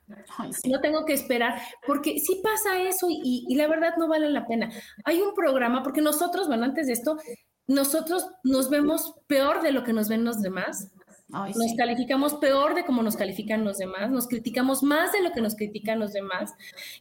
no 0.68 0.80
tengo 0.80 1.06
que 1.06 1.14
esperar, 1.14 1.58
porque 1.86 2.18
sí 2.18 2.40
pasa 2.42 2.82
eso 2.82 3.08
y, 3.08 3.46
y, 3.48 3.54
la 3.54 3.66
verdad 3.66 3.94
no 3.96 4.08
vale 4.08 4.28
la 4.28 4.46
pena. 4.46 4.70
Hay 5.06 5.22
un 5.22 5.32
programa, 5.32 5.82
porque 5.82 6.02
nosotros, 6.02 6.48
bueno, 6.48 6.64
antes 6.64 6.86
de 6.86 6.92
esto, 6.92 7.16
nosotros 7.66 8.26
nos 8.42 8.68
vemos 8.68 9.14
peor 9.26 9.62
de 9.62 9.72
lo 9.72 9.84
que 9.84 9.94
nos 9.94 10.10
ven 10.10 10.24
los 10.24 10.42
demás 10.42 10.92
nos 11.34 11.74
calificamos 11.76 12.34
peor 12.34 12.74
de 12.74 12.84
cómo 12.84 13.02
nos 13.02 13.16
califican 13.16 13.64
los 13.64 13.78
demás, 13.78 14.10
nos 14.10 14.28
criticamos 14.28 14.82
más 14.82 15.12
de 15.12 15.22
lo 15.22 15.32
que 15.32 15.40
nos 15.40 15.54
critican 15.54 15.98
los 15.98 16.12
demás. 16.12 16.54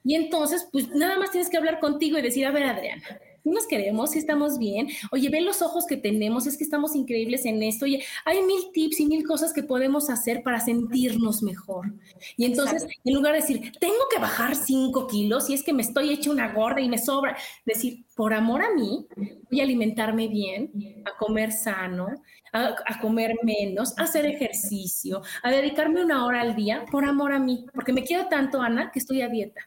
Y 0.04 0.16
entonces, 0.16 0.68
pues 0.72 0.90
nada 0.90 1.18
más 1.18 1.32
tienes 1.32 1.50
que 1.50 1.58
hablar 1.58 1.80
contigo 1.80 2.18
y 2.18 2.22
decir, 2.22 2.46
a 2.46 2.52
ver, 2.52 2.64
Adriana, 2.64 3.04
si 3.44 3.50
nos 3.50 3.68
queremos, 3.68 4.12
si 4.12 4.20
estamos 4.20 4.58
bien, 4.58 4.88
oye, 5.12 5.30
ve 5.30 5.42
los 5.42 5.62
ojos 5.62 5.86
que 5.86 5.98
tenemos, 5.98 6.48
es 6.48 6.58
que 6.58 6.64
estamos 6.64 6.96
increíbles 6.96 7.46
en 7.46 7.62
esto, 7.62 7.86
oye, 7.86 8.04
hay 8.24 8.42
mil 8.42 8.72
tips 8.72 9.02
y 9.02 9.06
mil 9.06 9.28
cosas 9.28 9.52
que 9.52 9.64
podemos 9.64 10.10
hacer 10.10 10.44
para 10.44 10.62
sentirnos 10.62 11.44
mejor. 11.44 11.94
Y 12.38 12.46
entonces, 12.46 12.88
en 13.04 13.14
lugar 13.14 13.34
de 13.34 13.42
decir, 13.42 13.74
tengo 13.80 14.08
que 14.10 14.20
bajar 14.20 14.56
cinco 14.56 15.08
kilos 15.08 15.50
y 15.50 15.56
es 15.56 15.64
que 15.64 15.74
me 15.74 15.82
estoy 15.82 16.12
hecha 16.12 16.32
una 16.32 16.54
gorda 16.54 16.80
y 16.80 16.88
me 16.88 16.98
sobra, 16.98 17.36
decir, 17.66 18.06
por 18.16 18.34
amor 18.34 18.62
a 18.64 18.74
mí, 18.74 19.06
voy 19.52 19.60
a 19.60 19.64
alimentarme 19.64 20.30
bien, 20.30 20.72
a 21.06 21.18
comer 21.18 21.52
sano, 21.52 22.08
a, 22.54 23.00
comer 23.02 23.36
menos, 23.44 23.98
a 23.98 24.04
hacer 24.04 24.26
ejercicio, 24.26 25.22
a 25.42 25.50
dedicarme 25.50 26.04
una 26.04 26.26
hora 26.26 26.42
al 26.42 26.56
día 26.56 26.86
por 26.92 27.04
amor 27.04 27.34
a 27.34 27.40
mí, 27.40 27.66
porque 27.74 27.92
me 27.92 28.04
quiero 28.04 28.28
tanto, 28.28 28.62
Ana, 28.62 28.92
que 28.92 29.00
estoy 29.00 29.22
a 29.22 29.28
dieta, 29.28 29.62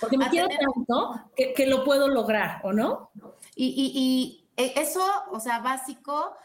porque 0.00 0.18
me 0.18 0.28
quiero 0.28 0.48
tanto 0.48 1.30
que, 1.36 1.54
que, 1.54 1.66
lo 1.66 1.84
puedo 1.84 2.08
lograr, 2.08 2.60
¿o 2.64 2.72
no? 2.72 3.10
Y, 3.54 3.66
y, 3.66 3.92
y 3.94 4.48
e, 4.56 4.80
eso, 4.80 5.04
o 5.30 5.38
sea, 5.38 5.60
básico, 5.60 6.36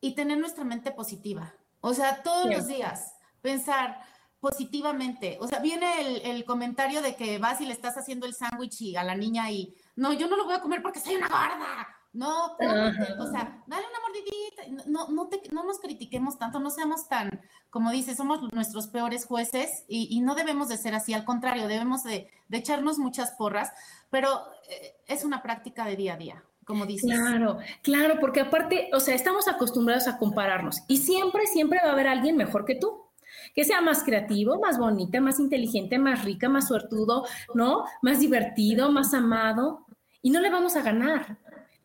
y 0.00 0.14
tener 0.14 0.38
nuestra 0.38 0.64
mente 0.64 0.92
positiva, 0.92 1.52
o 1.80 1.92
sea, 1.92 2.22
todos 2.22 2.46
los 2.46 2.68
días, 2.68 3.14
pensar 3.40 4.00
positivamente, 4.38 5.38
o 5.40 5.48
sea, 5.48 5.58
viene 5.58 6.00
el, 6.00 6.22
el 6.36 6.44
comentario 6.44 7.02
de 7.02 7.16
que 7.16 7.38
vas 7.38 7.60
y 7.60 7.66
le 7.66 7.72
estás 7.72 7.96
haciendo 7.96 8.26
el 8.26 8.34
sándwich 8.34 8.96
a 8.96 9.02
la 9.02 9.16
niña 9.16 9.50
y, 9.50 9.74
no, 9.96 10.12
yo 10.12 10.28
no 10.28 10.36
lo 10.36 10.44
voy 10.44 10.54
a 10.54 10.60
comer 10.60 10.82
porque 10.82 11.00
soy 11.00 11.16
una 11.16 11.28
gorda 11.28 12.01
no, 12.12 12.46
o 12.52 13.26
sea, 13.30 13.62
dale 13.66 13.86
una 13.86 14.00
mordidita, 14.06 14.86
no, 14.86 15.08
no, 15.08 15.30
no, 15.50 15.64
nos 15.64 15.80
critiquemos 15.80 16.38
tanto, 16.38 16.60
no 16.60 16.70
seamos 16.70 17.08
tan, 17.08 17.40
como 17.70 17.90
dices, 17.90 18.18
somos 18.18 18.52
nuestros 18.52 18.88
peores 18.88 19.24
jueces 19.24 19.84
y, 19.88 20.20
no 20.20 20.34
debemos 20.34 20.68
de 20.68 20.76
ser 20.76 20.94
así, 20.94 21.14
al 21.14 21.24
contrario, 21.24 21.68
debemos 21.68 22.04
de, 22.04 22.30
echarnos 22.50 22.98
muchas 22.98 23.30
porras, 23.32 23.72
pero 24.10 24.28
eh, 24.68 24.94
es 25.06 25.24
una 25.24 25.42
práctica 25.42 25.86
de 25.86 25.96
día 25.96 26.14
a 26.14 26.18
día. 26.18 26.44
Como 26.64 26.86
dices. 26.86 27.10
Claro, 27.10 27.58
claro, 27.82 28.20
porque 28.20 28.40
aparte, 28.40 28.88
o 28.94 29.00
sea, 29.00 29.16
estamos 29.16 29.48
acostumbrados 29.48 30.06
a 30.06 30.16
compararnos 30.16 30.82
y 30.86 30.98
siempre, 30.98 31.44
siempre 31.46 31.80
va 31.82 31.88
a 31.88 31.92
haber 31.92 32.06
alguien 32.06 32.36
mejor 32.36 32.64
que 32.64 32.76
tú 32.76 33.02
que 33.54 33.64
sea 33.64 33.80
más 33.80 34.04
creativo, 34.04 34.60
más 34.60 34.78
bonita, 34.78 35.20
más 35.20 35.40
inteligente, 35.40 35.98
más 35.98 36.24
rica, 36.24 36.48
más 36.48 36.68
suertudo, 36.68 37.26
¿no? 37.54 37.84
Más 38.00 38.20
divertido, 38.20 38.92
más 38.92 39.12
amado. 39.12 39.86
Y 40.22 40.30
no 40.30 40.40
le 40.40 40.50
vamos 40.50 40.76
a 40.76 40.82
ganar. 40.82 41.38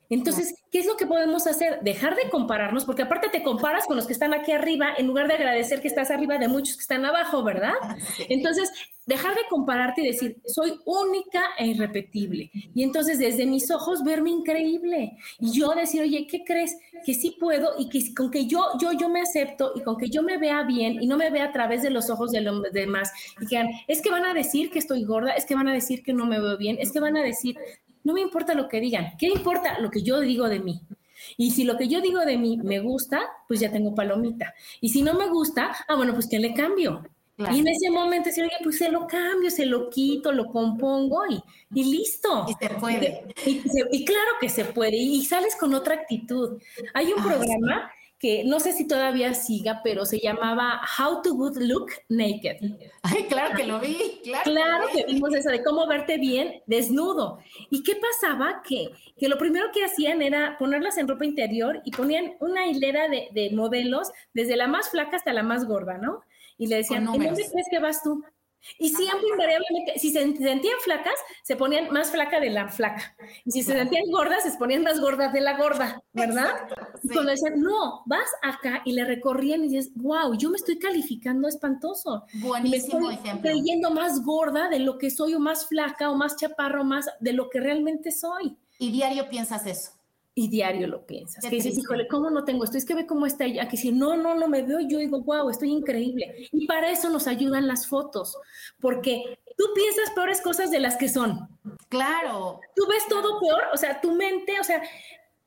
Entonces, 0.09 0.55
¿qué 0.71 0.79
es 0.79 0.85
lo 0.85 0.95
que 0.95 1.05
podemos 1.05 1.47
hacer? 1.47 1.79
Dejar 1.81 2.15
de 2.15 2.29
compararnos, 2.29 2.85
porque 2.85 3.01
aparte 3.01 3.29
te 3.29 3.43
comparas 3.43 3.85
con 3.85 3.95
los 3.95 4.07
que 4.07 4.13
están 4.13 4.33
aquí 4.33 4.51
arriba 4.51 4.93
en 4.97 5.07
lugar 5.07 5.27
de 5.27 5.35
agradecer 5.35 5.81
que 5.81 5.87
estás 5.87 6.11
arriba 6.11 6.37
de 6.37 6.47
muchos 6.47 6.75
que 6.75 6.81
están 6.81 7.05
abajo, 7.05 7.43
¿verdad? 7.43 7.73
Entonces, 8.29 8.71
dejar 9.05 9.35
de 9.35 9.41
compararte 9.49 10.01
y 10.01 10.07
decir, 10.07 10.37
soy 10.45 10.79
única 10.85 11.41
e 11.57 11.67
irrepetible. 11.67 12.51
Y 12.53 12.83
entonces, 12.83 13.19
desde 13.19 13.45
mis 13.45 13.71
ojos, 13.71 14.03
verme 14.03 14.29
increíble. 14.29 15.17
Y 15.39 15.51
yo 15.51 15.73
decir, 15.73 16.01
oye, 16.01 16.27
¿qué 16.29 16.43
crees? 16.43 16.77
Que 17.05 17.13
sí 17.13 17.35
puedo 17.39 17.73
y 17.77 17.89
que 17.89 18.13
con 18.13 18.29
que 18.29 18.45
yo, 18.47 18.65
yo, 18.79 18.91
yo 18.93 19.09
me 19.09 19.21
acepto 19.21 19.71
y 19.75 19.81
con 19.81 19.97
que 19.97 20.09
yo 20.09 20.23
me 20.23 20.37
vea 20.37 20.63
bien 20.63 21.01
y 21.01 21.07
no 21.07 21.17
me 21.17 21.29
vea 21.29 21.45
a 21.45 21.51
través 21.51 21.81
de 21.83 21.89
los 21.89 22.09
ojos 22.09 22.31
de 22.31 22.41
los 22.41 22.61
demás 22.73 23.11
y 23.39 23.45
que 23.45 23.63
es 23.87 24.01
que 24.01 24.09
van 24.09 24.25
a 24.25 24.33
decir 24.33 24.69
que 24.69 24.79
estoy 24.79 25.03
gorda, 25.03 25.31
es 25.31 25.45
que 25.45 25.55
van 25.55 25.67
a 25.67 25.73
decir 25.73 26.03
que 26.03 26.13
no 26.13 26.25
me 26.25 26.39
veo 26.39 26.57
bien, 26.57 26.77
es 26.79 26.91
que 26.91 26.99
van 26.99 27.17
a 27.17 27.23
decir, 27.23 27.57
no 28.07 28.13
me 28.13 28.21
importa 28.21 28.53
lo 28.53 28.69
que 28.69 28.79
digan. 28.79 29.17
¿Qué 29.17 29.27
importa 29.27 29.79
lo 29.79 29.91
que 29.91 30.01
yo 30.01 30.21
digo 30.21 30.47
de 30.47 30.61
mí? 30.61 30.79
Y 31.35 31.51
si 31.51 31.65
lo 31.65 31.75
que 31.75 31.89
yo 31.89 31.99
digo 31.99 32.21
de 32.21 32.37
mí 32.37 32.55
me 32.55 32.79
gusta, 32.79 33.19
pues 33.49 33.59
ya 33.59 33.69
tengo 33.69 33.93
palomita. 33.93 34.53
Y 34.79 34.87
si 34.87 35.01
no 35.01 35.13
me 35.13 35.27
gusta, 35.27 35.75
ah, 35.89 35.95
bueno, 35.95 36.13
pues 36.13 36.29
que 36.29 36.39
le 36.39 36.53
cambio. 36.53 37.03
Y 37.37 37.59
en 37.59 37.67
ese 37.67 37.91
momento 37.91 38.29
decir, 38.29 38.45
oye, 38.45 38.55
pues 38.63 38.77
se 38.77 38.89
lo 38.89 39.05
cambio, 39.07 39.51
se 39.51 39.65
lo 39.65 39.89
quito, 39.89 40.31
lo 40.31 40.45
compongo 40.45 41.19
y, 41.29 41.43
y 41.73 41.83
listo. 41.83 42.45
Y 42.47 42.53
se 42.65 42.73
puede. 42.75 43.25
Y, 43.45 44.05
claro 44.05 44.31
que 44.39 44.47
se 44.47 44.63
puede. 44.63 44.95
Y, 44.95 45.25
sales 45.25 45.57
con 45.57 45.73
otra 45.73 45.95
actitud. 45.95 46.61
Hay 46.93 47.11
un 47.11 47.21
programa 47.21 47.91
que 48.19 48.43
no 48.43 48.59
sé 48.59 48.73
si 48.73 48.87
todavía 48.87 49.33
siga, 49.33 49.81
pero 49.83 50.05
se 50.05 50.19
llamaba 50.19 50.81
How 50.97 51.21
to 51.21 51.35
Good 51.35 51.57
Look 51.57 51.91
Naked. 52.09 52.57
Ay, 53.03 53.25
claro 53.25 53.55
que 53.55 53.65
lo 53.65 53.79
vi, 53.79 54.19
claro. 54.23 54.43
Claro 54.43 54.87
que 54.91 55.05
vimos 55.05 55.33
eso 55.35 55.49
de 55.49 55.63
cómo 55.63 55.85
verte 55.87 56.17
bien 56.17 56.63
desnudo. 56.65 57.39
¿Y 57.69 57.83
qué 57.83 57.93
pasaba? 57.95 58.63
Que, 58.67 58.89
que 59.19 59.29
lo 59.29 59.37
primero 59.37 59.67
que 59.71 59.85
hacían 59.85 60.21
era 60.21 60.57
ponerlas 60.57 60.97
en 60.97 61.07
ropa 61.07 61.25
interior 61.25 61.81
y 61.85 61.91
ponían 61.91 62.33
una 62.39 62.65
hilera 62.67 63.07
de, 63.07 63.29
de 63.33 63.51
modelos, 63.51 64.11
desde 64.33 64.55
la 64.55 64.67
más 64.67 64.89
flaca 64.89 65.17
hasta 65.17 65.33
la 65.33 65.43
más 65.43 65.65
gorda, 65.65 65.97
¿no? 65.99 66.23
Y 66.57 66.67
le 66.67 66.77
decían, 66.77 67.03
¿en 67.03 67.23
dónde 67.23 67.47
crees 67.51 67.67
que 67.69 67.79
vas 67.79 68.01
tú? 68.01 68.23
Y 68.79 68.89
siempre 68.89 69.27
invariablemente, 69.31 69.99
si 69.99 70.11
se 70.11 70.19
sentían 70.19 70.79
flacas, 70.83 71.15
se 71.43 71.55
ponían 71.55 71.91
más 71.91 72.11
flaca 72.11 72.39
de 72.39 72.49
la 72.49 72.67
flaca. 72.69 73.15
Y 73.45 73.51
si 73.51 73.63
se 73.63 73.73
sentían 73.73 74.03
gordas, 74.11 74.43
se 74.43 74.57
ponían 74.57 74.83
más 74.83 74.99
gordas 74.99 75.33
de 75.33 75.41
la 75.41 75.57
gorda, 75.57 76.01
¿verdad? 76.13 76.67
Y 77.03 77.09
cuando 77.09 77.31
decían, 77.31 77.59
no, 77.59 78.03
vas 78.05 78.29
acá 78.43 78.81
y 78.85 78.93
le 78.93 79.05
recorrían 79.05 79.63
y 79.63 79.69
dices, 79.69 79.91
wow, 79.95 80.37
yo 80.37 80.49
me 80.49 80.57
estoy 80.57 80.79
calificando 80.79 81.47
espantoso. 81.47 82.25
Buenísimo 82.33 83.07
me 83.07 83.15
estoy 83.15 83.39
creyendo 83.41 83.91
más 83.91 84.23
gorda 84.23 84.69
de 84.69 84.79
lo 84.79 84.97
que 84.97 85.09
soy 85.09 85.33
o 85.33 85.39
más 85.39 85.67
flaca 85.67 86.09
o 86.09 86.15
más 86.15 86.35
chaparro, 86.37 86.83
más 86.83 87.07
de 87.19 87.33
lo 87.33 87.49
que 87.49 87.59
realmente 87.59 88.11
soy. 88.11 88.57
Y 88.79 88.91
diario 88.91 89.29
piensas 89.29 89.65
eso 89.65 89.96
y 90.37 90.49
diario 90.49 90.85
lo 90.85 91.03
piensas. 91.03 91.43
que 91.43 91.49
dices, 91.49 91.75
híjole, 91.79 92.07
¿cómo 92.07 92.29
no 92.29 92.45
tengo 92.45 92.63
esto? 92.63 92.77
Es 92.77 92.85
que 92.85 92.93
ve 92.93 93.07
cómo 93.07 93.25
está 93.25 93.45
ella. 93.45 93.67
Que 93.67 93.75
si 93.75 93.91
no, 93.91 94.15
no, 94.15 94.35
no 94.35 94.47
me 94.47 94.61
veo, 94.61 94.79
yo 94.81 94.99
digo, 94.99 95.19
wow, 95.23 95.49
estoy 95.49 95.71
increíble. 95.71 96.47
Y 96.51 96.67
para 96.67 96.91
eso 96.91 97.09
nos 97.09 97.25
ayudan 97.25 97.65
las 97.67 97.87
fotos, 97.87 98.37
porque 98.79 99.39
tú 99.57 99.65
piensas 99.73 100.11
peores 100.11 100.39
cosas 100.39 100.69
de 100.69 100.79
las 100.79 100.95
que 100.95 101.09
son. 101.09 101.49
Claro. 101.89 102.59
Tú 102.75 102.85
ves 102.87 103.03
todo 103.09 103.39
peor, 103.39 103.63
o 103.73 103.77
sea, 103.77 103.99
tu 103.99 104.11
mente, 104.11 104.59
o 104.59 104.63
sea, 104.63 104.79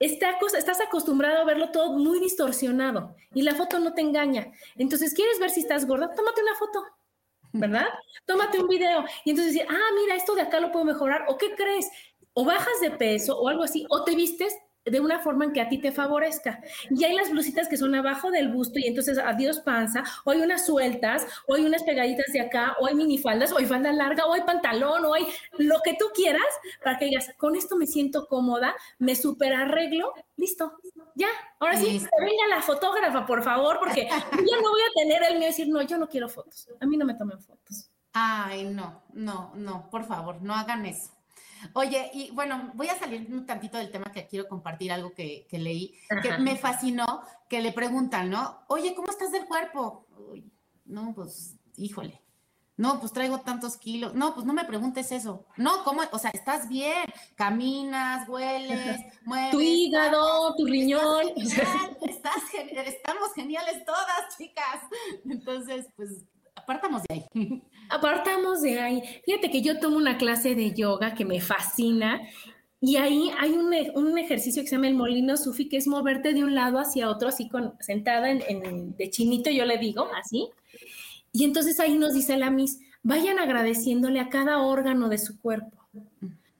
está, 0.00 0.37
estás 0.59 0.81
acostumbrado 0.81 1.40
a 1.40 1.44
verlo 1.44 1.70
todo 1.70 1.96
muy 1.96 2.18
distorsionado 2.18 3.14
y 3.33 3.42
la 3.42 3.55
foto 3.55 3.79
no 3.79 3.94
te 3.94 4.00
engaña. 4.00 4.50
Entonces, 4.74 5.14
¿quieres 5.14 5.38
ver 5.38 5.50
si 5.50 5.61
estás 5.61 5.87
gorda? 5.87 6.12
Tómate 6.12 6.42
una 6.42 6.57
foto. 6.57 6.85
¿Verdad? 7.53 7.87
Tómate 8.26 8.59
un 8.59 8.66
video 8.66 9.05
y 9.24 9.31
entonces 9.31 9.55
decir, 9.55 9.68
ah, 9.70 9.94
mira, 9.94 10.16
esto 10.16 10.35
de 10.35 10.42
acá 10.42 10.59
lo 10.59 10.72
puedo 10.72 10.85
mejorar. 10.85 11.26
¿O 11.29 11.38
qué 11.38 11.55
crees? 11.55 11.88
O 12.33 12.44
bajas 12.44 12.81
de 12.81 12.90
peso 12.90 13.38
o 13.38 13.46
algo 13.46 13.62
así, 13.62 13.87
o 13.88 14.03
te 14.03 14.16
vistes 14.16 14.53
de 14.85 15.01
una 15.01 15.19
forma 15.19 15.45
en 15.45 15.53
que 15.53 15.61
a 15.61 15.69
ti 15.69 15.79
te 15.79 15.93
favorezca. 15.93 16.61
Y 16.90 17.05
hay 17.05 17.14
las 17.14 17.31
blusitas 17.31 17.69
que 17.69 17.77
son 17.77 17.95
abajo 17.95 18.31
del 18.31 18.49
busto 18.49 18.79
y 18.79 18.87
entonces 18.87 19.19
adiós 19.19 19.61
panza, 19.61 20.05
o 20.25 20.31
hay 20.31 20.40
unas 20.40 20.66
sueltas, 20.66 21.27
o 21.47 21.55
hay 21.55 21.64
unas 21.64 21.83
pegaditas 21.83 22.33
de 22.33 22.40
acá, 22.40 22.77
o 22.81 22.87
hay 22.87 22.95
minifaldas, 22.95 23.53
o 23.53 23.59
hay 23.59 23.66
falda 23.66 23.93
larga, 23.93 24.27
o 24.27 24.33
hay 24.33 24.43
pantalón, 24.43 25.05
o 25.05 25.14
hay 25.14 25.27
lo 25.59 25.81
que 25.85 25.95
tú 25.95 26.07
quieras 26.14 26.43
para 26.83 26.99
que 26.99 27.07
digas, 27.07 27.31
con 27.37 27.57
esto 27.57 27.77
me 27.77 27.87
siento 27.87 28.27
cómoda, 28.27 28.75
me 28.99 29.14
super 29.14 29.53
arreglo, 29.53 30.14
listo, 30.37 30.79
ya. 31.14 31.29
Ahora 31.59 31.77
sí, 31.77 31.87
venga 32.19 32.49
la 32.49 32.62
fotógrafa, 32.62 33.27
por 33.27 33.43
favor, 33.43 33.79
porque 33.79 34.09
yo 34.09 34.62
no 34.62 34.71
voy 34.71 34.81
a 34.81 35.01
tener 35.01 35.23
el 35.25 35.38
mío 35.38 35.49
decir, 35.49 35.69
no, 35.69 35.83
yo 35.83 35.99
no 35.99 36.09
quiero 36.09 36.29
fotos, 36.29 36.69
a 36.81 36.87
mí 36.87 36.97
no 36.97 37.05
me 37.05 37.14
tomen 37.14 37.40
fotos. 37.40 37.90
Ay, 38.12 38.64
no, 38.64 39.03
no, 39.12 39.53
no, 39.55 39.88
por 39.90 40.05
favor, 40.05 40.43
no 40.43 40.55
hagan 40.55 40.87
eso. 40.87 41.12
Oye, 41.75 42.11
y 42.14 42.31
bueno, 42.33 42.73
voy 42.75 42.88
a 42.88 42.99
salir 42.99 43.27
un 43.31 43.46
tantito 43.46 43.79
del 43.79 43.90
tema 43.90 44.11
que 44.12 44.27
quiero 44.27 44.49
compartir 44.49 44.92
algo 44.92 45.12
que, 45.12 45.46
leí, 45.53 45.94
que 46.23 46.38
me 46.38 46.57
fascinó, 46.57 47.23
que 47.49 47.61
le 47.61 47.73
preguntan, 47.73 48.31
¿no? 48.31 48.64
Oye, 48.68 48.94
¿cómo 48.94 49.11
estás 49.11 49.33
del 49.33 49.46
cuerpo? 49.46 50.07
no, 50.85 51.14
pues, 51.14 51.57
híjole. 51.77 52.20
No, 52.81 52.99
pues 52.99 53.12
traigo 53.12 53.40
tantos 53.40 53.77
kilos. 53.77 54.14
No, 54.14 54.35
pues 54.35 54.46
no 54.46 54.55
me 54.55 54.64
preguntes 54.64 55.12
eso. 55.12 55.44
No, 55.59 55.85
¿cómo? 55.85 56.01
O 56.12 56.18
sea, 56.18 56.31
estás 56.31 56.66
bien, 56.66 57.05
caminas, 57.35 58.27
hueles, 58.27 59.01
mueves. 59.27 59.51
Tu 59.51 59.61
hígado, 59.61 60.57
tu 60.57 60.64
riñón. 60.64 61.27
estás, 61.37 62.42
estamos 62.87 63.35
geniales 63.35 63.85
todas, 63.85 64.38
chicas. 64.38 64.81
Entonces, 65.29 65.88
pues, 65.94 66.25
apartamos 66.55 67.03
de 67.03 67.14
ahí. 67.14 67.62
Apartamos 67.90 68.62
de 68.62 68.81
ahí. 68.81 69.03
Fíjate 69.24 69.51
que 69.51 69.62
yo 69.62 69.78
tomo 69.78 69.97
una 69.97 70.16
clase 70.16 70.55
de 70.55 70.72
yoga 70.72 71.14
que 71.14 71.24
me 71.24 71.41
fascina 71.41 72.22
y 72.80 72.97
ahí 72.97 73.30
hay 73.38 73.53
un, 73.53 73.74
un, 73.95 74.18
ejercicio 74.18 74.62
que 74.62 74.68
se 74.68 74.76
llama 74.76 74.88
el 74.88 74.95
molino 74.95 75.36
sufi, 75.36 75.68
que 75.68 75.76
es 75.76 75.86
moverte 75.86 76.32
de 76.32 76.43
un 76.43 76.55
lado 76.55 76.78
hacia 76.78 77.11
otro, 77.11 77.28
así 77.28 77.47
con, 77.49 77.74
sentada 77.80 78.30
en, 78.30 78.97
de 78.97 79.11
chinito, 79.11 79.51
yo 79.51 79.66
le 79.66 79.76
digo, 79.76 80.09
así. 80.14 80.49
Y 81.30 81.45
entonces 81.45 81.78
ahí 81.78 81.99
nos 81.99 82.14
dice 82.14 82.38
la 82.38 82.51
Miss, 82.51 82.80
vayan 83.03 83.38
agradeciéndole 83.38 84.18
a 84.18 84.30
cada 84.30 84.62
órgano 84.62 85.11
de 85.11 85.18
su 85.18 85.38
cuerpo. 85.41 85.76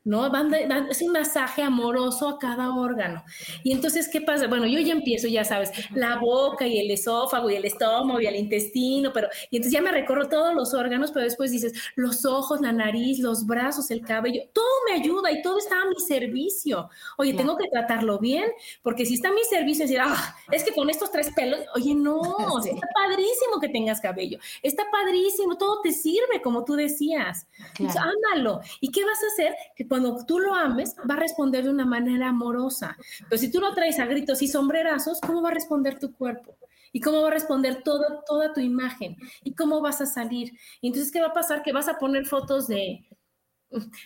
¿No? 0.05 0.30
Van, 0.30 0.53
es 0.90 1.03
un 1.03 1.12
masaje 1.12 1.62
amoroso 1.62 2.28
a 2.28 2.38
cada 2.38 2.74
órgano. 2.74 3.22
Y 3.62 3.72
entonces, 3.72 4.09
¿qué 4.09 4.20
pasa? 4.20 4.46
Bueno, 4.46 4.66
yo 4.66 4.78
ya 4.80 4.92
empiezo, 4.92 5.28
ya 5.28 5.44
sabes, 5.44 5.70
la 5.94 6.16
boca 6.18 6.66
y 6.66 6.78
el 6.78 6.90
esófago 6.90 7.51
y 7.51 7.57
el 7.57 7.64
estómago 7.64 8.20
y 8.20 8.26
el 8.26 8.36
intestino, 8.36 9.12
pero, 9.12 9.28
y 9.51 9.57
entonces 9.57 9.72
ya 9.72 9.82
me 9.82 9.92
recorro 9.92 10.28
todos 10.28 10.55
los 10.55 10.74
órganos, 10.74 11.12
pero 11.12 11.24
después 11.24 11.51
dices, 11.51 11.72
los 11.96 12.24
ojos, 12.24 12.61
la 12.61 12.72
nariz, 12.72 13.18
los 13.18 13.46
brazos, 13.46 13.90
el 13.90 14.03
cabello, 14.03 14.42
todo 14.53 14.64
me 14.88 14.96
ayuda 15.01 15.30
y 15.30 15.42
todo 15.42 15.59
está 15.59 15.82
a 15.82 15.88
mi 15.88 16.01
servicio. 16.01 16.88
Oye, 17.18 17.34
tengo 17.34 17.57
que 17.57 17.68
tratarlo 17.68 18.18
bien, 18.18 18.51
porque 18.82 19.05
si 19.05 19.14
está 19.14 19.28
a 19.28 19.32
mi 19.32 19.44
servicio, 19.44 19.84
decir, 19.84 20.01
ah, 20.01 20.36
es 20.51 20.64
que 20.64 20.72
con 20.72 20.88
estos 20.90 21.11
tres 21.11 21.30
pelos, 21.34 21.61
oye, 21.74 21.94
no, 21.94 22.20
está 22.64 22.86
padrísimo 22.94 23.61
que 23.61 23.68
tengas 23.68 24.01
cabello, 24.01 24.38
está 24.62 24.84
padrísimo, 24.90 25.57
todo 25.57 25.80
te 25.82 25.92
sirve, 25.92 26.40
como 26.42 26.64
tú 26.64 26.74
decías. 26.74 27.46
ándalo. 27.78 28.61
¿Y 28.80 28.90
qué 28.90 29.05
vas 29.05 29.22
a 29.22 29.26
hacer? 29.26 29.55
Que 29.76 29.86
cuando 29.86 29.99
tú 30.26 30.38
lo 30.38 30.55
ames, 30.55 30.96
va 31.09 31.14
a 31.14 31.18
responder 31.18 31.64
de 31.64 31.70
una 31.70 31.86
manera 31.86 32.28
amorosa. 32.28 32.96
Pero 33.28 33.40
si 33.40 33.51
tú 33.51 33.61
lo 33.61 33.74
traes 33.74 33.98
a 33.98 34.07
gritos 34.07 34.42
y 34.42 34.48
sombrerazos, 34.48 35.20
¿cómo 35.20 35.42
va 35.42 35.51
a 35.51 35.55
responder 35.55 35.98
tu 35.98 36.12
cuerpo? 36.14 36.57
¿Y 36.92 37.01
cómo 37.01 37.22
va 37.22 37.28
a 37.28 37.32
responder 37.32 37.82
todo, 37.82 38.22
toda 38.26 38.53
tu 38.53 38.61
imagen? 38.61 39.16
¿Y 39.44 39.55
cómo 39.55 39.80
vas 39.80 40.01
a 40.01 40.07
salir? 40.07 40.53
Y 40.80 40.88
entonces, 40.88 41.12
¿qué 41.12 41.20
va 41.20 41.28
a 41.28 41.32
pasar? 41.32 41.62
Que 41.62 41.72
vas 41.72 41.88
a 41.88 41.98
poner 41.98 42.26
fotos 42.26 42.66
de, 42.66 43.07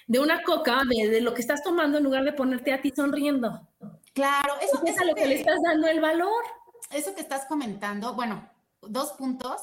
de 0.07 0.19
una 0.19 0.43
coca, 0.43 0.83
de, 0.89 1.21
lo 1.21 1.35
que 1.35 1.41
estás 1.41 1.63
tomando, 1.63 1.99
en 1.99 2.05
lugar 2.05 2.25
de 2.25 2.33
ponerte 2.33 2.73
a 2.73 2.81
ti 2.81 2.93
sonriendo. 2.95 3.67
Claro, 4.13 4.55
eso 4.61 4.81
es 4.85 4.99
a 5.01 5.05
lo 5.05 5.15
que 5.15 5.27
le 5.27 5.37
estás 5.37 5.59
dando 5.65 5.89
el 5.89 6.01
valor. 6.01 6.45
Eso 6.91 7.15
que 7.15 7.23
estás 7.23 7.47
comentando, 7.47 8.15
bueno, 8.15 8.49
dos 8.83 9.13
puntos. 9.13 9.63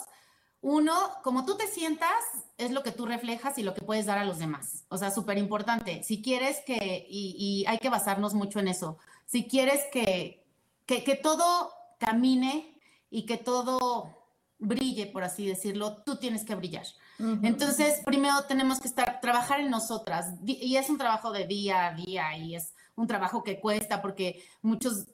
Uno, 0.61 0.93
como 1.23 1.43
tú 1.45 1.57
te 1.57 1.65
sientas, 1.67 2.13
es 2.57 2.71
lo 2.71 2.83
que 2.83 2.91
tú 2.91 3.07
reflejas 3.07 3.57
y 3.57 3.63
lo 3.63 3.73
que 3.73 3.81
puedes 3.81 4.05
dar 4.05 4.19
a 4.19 4.25
los 4.25 4.37
demás. 4.37 4.85
O 4.89 4.97
sea, 4.97 5.09
súper 5.09 5.39
importante. 5.39 6.03
Si 6.03 6.21
quieres 6.21 6.59
que, 6.65 7.05
y, 7.09 7.65
hay 7.67 7.79
que 7.79 7.89
basarnos 7.89 8.35
mucho 8.35 8.59
en 8.59 8.67
eso, 8.67 8.97
si 9.25 9.47
quieres 9.47 9.81
que, 9.91 10.45
que, 10.85 11.15
todo 11.15 11.71
camine 11.97 12.79
y 13.09 13.25
que 13.25 13.37
todo 13.37 14.15
brille, 14.59 15.07
por 15.07 15.23
así 15.23 15.47
decirlo, 15.47 16.03
tú 16.03 16.17
tienes 16.17 16.43
que 16.43 16.55
brillar. 16.55 16.85
Entonces, 17.43 18.01
primero 18.05 18.43
tenemos 18.47 18.79
que 18.79 18.87
estar, 18.87 19.19
trabajar 19.21 19.59
en 19.59 19.69
nosotras, 19.69 20.33
y 20.45 20.75
es 20.75 20.89
un 20.89 20.97
trabajo 20.97 21.31
de 21.31 21.45
día 21.45 21.87
a 21.87 21.93
día, 21.93 22.37
y 22.37 22.55
es 22.55 22.73
un 22.95 23.07
trabajo 23.07 23.43
que 23.43 23.59
cuesta 23.59 24.01
porque 24.01 24.43
muchos, 24.61 25.05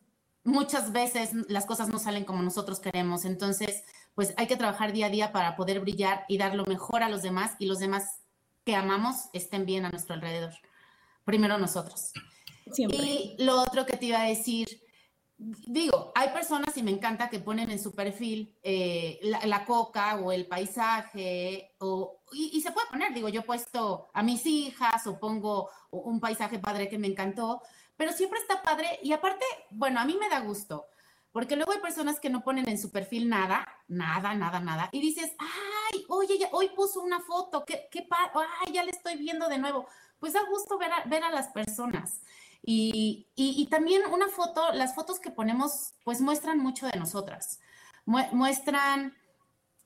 muchas 0.44 0.92
veces 0.92 1.32
las 1.50 1.66
cosas 1.66 1.90
no 1.90 2.00
salen 2.00 2.26
como 2.26 2.42
nosotros 2.42 2.80
queremos. 2.80 3.26
Entonces, 3.26 3.84
pues 4.18 4.34
hay 4.36 4.48
que 4.48 4.58
trabajar 4.58 4.94
día 4.94 5.06
a 5.06 5.10
día 5.12 5.32
para 5.32 5.56
poder 5.56 5.80
brillar 5.80 6.26
y 6.28 6.40
dar 6.40 6.56
lo 6.56 6.66
mejor 6.66 7.04
a 7.04 7.08
los 7.08 7.22
demás 7.22 7.52
y 7.60 7.68
los 7.68 7.78
demás 7.78 8.24
que 8.66 8.76
amamos 8.76 9.30
estén 9.32 9.64
bien 9.64 9.86
a 9.86 9.92
nuestro 9.92 10.16
alrededor. 10.16 10.54
Primero 11.24 11.60
nosotros. 11.60 12.14
Y 12.76 13.36
lo 13.38 13.62
otro 13.62 13.86
que 13.86 13.96
te 13.96 14.08
iba 14.08 14.20
a 14.20 14.28
decir, 14.28 14.82
digo, 15.38 16.12
hay 16.16 16.30
personas 16.30 16.76
y 16.78 16.82
me 16.82 16.90
encanta 16.90 17.30
que 17.30 17.38
ponen 17.38 17.70
en 17.70 17.78
su 17.78 17.94
perfil 17.94 18.58
eh, 18.64 19.20
la, 19.22 19.66
coca 19.66 20.16
o 20.16 20.32
el 20.32 20.48
paisaje, 20.48 21.76
o, 21.78 22.24
y, 22.32 22.58
y, 22.58 22.62
se 22.62 22.72
puede 22.72 22.88
poner, 22.88 23.14
digo, 23.14 23.30
yo 23.30 23.42
he 23.42 23.44
puesto 23.46 24.08
a 24.16 24.24
mis 24.24 24.48
hijas 24.48 25.06
o 25.06 25.20
pongo 25.20 25.70
un 25.92 26.20
paisaje 26.20 26.58
padre 26.58 26.90
que 26.90 26.98
me 26.98 27.06
encantó, 27.06 27.62
pero 27.96 28.12
siempre 28.14 28.40
está 28.40 28.64
padre 28.64 29.00
y 29.04 29.14
aparte, 29.14 29.46
bueno, 29.70 30.00
a 30.00 30.06
mí 30.06 30.18
me 30.20 30.28
da 30.28 30.40
gusto 30.40 30.88
porque 31.38 31.56
luego 31.56 31.72
hay 31.72 31.78
personas 31.78 32.20
que 32.20 32.32
no 32.32 32.42
ponen 32.42 32.68
en 32.68 32.80
su 32.80 32.90
perfil 32.90 33.30
nada, 33.30 33.68
nada, 33.88 34.34
nada, 34.34 34.60
nada. 34.60 34.90
Y 34.92 35.00
dices, 35.00 35.36
ay, 35.38 36.04
oye, 36.10 36.40
ya, 36.40 36.50
hoy 36.52 36.70
puso 36.70 37.00
una 37.00 37.20
foto, 37.20 37.64
qué, 37.64 37.88
qué 37.92 38.08
ay, 38.10 38.74
ya 38.74 38.84
le 38.84 38.90
estoy 38.90 39.18
viendo 39.18 39.48
de 39.48 39.60
nuevo. 39.60 39.88
Pues 40.18 40.34
da 40.34 40.40
gusto 40.50 40.80
ver 40.80 40.92
a, 40.92 41.04
ver 41.04 41.24
a 41.24 41.30
las 41.30 41.50
personas. 41.50 42.22
Y, 42.64 43.28
y, 43.36 43.68
también 43.68 44.02
una 44.12 44.30
foto, 44.30 44.74
las 44.74 44.96
fotos 44.96 45.20
que 45.20 45.30
ponemos, 45.30 45.94
pues 46.04 46.22
muestran 46.22 46.58
mucho 46.58 46.88
de 46.88 46.98
nosotras. 46.98 47.60
muestran 48.06 49.14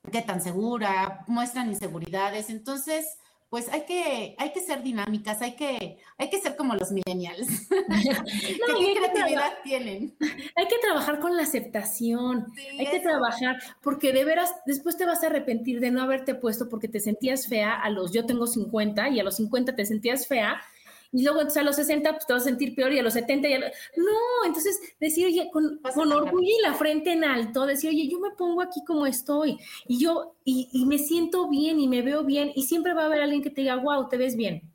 qué 0.10 0.22
tan 0.22 0.40
segura, 0.40 1.26
muestran 1.28 1.68
inseguridades. 1.68 2.50
Entonces, 2.50 3.18
pues 3.52 3.68
hay 3.68 3.82
que, 3.82 4.34
hay 4.38 4.54
que 4.54 4.62
ser 4.62 4.82
dinámicas, 4.82 5.42
hay 5.42 5.58
que, 5.58 5.98
hay 6.18 6.30
que 6.30 6.40
ser 6.40 6.56
como 6.56 6.74
los 6.74 6.90
millennials. 6.94 7.48
¿Qué 7.70 8.94
creatividad 8.96 9.52
tienen? 9.62 10.16
Hay 10.56 10.68
que 10.68 10.78
trabajar 10.82 11.20
con 11.20 11.36
la 11.36 11.44
aceptación, 11.44 12.48
hay 12.80 12.88
que 12.88 13.02
trabajar, 13.02 13.62
porque 13.82 14.14
de 14.14 14.24
veras, 14.24 14.56
después 14.66 14.96
te 14.96 15.06
vas 15.06 15.22
a 15.24 15.28
arrepentir 15.28 15.82
de 15.82 15.92
no 15.92 16.02
haberte 16.02 16.34
puesto 16.34 16.70
porque 16.70 16.88
te 16.88 17.02
sentías 17.02 17.46
fea 17.46 17.76
a 17.76 17.90
los, 17.90 18.14
yo 18.14 18.26
tengo 18.26 18.48
50 18.48 19.10
y 19.10 19.20
a 19.20 19.24
los 19.24 19.36
50 19.36 19.76
te 19.76 19.86
sentías 19.86 20.28
fea 20.28 20.62
y 21.12 21.24
luego 21.24 21.40
entonces 21.40 21.62
a 21.62 21.66
los 21.66 21.76
60 21.76 22.14
pues 22.14 22.26
te 22.26 22.34
vas 22.34 22.44
a 22.44 22.46
sentir 22.46 22.76
peor 22.76 22.94
y 22.94 23.00
a 23.00 23.04
los 23.04 23.14
70 23.14 23.50
ya... 23.50 23.60
No, 23.60 24.46
entonces 24.46 24.80
decir, 25.00 25.28
oye, 25.28 25.50
con, 25.52 25.80
con 25.94 26.12
orgullo 26.12 26.48
y 26.48 26.62
la 26.62 26.74
frente 26.74 27.12
en 27.12 27.24
alto, 27.24 27.66
decir, 27.66 27.90
oye, 27.90 28.08
yo 28.08 28.20
me 28.20 28.32
pongo 28.32 28.62
aquí 28.62 28.84
como 28.86 29.06
estoy 29.06 29.60
y 29.88 30.00
yo, 30.00 30.36
y, 30.44 30.70
y 30.72 30.86
me 30.86 30.98
siento 30.98 31.50
bien 31.50 31.80
y 31.80 31.88
me 31.88 32.02
veo 32.02 32.24
bien 32.24 32.52
y 32.56 32.64
siempre 32.64 32.94
va 32.94 33.04
a 33.04 33.06
haber 33.08 33.22
alguien 33.22 33.42
que 33.42 33.50
te 33.50 33.62
diga, 33.62 33.76
wow, 33.78 34.08
te 34.10 34.18
ves 34.18 34.36
bien. 34.36 34.71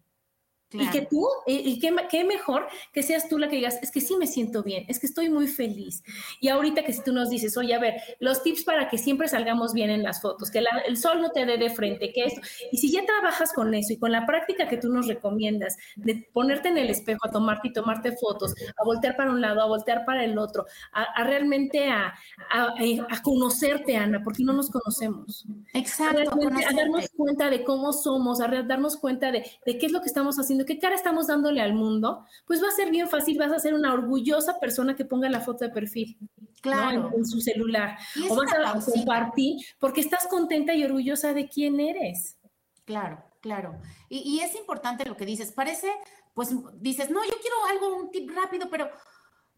Y 0.73 0.91
que 0.91 1.03
tú, 1.03 1.29
y, 1.47 1.79
qué, 1.79 2.25
mejor 2.25 2.67
que 2.93 3.03
seas 3.03 3.29
tú 3.29 3.39
la 3.39 3.49
que 3.49 3.57
digas, 3.57 3.79
es 3.83 3.93
que 3.93 4.01
sí 4.01 4.17
me 4.17 4.27
siento 4.27 4.65
bien, 4.65 4.85
es 4.89 4.99
que 4.99 5.07
estoy 5.07 5.31
muy 5.31 5.47
feliz. 5.47 6.03
Y 6.41 6.49
ahorita 6.49 6.83
que 6.85 6.93
si 6.93 7.05
tú 7.05 7.13
nos 7.13 7.31
dices, 7.31 7.57
oye, 7.57 7.73
a 7.73 7.79
ver, 7.79 7.95
los 8.19 8.43
tips 8.43 8.65
para 8.65 8.89
que 8.89 8.99
siempre 8.99 9.29
salgamos 9.29 9.73
bien 9.73 9.91
en 9.91 10.03
las 10.03 10.21
fotos, 10.21 10.51
que 10.51 10.65
el 10.87 10.97
sol 10.97 11.23
no 11.23 11.31
te 11.31 11.47
dé 11.47 11.57
de 11.57 11.71
frente, 11.71 12.13
que 12.13 12.25
esto. 12.25 12.41
Y 12.73 12.79
si 12.79 12.91
ya 12.91 13.05
trabajas 13.07 13.53
con 13.53 13.73
eso 13.75 13.93
y 13.93 13.99
con 13.99 14.11
la 14.11 14.27
práctica 14.27 14.69
que 14.69 14.77
tú 14.77 14.93
nos 14.93 15.07
recomiendas, 15.07 15.77
de 15.95 16.29
ponerte 16.33 16.69
en 16.69 16.79
el 16.79 16.91
espejo, 16.91 17.21
a 17.27 17.31
tomarte 17.31 17.69
y 17.69 17.73
tomarte 17.73 18.17
fotos, 18.17 18.53
a 18.77 18.85
voltear 18.85 19.17
para 19.17 19.31
un 19.31 19.41
lado, 19.41 19.61
a 19.61 19.67
voltear 19.67 20.05
para 20.05 20.25
el 20.25 20.37
otro, 20.37 20.67
a, 20.93 21.23
realmente 21.23 21.89
a, 21.89 22.13
a, 22.51 23.23
conocerte, 23.23 23.97
Ana, 23.97 24.21
porque 24.25 24.43
no 24.43 24.53
nos 24.53 24.69
conocemos. 24.71 25.47
Exacto. 25.75 26.33
A, 26.33 26.75
darnos 26.75 27.09
cuenta 27.17 27.51
de 27.51 27.63
cómo 27.63 27.93
somos, 27.93 28.41
a 28.41 28.49
darnos 28.49 28.97
cuenta 28.97 29.31
de, 29.31 29.49
de 29.65 29.79
qué 29.79 29.87
es 29.87 29.93
lo 29.93 30.01
que 30.01 30.07
estamos 30.07 30.37
haciendo 30.37 30.56
qué 30.65 30.79
cara 30.79 30.95
estamos 30.95 31.27
dándole 31.27 31.61
al 31.61 31.75
mundo, 31.75 32.25
pues 32.47 32.63
va 32.63 32.69
a 32.69 32.73
ser 32.73 32.91
bien 32.91 33.09
fácil, 33.09 33.39
vas 33.39 33.53
a 33.53 33.59
ser 33.59 33.75
una 33.75 33.93
orgullosa 33.93 34.59
persona 34.59 34.97
que 34.97 35.05
ponga 35.05 35.29
la 35.29 35.41
foto 35.41 35.65
de 35.65 35.71
perfil. 35.71 36.17
Claro. 36.61 37.11
En, 37.15 37.25
su 37.25 37.41
celular. 37.41 37.99
O 38.29 38.35
vas 38.35 38.53
a 38.53 38.93
compartir 38.93 39.65
porque 39.79 40.01
estás 40.01 40.27
contenta 40.27 40.75
y 40.75 40.85
orgullosa 40.85 41.33
de 41.33 41.49
quién 41.49 41.79
eres. 41.81 42.39
Claro, 42.85 43.23
claro. 43.41 43.81
Y, 44.09 44.41
es 44.41 44.55
importante 44.55 45.05
lo 45.05 45.17
que 45.17 45.27
dices. 45.27 45.53
Parece, 45.53 45.91
pues 46.35 46.51
dices, 46.81 47.11
no, 47.11 47.25
yo 47.25 47.35
quiero 47.41 47.57
algo, 47.71 47.97
un 47.97 48.11
tip 48.11 48.31
rápido, 48.31 48.69
pero, 48.71 48.91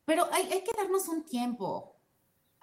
pero 0.04 0.26
hay, 0.32 0.50
hay 0.50 0.62
que 0.62 0.76
darnos 0.76 1.08
un 1.08 1.24
tiempo. 1.24 1.96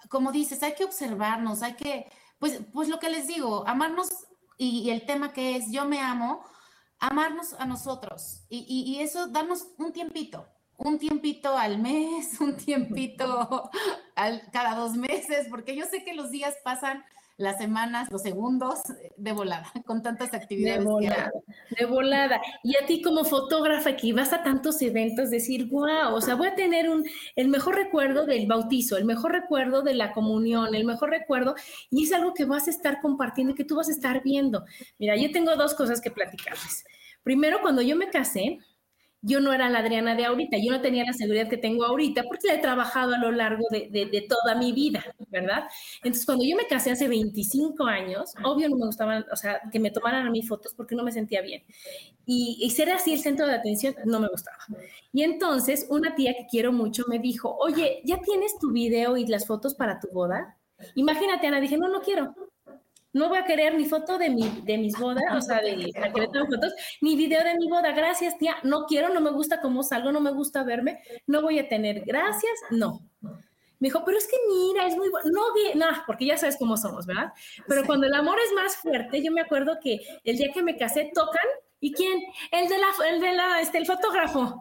Como 0.10 0.32
dices, 0.32 0.62
hay 0.64 0.74
que 0.74 0.86
observarnos, 0.86 1.64
hay 1.64 1.74
que, 1.74 2.12
pues, 2.40 2.60
pues 2.74 2.90
lo 2.90 3.00
que 3.00 3.10
les 3.10 3.28
digo, 3.28 3.68
amarnos 3.68 4.10
y 4.58 4.90
el 4.90 5.06
tema 5.06 5.34
que 5.34 5.56
es 5.56 5.72
yo 5.72 5.86
me 5.86 6.00
amo, 6.00 6.42
amarnos 7.00 7.54
a 7.60 7.66
nosotros 7.66 8.44
y, 8.50 8.98
eso, 9.00 9.28
darnos 9.28 9.68
un 9.78 9.92
tiempito, 9.92 10.46
un 10.78 10.98
tiempito 11.00 11.58
al 11.58 11.80
mes, 11.80 12.40
un 12.40 12.56
tiempito 12.58 13.70
al, 14.16 14.42
cada 14.52 14.76
dos 14.76 14.94
meses, 14.94 15.48
porque 15.50 15.76
yo 15.76 15.86
sé 15.86 16.04
que 16.04 16.14
los 16.14 16.32
días 16.32 16.56
pasan 16.64 17.04
las 17.38 17.58
semanas, 17.58 18.10
los 18.12 18.22
segundos 18.22 18.80
de 19.18 19.32
volada, 19.34 19.72
con 19.86 20.02
tantas 20.02 20.34
actividades. 20.34 20.80
De 20.80 20.86
volada, 20.86 21.32
de 21.78 21.86
volada. 21.86 22.42
Y 22.64 22.76
a 22.76 22.86
ti 22.86 23.02
como 23.02 23.24
fotógrafa 23.24 23.96
que 23.96 24.14
vas 24.14 24.34
a 24.34 24.44
tantos 24.44 24.82
eventos, 24.82 25.30
decir, 25.30 25.68
wow, 25.70 26.14
o 26.14 26.22
sea, 26.22 26.36
voy 26.36 26.48
a 26.48 26.56
tener 26.56 26.90
un, 26.90 27.06
el 27.36 27.48
mejor 27.48 27.76
recuerdo 27.76 28.26
del 28.26 28.48
bautizo, 28.48 28.98
el 28.98 29.06
mejor 29.06 29.32
recuerdo 29.32 29.82
de 29.82 29.94
la 29.94 30.14
comunión, 30.14 30.76
el 30.76 30.86
mejor 30.86 31.10
recuerdo, 31.10 31.56
y 31.90 32.04
es 32.04 32.14
algo 32.14 32.34
que 32.34 32.46
vas 32.46 32.68
a 32.68 32.72
estar 32.72 33.02
compartiendo 33.02 33.54
y 33.54 33.56
que 33.56 33.66
tú 33.66 33.76
vas 33.76 33.90
a 33.90 33.92
estar 33.92 34.22
viendo. 34.24 34.66
Mira, 34.98 35.16
yo 35.16 35.32
tengo 35.32 35.56
dos 35.56 35.74
cosas 35.74 36.02
que 36.02 36.12
platicarles. 36.12 36.86
Primero, 37.24 37.60
cuando 37.62 37.82
yo 37.82 37.96
me 37.96 38.10
casé, 38.10 38.60
yo 39.26 39.40
no 39.40 39.54
era 39.54 39.70
la 39.70 39.80
Adriana 39.80 40.14
de 40.14 40.24
ahorita, 40.24 40.58
yo 40.58 40.72
no 40.72 40.82
tenía 40.82 41.04
la 41.04 41.14
seguridad 41.14 41.50
que 41.50 41.58
tengo 41.58 41.84
ahorita 41.84 42.24
porque 42.24 42.48
la 42.48 42.54
he 42.54 42.58
trabajado 42.60 43.16
a 43.16 43.18
lo 43.18 43.32
largo 43.32 43.66
de, 43.72 44.28
toda 44.30 44.56
mi 44.56 44.72
vida, 44.72 45.04
¿verdad? 45.30 45.64
Entonces, 46.04 46.28
cuando 46.28 46.46
yo 46.46 46.56
me 46.56 46.68
casé 46.68 46.92
hace 46.92 47.08
25 47.08 47.86
años, 47.86 48.36
obvio 48.44 48.70
no 48.70 48.76
me 48.78 48.86
gustaban, 48.86 49.26
o 49.32 49.36
sea, 49.36 49.62
que 49.72 49.80
me 49.80 49.90
tomaran 49.90 50.28
a 50.28 50.30
mí 50.30 50.44
fotos 50.44 50.76
porque 50.76 50.94
no 50.94 51.04
me 51.04 51.12
sentía 51.12 51.42
bien. 51.42 51.64
Y, 52.28 52.60
y 52.62 52.70
ser 52.70 52.92
así 52.92 53.14
el 53.14 53.20
centro 53.20 53.48
de 53.48 53.56
atención 53.56 53.96
no 54.06 54.20
me 54.20 54.28
gustaba. 54.28 54.60
Y 55.12 55.24
entonces, 55.24 55.88
una 55.90 56.14
tía 56.14 56.36
que 56.36 56.46
quiero 56.46 56.72
mucho 56.72 57.06
me 57.08 57.18
dijo, 57.18 57.56
oye, 57.58 58.02
¿ya 58.04 58.20
tienes 58.22 58.60
tu 58.60 58.72
video 58.72 59.18
y 59.18 59.26
las 59.26 59.48
fotos 59.48 59.74
para 59.74 60.00
tu 60.00 60.08
boda? 60.10 60.56
Imagínate, 60.94 61.48
Ana, 61.48 61.60
dije, 61.60 61.78
no, 61.78 61.88
no 61.88 62.02
quiero 62.02 62.36
no 63.16 63.30
voy 63.30 63.38
a 63.38 63.46
querer 63.46 63.76
ni 63.76 63.86
foto 63.86 64.18
de, 64.18 64.30
mi, 64.30 64.62
de 64.66 64.78
mis 64.78 64.94
bodas, 65.00 65.24
o 65.34 65.42
sea, 65.42 65.62
de 65.62 65.76
que 65.94 66.28
fotos, 66.52 66.74
ni 67.00 67.16
video 67.16 67.44
de 67.44 67.56
mi 67.56 67.70
boda. 67.70 67.94
Gracias, 67.94 68.38
tía. 68.38 68.58
No 68.64 68.86
quiero, 68.86 69.10
no 69.14 69.22
me 69.22 69.32
gusta 69.32 69.62
cómo 69.62 69.84
salgo, 69.84 70.12
no 70.12 70.20
me 70.20 70.32
gusta 70.32 70.64
verme. 70.64 71.00
No 71.26 71.42
voy 71.42 71.58
a 71.60 71.70
tener. 71.70 72.04
Gracias, 72.06 72.54
no. 72.72 73.00
Me 73.80 73.88
dijo, 73.88 74.04
pero 74.06 74.18
es 74.18 74.28
que 74.28 74.36
mira, 74.50 74.86
es 74.86 74.98
muy 74.98 75.10
bueno. 75.10 75.30
No, 75.32 75.42
no, 75.76 75.86
porque 76.06 76.26
ya 76.26 76.38
sabes 76.38 76.58
cómo 76.58 76.76
somos, 76.76 77.06
¿verdad? 77.06 77.32
Pero 77.68 77.86
cuando 77.86 78.06
el 78.06 78.14
amor 78.14 78.38
es 78.46 78.54
más 78.54 78.76
fuerte, 78.76 79.24
yo 79.24 79.32
me 79.32 79.42
acuerdo 79.42 79.78
que 79.82 80.02
el 80.26 80.38
día 80.38 80.52
que 80.54 80.62
me 80.62 80.76
casé, 80.76 81.12
tocan, 81.14 81.48
¿y 81.80 81.94
quién? 81.94 82.22
El 82.52 82.68
de 82.68 82.78
la, 82.78 82.88
el 83.10 83.22
de 83.22 83.34
la, 83.34 83.62
este, 83.62 83.78
el 83.78 83.86
fotógrafo. 83.86 84.60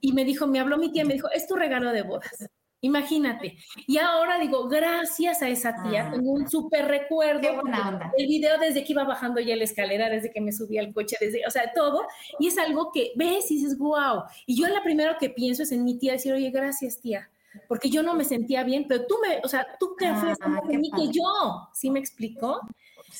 Y 0.00 0.14
me 0.14 0.24
dijo, 0.24 0.46
me 0.46 0.58
habló 0.58 0.78
mi 0.78 0.90
tía, 0.90 1.04
me 1.04 1.14
dijo, 1.14 1.30
es 1.30 1.46
tu 1.46 1.54
regalo 1.54 1.92
de 1.92 2.02
bodas. 2.02 2.48
Imagínate. 2.82 3.58
Y 3.86 3.98
ahora 3.98 4.38
digo, 4.38 4.66
gracias 4.68 5.42
a 5.42 5.48
esa 5.48 5.82
tía, 5.82 6.06
ah. 6.06 6.10
tengo 6.12 6.30
un 6.30 6.48
súper 6.48 6.86
recuerdo. 6.86 7.62
El 8.16 8.26
video 8.26 8.58
desde 8.58 8.84
que 8.84 8.92
iba 8.92 9.04
bajando 9.04 9.40
ya 9.40 9.54
la 9.56 9.64
escalera, 9.64 10.08
desde 10.08 10.30
que 10.30 10.40
me 10.40 10.52
subí 10.52 10.78
al 10.78 10.92
coche, 10.94 11.16
desde, 11.20 11.46
o 11.46 11.50
sea, 11.50 11.72
todo. 11.74 12.06
Y 12.38 12.48
es 12.48 12.56
algo 12.56 12.90
que 12.92 13.12
ves 13.16 13.50
y 13.50 13.56
dices, 13.56 13.76
wow. 13.76 14.22
Y 14.46 14.58
yo 14.58 14.66
la 14.68 14.82
primero 14.82 15.16
que 15.18 15.28
pienso 15.28 15.62
es 15.62 15.72
en 15.72 15.84
mi 15.84 15.98
tía, 15.98 16.12
decir, 16.12 16.32
oye, 16.32 16.50
gracias 16.50 17.00
tía. 17.00 17.30
Porque 17.68 17.90
yo 17.90 18.02
no 18.02 18.14
me 18.14 18.24
sentía 18.24 18.62
bien, 18.62 18.86
pero 18.88 19.06
tú 19.06 19.16
me, 19.20 19.40
o 19.42 19.48
sea, 19.48 19.66
tú 19.78 19.96
que 19.96 20.06
ah, 20.06 20.14
fuiste 20.14 20.78
mí 20.78 20.90
que 20.90 21.08
yo, 21.08 21.68
¿sí 21.74 21.90
me 21.90 21.98
explicó? 21.98 22.60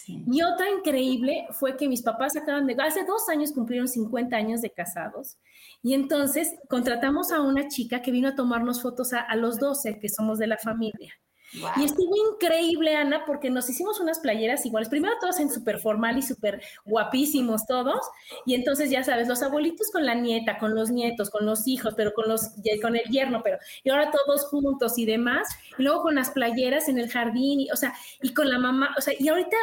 Y 0.06 0.42
otra 0.42 0.70
increíble 0.70 1.46
fue 1.50 1.76
que 1.76 1.88
mis 1.88 2.02
papás 2.02 2.36
acaban 2.36 2.66
de, 2.66 2.76
hace 2.80 3.04
dos 3.04 3.28
años 3.28 3.52
cumplieron 3.52 3.88
50 3.88 4.36
años 4.36 4.62
de 4.62 4.70
casados 4.70 5.36
y 5.82 5.94
entonces 5.94 6.54
contratamos 6.68 7.32
a 7.32 7.40
una 7.40 7.68
chica 7.68 8.02
que 8.02 8.10
vino 8.10 8.28
a 8.28 8.34
tomarnos 8.34 8.82
fotos 8.82 9.12
a, 9.12 9.34
los 9.36 9.58
12 9.58 9.98
que 9.98 10.08
somos 10.08 10.38
de 10.38 10.46
la 10.46 10.58
familia. 10.58 11.14
Y 11.52 11.84
estuvo 11.84 12.14
increíble, 12.32 12.94
Ana, 12.94 13.24
porque 13.26 13.50
nos 13.50 13.68
hicimos 13.68 13.98
unas 13.98 14.20
playeras 14.20 14.64
iguales. 14.64 14.88
Primero 14.88 15.14
todos 15.20 15.40
en 15.40 15.50
súper 15.50 15.80
formal 15.80 16.16
y 16.16 16.22
súper 16.22 16.62
guapísimos 16.84 17.66
todos. 17.66 18.00
Y 18.46 18.54
entonces, 18.54 18.90
ya 18.90 19.02
sabes, 19.02 19.26
los 19.26 19.42
abuelitos 19.42 19.90
con 19.90 20.06
la 20.06 20.14
nieta, 20.14 20.58
con 20.58 20.74
los 20.74 20.90
nietos, 20.90 21.28
con 21.28 21.46
los 21.46 21.66
hijos, 21.66 21.94
pero 21.96 22.12
con, 22.14 22.28
los, 22.28 22.50
con 22.80 22.94
el 22.96 23.04
yerno, 23.10 23.42
pero... 23.42 23.58
Y 23.82 23.90
ahora 23.90 24.12
todos 24.12 24.46
juntos 24.46 24.96
y 24.96 25.06
demás. 25.06 25.48
Y 25.76 25.82
luego 25.82 26.02
con 26.02 26.14
las 26.14 26.30
playeras 26.30 26.88
en 26.88 26.98
el 26.98 27.10
jardín, 27.10 27.60
y, 27.60 27.70
o 27.70 27.76
sea, 27.76 27.94
y 28.22 28.32
con 28.32 28.48
la 28.48 28.58
mamá. 28.58 28.94
O 28.96 29.00
sea, 29.00 29.14
y 29.18 29.28
ahorita 29.28 29.56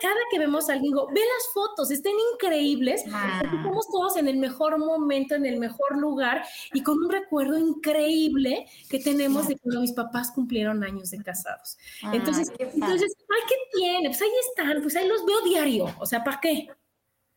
cada 0.00 0.14
que 0.30 0.38
vemos 0.38 0.68
a 0.68 0.72
alguien, 0.72 0.92
digo, 0.92 1.08
ve 1.08 1.20
las 1.20 1.52
fotos, 1.52 1.90
estén 1.90 2.14
increíbles. 2.32 3.04
Ah. 3.12 3.42
Estamos 3.44 3.86
todos 3.90 4.16
en 4.16 4.28
el 4.28 4.38
mejor 4.38 4.78
momento, 4.78 5.34
en 5.34 5.44
el 5.44 5.58
mejor 5.58 5.98
lugar 5.98 6.42
y 6.72 6.82
con 6.82 6.96
un 6.98 7.10
recuerdo 7.10 7.58
increíble 7.58 8.66
que 8.88 8.98
tenemos 8.98 9.48
de 9.48 9.58
cuando 9.58 9.82
mis 9.82 9.92
papás 9.92 10.30
cumplieron 10.32 10.82
años 10.82 11.10
de 11.10 11.22
casa 11.22 11.33
entonces, 12.12 12.52
entonces, 12.58 13.16
ay, 13.20 13.42
¿qué 13.48 13.54
tiene? 13.78 14.08
Pues 14.08 14.22
ahí 14.22 14.28
están, 14.48 14.82
pues 14.82 14.96
ahí 14.96 15.08
los 15.08 15.24
veo 15.24 15.40
diario, 15.42 15.94
o 15.98 16.06
sea, 16.06 16.22
¿para 16.22 16.40
qué? 16.40 16.68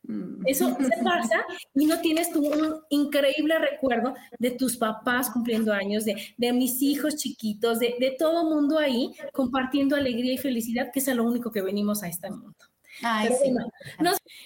Mm. 0.02 0.46
Eso 0.46 0.74
se 0.74 1.04
pasa 1.04 1.44
y 1.74 1.84
no 1.84 2.00
tienes 2.00 2.32
tú 2.32 2.40
un 2.40 2.80
increíble 2.88 3.58
recuerdo 3.58 4.14
de 4.38 4.52
tus 4.52 4.76
papás 4.76 5.30
cumpliendo 5.30 5.72
años, 5.72 6.04
de, 6.04 6.16
de 6.36 6.52
mis 6.52 6.80
hijos 6.80 7.16
chiquitos, 7.16 7.78
de, 7.78 7.94
de 8.00 8.16
todo 8.18 8.44
mundo 8.44 8.78
ahí 8.78 9.12
compartiendo 9.32 9.96
alegría 9.96 10.32
y 10.34 10.38
felicidad, 10.38 10.90
que 10.92 11.00
es 11.00 11.08
lo 11.08 11.24
único 11.24 11.50
que 11.50 11.62
venimos 11.62 12.02
a 12.02 12.08
este 12.08 12.30
mundo. 12.30 12.56
Ay, 13.02 13.28
sí. 13.28 13.54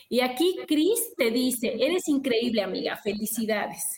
y 0.08 0.20
aquí 0.20 0.56
Cris 0.66 1.14
te 1.16 1.30
dice, 1.30 1.74
eres 1.78 2.08
increíble 2.08 2.62
amiga, 2.62 2.96
felicidades. 2.96 3.96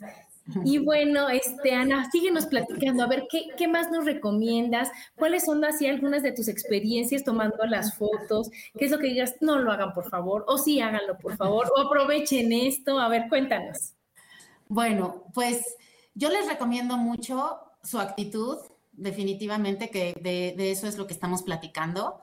Y 0.64 0.78
bueno, 0.78 1.30
este, 1.30 1.72
Ana, 1.72 2.10
síguenos 2.10 2.46
platicando, 2.46 3.02
a 3.02 3.06
ver, 3.06 3.26
¿qué, 3.30 3.48
¿qué, 3.56 3.66
más 3.66 3.90
nos 3.90 4.04
recomiendas? 4.04 4.90
¿Cuáles 5.16 5.44
son 5.46 5.64
así 5.64 5.86
algunas 5.86 6.22
de 6.22 6.32
tus 6.32 6.48
experiencias 6.48 7.24
tomando 7.24 7.64
las 7.66 7.96
fotos? 7.96 8.50
¿Qué 8.78 8.84
es 8.84 8.90
lo 8.90 8.98
que 8.98 9.08
digas? 9.08 9.36
No 9.40 9.58
lo 9.58 9.72
hagan, 9.72 9.94
por 9.94 10.10
favor, 10.10 10.44
o 10.46 10.58
sí 10.58 10.80
háganlo, 10.80 11.16
por 11.18 11.36
favor, 11.36 11.72
o 11.74 11.80
aprovechen 11.80 12.52
esto. 12.52 12.98
A 12.98 13.08
ver, 13.08 13.28
cuéntanos. 13.30 13.94
Bueno, 14.68 15.24
pues 15.32 15.76
yo 16.14 16.28
les 16.28 16.46
recomiendo 16.46 16.98
mucho 16.98 17.58
su 17.82 17.98
actitud, 17.98 18.58
definitivamente, 18.92 19.88
que 19.88 20.14
de, 20.20 20.70
eso 20.70 20.86
es 20.86 20.98
lo 20.98 21.06
que 21.06 21.14
estamos 21.14 21.42
platicando. 21.42 22.20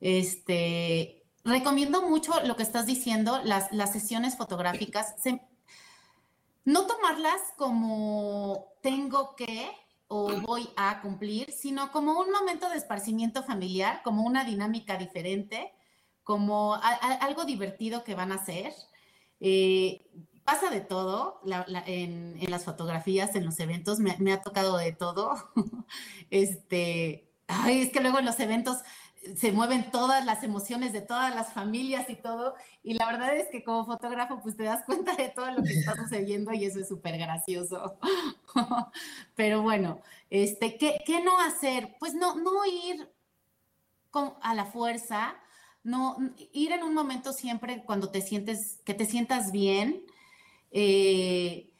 Este, 0.00 1.24
recomiendo 1.44 2.02
mucho 2.08 2.32
lo 2.44 2.54
que 2.54 2.62
estás 2.62 2.86
diciendo, 2.86 3.40
las, 3.42 3.72
las 3.72 3.92
sesiones 3.92 4.36
fotográficas. 4.36 5.14
Se, 5.20 5.40
no 6.64 6.86
tomarlas 6.86 7.40
como 7.56 8.72
tengo 8.82 9.34
que 9.36 9.70
o 10.08 10.40
voy 10.40 10.68
a 10.76 11.00
cumplir, 11.00 11.50
sino 11.50 11.90
como 11.90 12.20
un 12.20 12.30
momento 12.30 12.68
de 12.68 12.76
esparcimiento 12.76 13.42
familiar, 13.42 14.02
como 14.04 14.22
una 14.22 14.44
dinámica 14.44 14.96
diferente, 14.96 15.72
como 16.22 16.74
algo 17.20 17.44
divertido 17.44 18.04
que 18.04 18.14
van 18.14 18.32
a 18.32 18.36
hacer. 18.36 18.72
Eh, 19.40 20.06
pasa 20.44 20.70
de 20.70 20.80
todo 20.80 21.40
en, 21.86 22.38
las 22.48 22.64
fotografías, 22.64 23.34
en 23.34 23.44
los 23.44 23.58
eventos, 23.60 23.98
me, 23.98 24.32
ha 24.32 24.42
tocado 24.42 24.76
de 24.76 24.92
todo. 24.92 25.34
este, 26.30 27.30
ay, 27.46 27.82
es 27.82 27.90
que 27.90 28.00
luego 28.00 28.18
en 28.18 28.26
los 28.26 28.38
eventos 28.40 28.78
se 29.36 29.52
mueven 29.52 29.90
todas 29.90 30.24
las 30.24 30.42
emociones 30.42 30.92
de 30.92 31.00
todas 31.00 31.34
las 31.34 31.52
familias 31.52 32.08
y 32.08 32.16
todo. 32.16 32.54
Y 32.82 32.94
la 32.94 33.06
verdad 33.06 33.36
es 33.36 33.48
que 33.50 33.64
como 33.64 33.84
fotógrafo, 33.84 34.40
pues 34.42 34.56
te 34.56 34.64
das 34.64 34.84
cuenta 34.86 35.14
de 35.16 35.28
todo 35.28 35.50
lo 35.50 35.62
que 35.62 35.72
está 35.72 35.96
sucediendo 35.96 36.52
y 36.52 36.64
eso 36.64 36.80
es 36.80 36.88
súper 36.88 37.18
gracioso. 37.18 37.98
Pero 39.34 39.62
bueno, 39.62 40.00
este, 40.30 40.76
¿qué, 40.76 40.98
¿qué, 41.04 41.22
no 41.22 41.38
hacer? 41.40 41.96
Pues 41.98 42.14
no, 42.14 42.36
no 42.36 42.64
ir 42.66 43.10
con, 44.10 44.34
a 44.42 44.54
la 44.54 44.66
fuerza, 44.66 45.36
no 45.82 46.16
ir 46.52 46.72
en 46.72 46.82
un 46.82 46.94
momento 46.94 47.32
siempre 47.32 47.84
cuando 47.84 48.10
te 48.10 48.20
sientes, 48.20 48.80
que 48.84 48.94
te 48.94 49.06
sientas 49.06 49.52
bien. 49.52 50.04
Eh, 50.70 51.70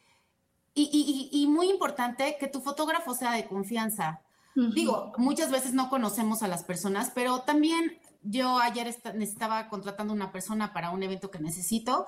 y, 0.76 1.30
y, 1.32 1.42
y 1.42 1.46
muy 1.46 1.70
importante, 1.70 2.36
que 2.40 2.48
tu 2.48 2.60
fotógrafo 2.60 3.14
sea 3.14 3.32
de 3.32 3.46
confianza 3.46 4.23
Digo, 4.54 5.12
muchas 5.18 5.50
veces 5.50 5.74
no 5.74 5.90
conocemos 5.90 6.42
a 6.42 6.48
las 6.48 6.62
personas, 6.62 7.10
pero 7.14 7.40
también 7.40 7.98
yo 8.22 8.58
ayer 8.58 8.94
necesitaba 9.14 9.68
contratando 9.68 10.12
una 10.12 10.32
persona 10.32 10.72
para 10.72 10.90
un 10.90 11.02
evento 11.02 11.30
que 11.30 11.40
necesito 11.40 12.06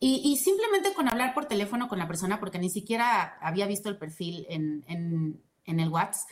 y, 0.00 0.36
simplemente 0.36 0.94
con 0.94 1.08
hablar 1.08 1.34
por 1.34 1.46
teléfono 1.46 1.88
con 1.88 1.98
la 1.98 2.06
persona, 2.06 2.38
porque 2.38 2.60
ni 2.60 2.70
siquiera 2.70 3.36
había 3.40 3.66
visto 3.66 3.88
el 3.88 3.98
perfil 3.98 4.46
en, 4.48 4.84
en, 4.86 5.80
el 5.80 5.88
WhatsApp, 5.88 6.28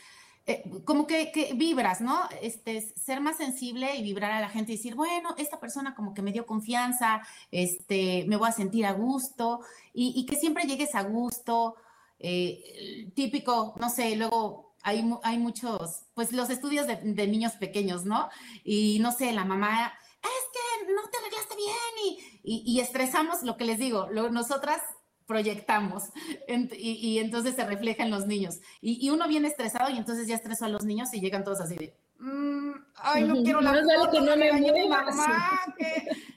eh, 0.47 0.63
como 0.85 1.09
que, 1.09 1.53
vibras, 1.57 2.01
¿no? 2.01 2.17
Este, 2.41 2.81
ser 2.81 3.21
más 3.21 3.39
sensible 3.39 3.97
y 3.97 4.05
vibrar 4.05 4.31
a 4.31 4.41
la 4.41 4.49
gente 4.49 4.73
y 4.73 4.77
decir, 4.77 4.95
bueno, 4.95 5.35
esta 5.37 5.59
persona 5.59 5.97
como 5.97 6.15
que 6.15 6.23
me 6.23 6.31
dio 6.31 6.47
confianza, 6.47 7.23
este, 7.51 8.25
me 8.29 8.37
voy 8.37 8.49
a 8.49 8.53
sentir 8.53 8.87
a 8.87 8.93
gusto 8.93 9.61
y, 9.93 10.25
que 10.27 10.37
siempre 10.37 10.65
llegues 10.65 10.95
a 10.95 11.03
gusto. 11.03 11.75
Eh, 12.21 13.11
típico, 13.15 13.75
no 13.79 13.91
sé, 13.91 14.15
luego 14.15 14.66
hay, 14.87 15.39
muchos, 15.39 16.05
pues 16.15 16.33
los 16.33 16.49
estudios 16.49 16.87
de, 16.87 17.27
niños 17.27 17.55
pequeños, 17.55 18.05
¿no? 18.05 18.29
Y 18.63 19.01
no 19.01 19.11
sé, 19.11 19.33
la 19.33 19.45
mamá, 19.45 19.93
es 20.23 20.87
que 20.87 20.93
no 20.93 21.03
te 21.11 21.19
arreglaste 21.19 21.57
bien 21.57 22.21
y, 22.45 22.81
estresamos 22.81 23.43
lo 23.43 23.57
que 23.57 23.65
les 23.65 23.79
digo, 23.79 24.09
nosotras 24.31 24.81
proyectamos 25.27 26.05
y, 26.79 27.19
entonces 27.19 27.57
se 27.57 27.67
refleja 27.67 28.05
en 28.05 28.13
los 28.13 28.29
niños. 28.29 28.61
Y, 28.81 29.11
uno 29.11 29.27
viene 29.27 29.49
estresado 29.49 29.91
y 29.91 29.97
entonces 29.97 30.29
ya 30.29 30.37
estresó 30.37 30.67
a 30.67 30.69
los 30.69 30.85
niños 30.85 31.13
y 31.13 31.21
llegan 31.21 31.43
todos 31.43 31.61
así 31.61 31.75
de, 31.75 31.99
mm, 32.21 32.73
ay, 32.95 33.25
no 33.25 33.43
quiero 33.43 33.61
la 33.61 33.73
foto, 33.73 34.13
que 34.13 34.21
no 34.21 34.37
me 34.37 34.89
mamá. 34.89 35.63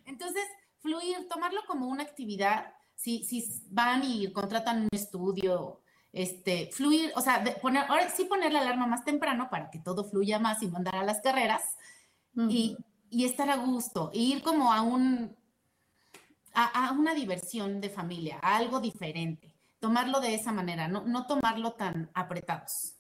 Entonces, 0.08 0.44
fluir, 0.80 1.28
tomarlo 1.30 1.62
como 1.68 1.88
una 1.88 2.02
actividad, 2.02 2.74
si, 2.96 3.24
si 3.26 3.46
van 3.70 4.04
y 4.04 4.32
contratan 4.32 4.82
un 4.82 4.90
estudio, 4.92 5.82
este, 6.12 6.70
fluir, 6.72 7.12
o 7.16 7.22
sea, 7.22 7.44
poner, 7.62 7.86
ahora 7.88 8.10
sí 8.10 8.26
poner 8.26 8.52
la 8.52 8.62
alarma 8.62 8.88
más 8.88 9.06
temprano 9.06 9.50
para 9.50 9.70
que 9.70 9.80
todo 9.80 10.04
fluya 10.04 10.40
más 10.40 10.62
y 10.64 10.68
mandar 10.68 10.96
a 10.96 11.04
las 11.04 11.22
carreras 11.22 11.62
y, 12.36 12.78
estar 13.12 13.50
a 13.50 13.58
gusto, 13.58 14.12
e 14.14 14.20
ir 14.20 14.42
como 14.42 14.72
a 14.72 14.82
un, 14.82 15.36
a, 16.54 16.88
a, 16.88 16.92
una 16.94 17.14
diversión 17.14 17.82
de 17.82 17.90
familia, 17.90 18.40
a 18.42 18.56
algo 18.56 18.80
diferente, 18.80 19.54
tomarlo 19.80 20.20
de 20.20 20.36
esa 20.36 20.52
manera, 20.52 20.88
no, 20.88 21.02
no 21.06 21.26
tomarlo 21.28 21.74
tan 21.74 22.10
apretados. 22.14 22.99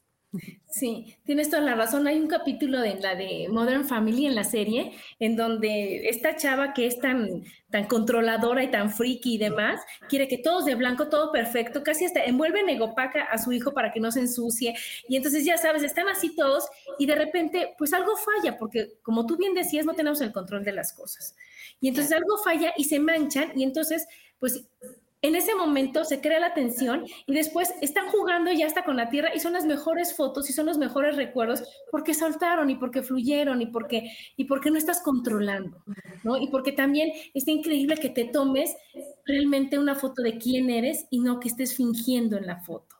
Sí, 0.69 1.17
tienes 1.25 1.49
toda 1.49 1.63
la 1.63 1.73
razón. 1.73 2.05
Hay 2.05 2.19
un 2.19 2.27
capítulo 2.27 2.79
de 2.81 2.99
la 2.99 3.15
de 3.15 3.47
Modern 3.49 3.85
Family 3.85 4.27
en 4.27 4.35
la 4.35 4.43
serie, 4.43 4.91
en 5.19 5.35
donde 5.35 6.07
esta 6.07 6.35
chava 6.35 6.73
que 6.73 6.85
es 6.85 6.99
tan, 6.99 7.43
tan 7.71 7.85
controladora 7.87 8.63
y 8.63 8.69
tan 8.69 8.91
friki 8.91 9.35
y 9.35 9.37
demás, 9.39 9.81
quiere 10.07 10.27
que 10.27 10.37
todos 10.37 10.65
de 10.65 10.75
blanco, 10.75 11.09
todo 11.09 11.31
perfecto, 11.31 11.81
casi 11.81 12.05
hasta 12.05 12.23
envuelve 12.23 12.59
en 12.59 12.69
egopaca 12.69 13.23
a 13.23 13.39
su 13.39 13.51
hijo 13.51 13.73
para 13.73 13.91
que 13.91 13.99
no 13.99 14.11
se 14.11 14.19
ensucie. 14.19 14.75
Y 15.07 15.15
entonces 15.15 15.43
ya 15.43 15.57
sabes, 15.57 15.81
están 15.81 16.07
así 16.07 16.35
todos 16.35 16.67
y 16.99 17.07
de 17.07 17.15
repente, 17.15 17.73
pues 17.79 17.91
algo 17.93 18.15
falla, 18.15 18.55
porque 18.59 18.99
como 19.01 19.25
tú 19.25 19.35
bien 19.35 19.55
decías, 19.55 19.85
no 19.87 19.95
tenemos 19.95 20.21
el 20.21 20.31
control 20.31 20.63
de 20.63 20.73
las 20.73 20.93
cosas. 20.93 21.35
Y 21.81 21.87
entonces 21.87 22.11
algo 22.11 22.37
falla 22.37 22.73
y 22.77 22.83
se 22.83 22.99
manchan 22.99 23.59
y 23.59 23.63
entonces, 23.63 24.07
pues 24.37 24.63
en 25.21 25.35
ese 25.35 25.53
momento 25.53 26.05
se 26.05 26.21
crea 26.21 26.39
la 26.39 26.53
tensión 26.53 27.05
y 27.25 27.33
después 27.33 27.73
están 27.81 28.07
jugando 28.07 28.51
ya 28.51 28.67
hasta 28.67 28.85
con 28.85 28.95
la 28.95 29.09
tierra 29.09 29.31
y 29.35 29.39
son 29.39 29.53
las 29.53 29.65
mejores 29.65 30.15
fotos 30.15 30.49
y 30.49 30.53
son 30.53 30.65
los 30.65 30.77
mejores 30.77 31.17
recuerdos 31.17 31.63
porque 31.91 32.13
saltaron 32.13 32.69
y 32.69 32.75
porque 32.75 33.03
fluyeron 33.03 33.61
y 33.61 33.67
porque, 33.67 34.11
y 34.37 34.45
porque 34.45 34.71
no 34.71 34.77
estás 34.77 35.01
controlando, 35.01 35.83
¿no? 36.23 36.37
Y 36.37 36.47
porque 36.47 36.71
también 36.71 37.11
está 37.33 37.51
increíble 37.51 37.97
que 37.97 38.09
te 38.09 38.25
tomes 38.25 38.75
realmente 39.25 39.77
una 39.77 39.95
foto 39.95 40.21
de 40.21 40.37
quién 40.37 40.69
eres 40.69 41.05
y 41.09 41.19
no 41.19 41.39
que 41.39 41.49
estés 41.49 41.75
fingiendo 41.75 42.37
en 42.37 42.47
la 42.47 42.61
foto. 42.61 42.95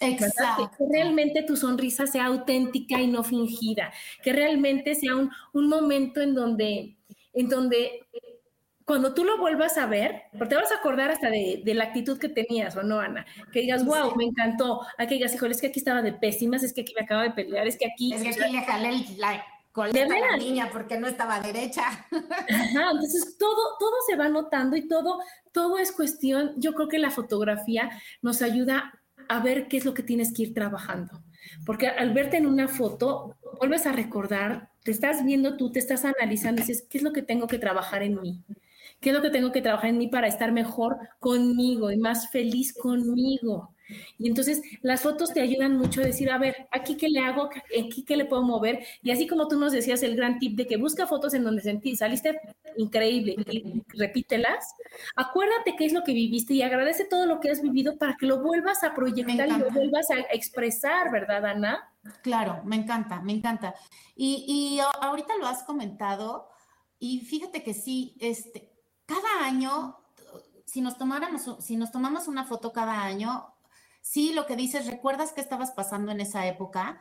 Exacto. 0.00 0.70
Que 0.78 0.84
realmente 0.90 1.42
tu 1.42 1.56
sonrisa 1.56 2.06
sea 2.06 2.26
auténtica 2.26 3.00
y 3.00 3.08
no 3.08 3.24
fingida, 3.24 3.92
que 4.22 4.32
realmente 4.32 4.94
sea 4.94 5.16
un, 5.16 5.30
un 5.52 5.68
momento 5.68 6.20
en 6.20 6.34
donde, 6.34 6.96
en 7.34 7.48
donde 7.48 8.06
cuando 8.88 9.12
tú 9.12 9.22
lo 9.22 9.36
vuelvas 9.36 9.76
a 9.76 9.84
ver, 9.84 10.22
porque 10.32 10.54
te 10.54 10.54
vas 10.54 10.72
a 10.72 10.76
acordar 10.76 11.10
hasta 11.10 11.28
de, 11.28 11.60
la 11.74 11.84
actitud 11.84 12.18
que 12.18 12.30
tenías, 12.30 12.74
¿o 12.74 12.82
no, 12.82 12.98
Ana? 12.98 13.26
Que 13.52 13.60
digas, 13.60 13.84
wow, 13.84 14.16
me 14.16 14.24
encantó. 14.24 14.80
A 14.96 15.06
que 15.06 15.16
digas, 15.16 15.34
híjole, 15.34 15.52
es 15.52 15.60
que 15.60 15.66
aquí 15.66 15.78
estaba 15.78 16.00
de 16.00 16.14
pésimas, 16.14 16.62
es 16.62 16.72
que 16.72 16.80
aquí 16.80 16.94
me 16.96 17.04
acaba 17.04 17.24
de 17.24 17.32
pelear, 17.32 17.66
es 17.66 17.76
que 17.76 17.84
aquí... 17.84 18.14
Es 18.14 18.22
que 18.22 18.30
aquí 18.30 18.50
le 18.50 18.62
jalé 18.62 19.04
la 19.18 19.44
coleta 19.72 20.06
a 20.06 20.30
la 20.30 20.36
niña 20.38 20.70
porque 20.72 20.98
no 20.98 21.06
estaba 21.06 21.38
derecha. 21.40 21.82
Ajá, 21.86 22.90
entonces 22.92 23.36
todo, 23.38 23.76
todo 23.78 23.92
se 24.08 24.16
va 24.16 24.30
notando 24.30 24.74
y 24.74 24.88
todo, 24.88 25.20
todo 25.52 25.76
es 25.76 25.92
cuestión, 25.92 26.54
yo 26.56 26.72
creo 26.72 26.88
que 26.88 26.98
la 26.98 27.10
fotografía 27.10 27.90
nos 28.22 28.40
ayuda 28.40 28.98
a 29.28 29.40
ver 29.40 29.68
qué 29.68 29.76
es 29.76 29.84
lo 29.84 29.92
que 29.92 30.02
tienes 30.02 30.32
que 30.32 30.44
ir 30.44 30.54
trabajando. 30.54 31.22
Porque 31.66 31.88
al 31.88 32.14
verte 32.14 32.38
en 32.38 32.46
una 32.46 32.68
foto, 32.68 33.36
vuelves 33.58 33.84
a 33.84 33.92
recordar, 33.92 34.70
te 34.82 34.92
estás 34.92 35.22
viendo 35.26 35.58
tú, 35.58 35.70
te 35.70 35.78
estás 35.78 36.06
analizando 36.06 36.62
y 36.62 36.64
dices, 36.64 36.86
¿qué 36.88 36.96
es 36.96 37.04
lo 37.04 37.12
que 37.12 37.20
tengo 37.20 37.46
que 37.48 37.58
trabajar 37.58 38.02
en 38.02 38.18
mí? 38.22 38.42
¿Qué 39.00 39.10
es 39.10 39.14
lo 39.16 39.22
que 39.22 39.30
tengo 39.30 39.52
que 39.52 39.62
trabajar 39.62 39.90
en 39.90 39.98
mí 39.98 40.08
para 40.08 40.26
estar 40.26 40.52
mejor 40.52 40.98
conmigo 41.20 41.90
y 41.90 41.96
más 41.96 42.30
feliz 42.30 42.72
conmigo? 42.72 43.74
Y 44.18 44.28
entonces 44.28 44.60
las 44.82 45.02
fotos 45.02 45.32
te 45.32 45.40
ayudan 45.40 45.76
mucho 45.76 46.00
a 46.00 46.04
decir, 46.04 46.30
a 46.30 46.38
ver, 46.38 46.68
aquí 46.70 46.96
qué 46.96 47.08
le 47.08 47.20
hago, 47.20 47.48
aquí 47.78 48.04
qué 48.04 48.16
le 48.16 48.26
puedo 48.26 48.42
mover. 48.42 48.84
Y 49.02 49.10
así 49.10 49.26
como 49.26 49.48
tú 49.48 49.58
nos 49.58 49.72
decías 49.72 50.02
el 50.02 50.16
gran 50.16 50.38
tip 50.38 50.56
de 50.56 50.66
que 50.66 50.76
busca 50.76 51.06
fotos 51.06 51.34
en 51.34 51.44
donde 51.44 51.62
sentí, 51.62 51.96
saliste 51.96 52.38
increíble 52.76 53.34
y 53.38 53.82
repítelas, 53.88 54.74
acuérdate 55.16 55.74
qué 55.76 55.86
es 55.86 55.92
lo 55.92 56.04
que 56.04 56.12
viviste 56.12 56.54
y 56.54 56.62
agradece 56.62 57.06
todo 57.06 57.26
lo 57.26 57.40
que 57.40 57.50
has 57.50 57.62
vivido 57.62 57.96
para 57.96 58.16
que 58.16 58.26
lo 58.26 58.42
vuelvas 58.42 58.84
a 58.84 58.94
proyectar 58.94 59.48
y 59.48 59.58
lo 59.58 59.70
vuelvas 59.70 60.10
a 60.10 60.20
expresar, 60.32 61.10
¿verdad, 61.10 61.44
Ana? 61.46 61.92
Claro, 62.22 62.62
me 62.64 62.76
encanta, 62.76 63.20
me 63.20 63.32
encanta. 63.32 63.74
Y, 64.14 64.44
y 64.46 64.80
ahorita 65.00 65.36
lo 65.38 65.46
has 65.46 65.62
comentado 65.64 66.48
y 66.98 67.20
fíjate 67.20 67.62
que 67.62 67.74
sí, 67.74 68.16
este, 68.20 68.67
cada 69.08 69.46
año, 69.46 69.96
si 70.66 70.82
nos, 70.82 70.98
tomáramos, 70.98 71.64
si 71.64 71.76
nos 71.76 71.90
tomamos 71.90 72.28
una 72.28 72.44
foto 72.44 72.72
cada 72.74 73.02
año, 73.02 73.46
sí, 74.02 74.34
lo 74.34 74.46
que 74.46 74.54
dices, 74.54 74.86
recuerdas 74.86 75.32
qué 75.32 75.40
estabas 75.40 75.70
pasando 75.70 76.12
en 76.12 76.20
esa 76.20 76.46
época 76.46 77.00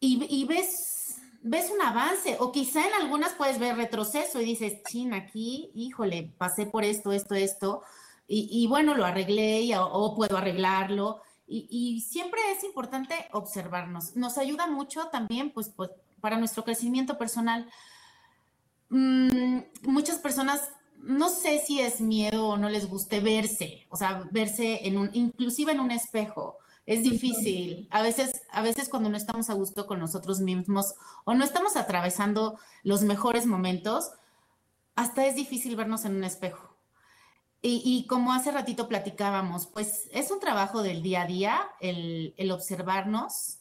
y, 0.00 0.46
ves, 0.46 1.18
ves 1.42 1.70
un 1.70 1.80
avance, 1.82 2.36
o 2.40 2.50
quizá 2.50 2.86
en 2.86 2.94
algunas 2.94 3.34
puedes 3.34 3.58
ver 3.58 3.76
retroceso 3.76 4.40
y 4.40 4.46
dices, 4.46 4.82
chin, 4.88 5.12
aquí, 5.14 5.70
híjole, 5.74 6.32
pasé 6.38 6.66
por 6.66 6.84
esto, 6.84 7.12
esto, 7.12 7.34
esto, 7.34 7.82
y, 8.32 8.66
bueno, 8.68 8.94
lo 8.94 9.04
arreglé 9.04 9.68
o, 9.76 10.14
puedo 10.14 10.36
arreglarlo. 10.36 11.20
Y, 11.48 12.00
siempre 12.08 12.40
es 12.52 12.62
importante 12.62 13.14
observarnos. 13.32 14.14
Nos 14.14 14.38
ayuda 14.38 14.68
mucho 14.68 15.08
también, 15.08 15.50
pues, 15.50 15.68
pues 15.68 15.90
para 16.20 16.38
nuestro 16.38 16.62
crecimiento 16.62 17.18
personal. 17.18 17.68
Mm, 18.88 19.62
muchas 19.82 20.20
personas 20.20 20.70
no 21.02 21.28
sé 21.28 21.62
si 21.66 21.80
es 21.80 22.00
miedo 22.00 22.48
o 22.48 22.56
no 22.56 22.68
les 22.68 22.88
guste 22.88 23.20
verse, 23.20 23.86
o 23.88 23.96
sea, 23.96 24.28
verse 24.30 24.86
en 24.86 24.98
un, 24.98 25.10
inclusive 25.12 25.72
en 25.72 25.80
un 25.80 25.90
espejo. 25.90 26.58
Es 26.86 27.02
difícil. 27.02 27.86
A 27.90 28.02
veces, 28.02 28.42
a 28.50 28.62
veces 28.62 28.88
cuando 28.88 29.10
no 29.10 29.16
estamos 29.16 29.48
a 29.48 29.54
gusto 29.54 29.86
con 29.86 30.00
nosotros 30.00 30.40
mismos 30.40 30.94
o 31.24 31.34
no 31.34 31.44
estamos 31.44 31.76
atravesando 31.76 32.58
los 32.82 33.02
mejores 33.02 33.46
momentos, 33.46 34.10
hasta 34.96 35.26
es 35.26 35.36
difícil 35.36 35.76
vernos 35.76 36.04
en 36.04 36.16
un 36.16 36.24
espejo. 36.24 36.76
Y, 37.62 38.06
como 38.08 38.32
hace 38.32 38.50
ratito 38.50 38.88
platicábamos, 38.88 39.66
pues 39.66 40.08
es 40.12 40.30
un 40.30 40.40
trabajo 40.40 40.82
del 40.82 41.02
día 41.02 41.22
a 41.22 41.26
día 41.26 41.60
el, 41.80 42.50
observarnos 42.50 43.58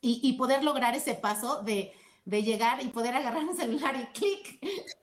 y 0.00 0.32
poder 0.34 0.62
lograr 0.62 0.94
ese 0.94 1.14
paso 1.14 1.62
de, 1.62 1.92
de 2.28 2.42
llegar 2.42 2.84
y 2.84 2.88
poder 2.88 3.14
agarrar 3.14 3.42
un 3.42 3.56
celular 3.56 3.96
y 3.96 4.04
clic. 4.18 4.58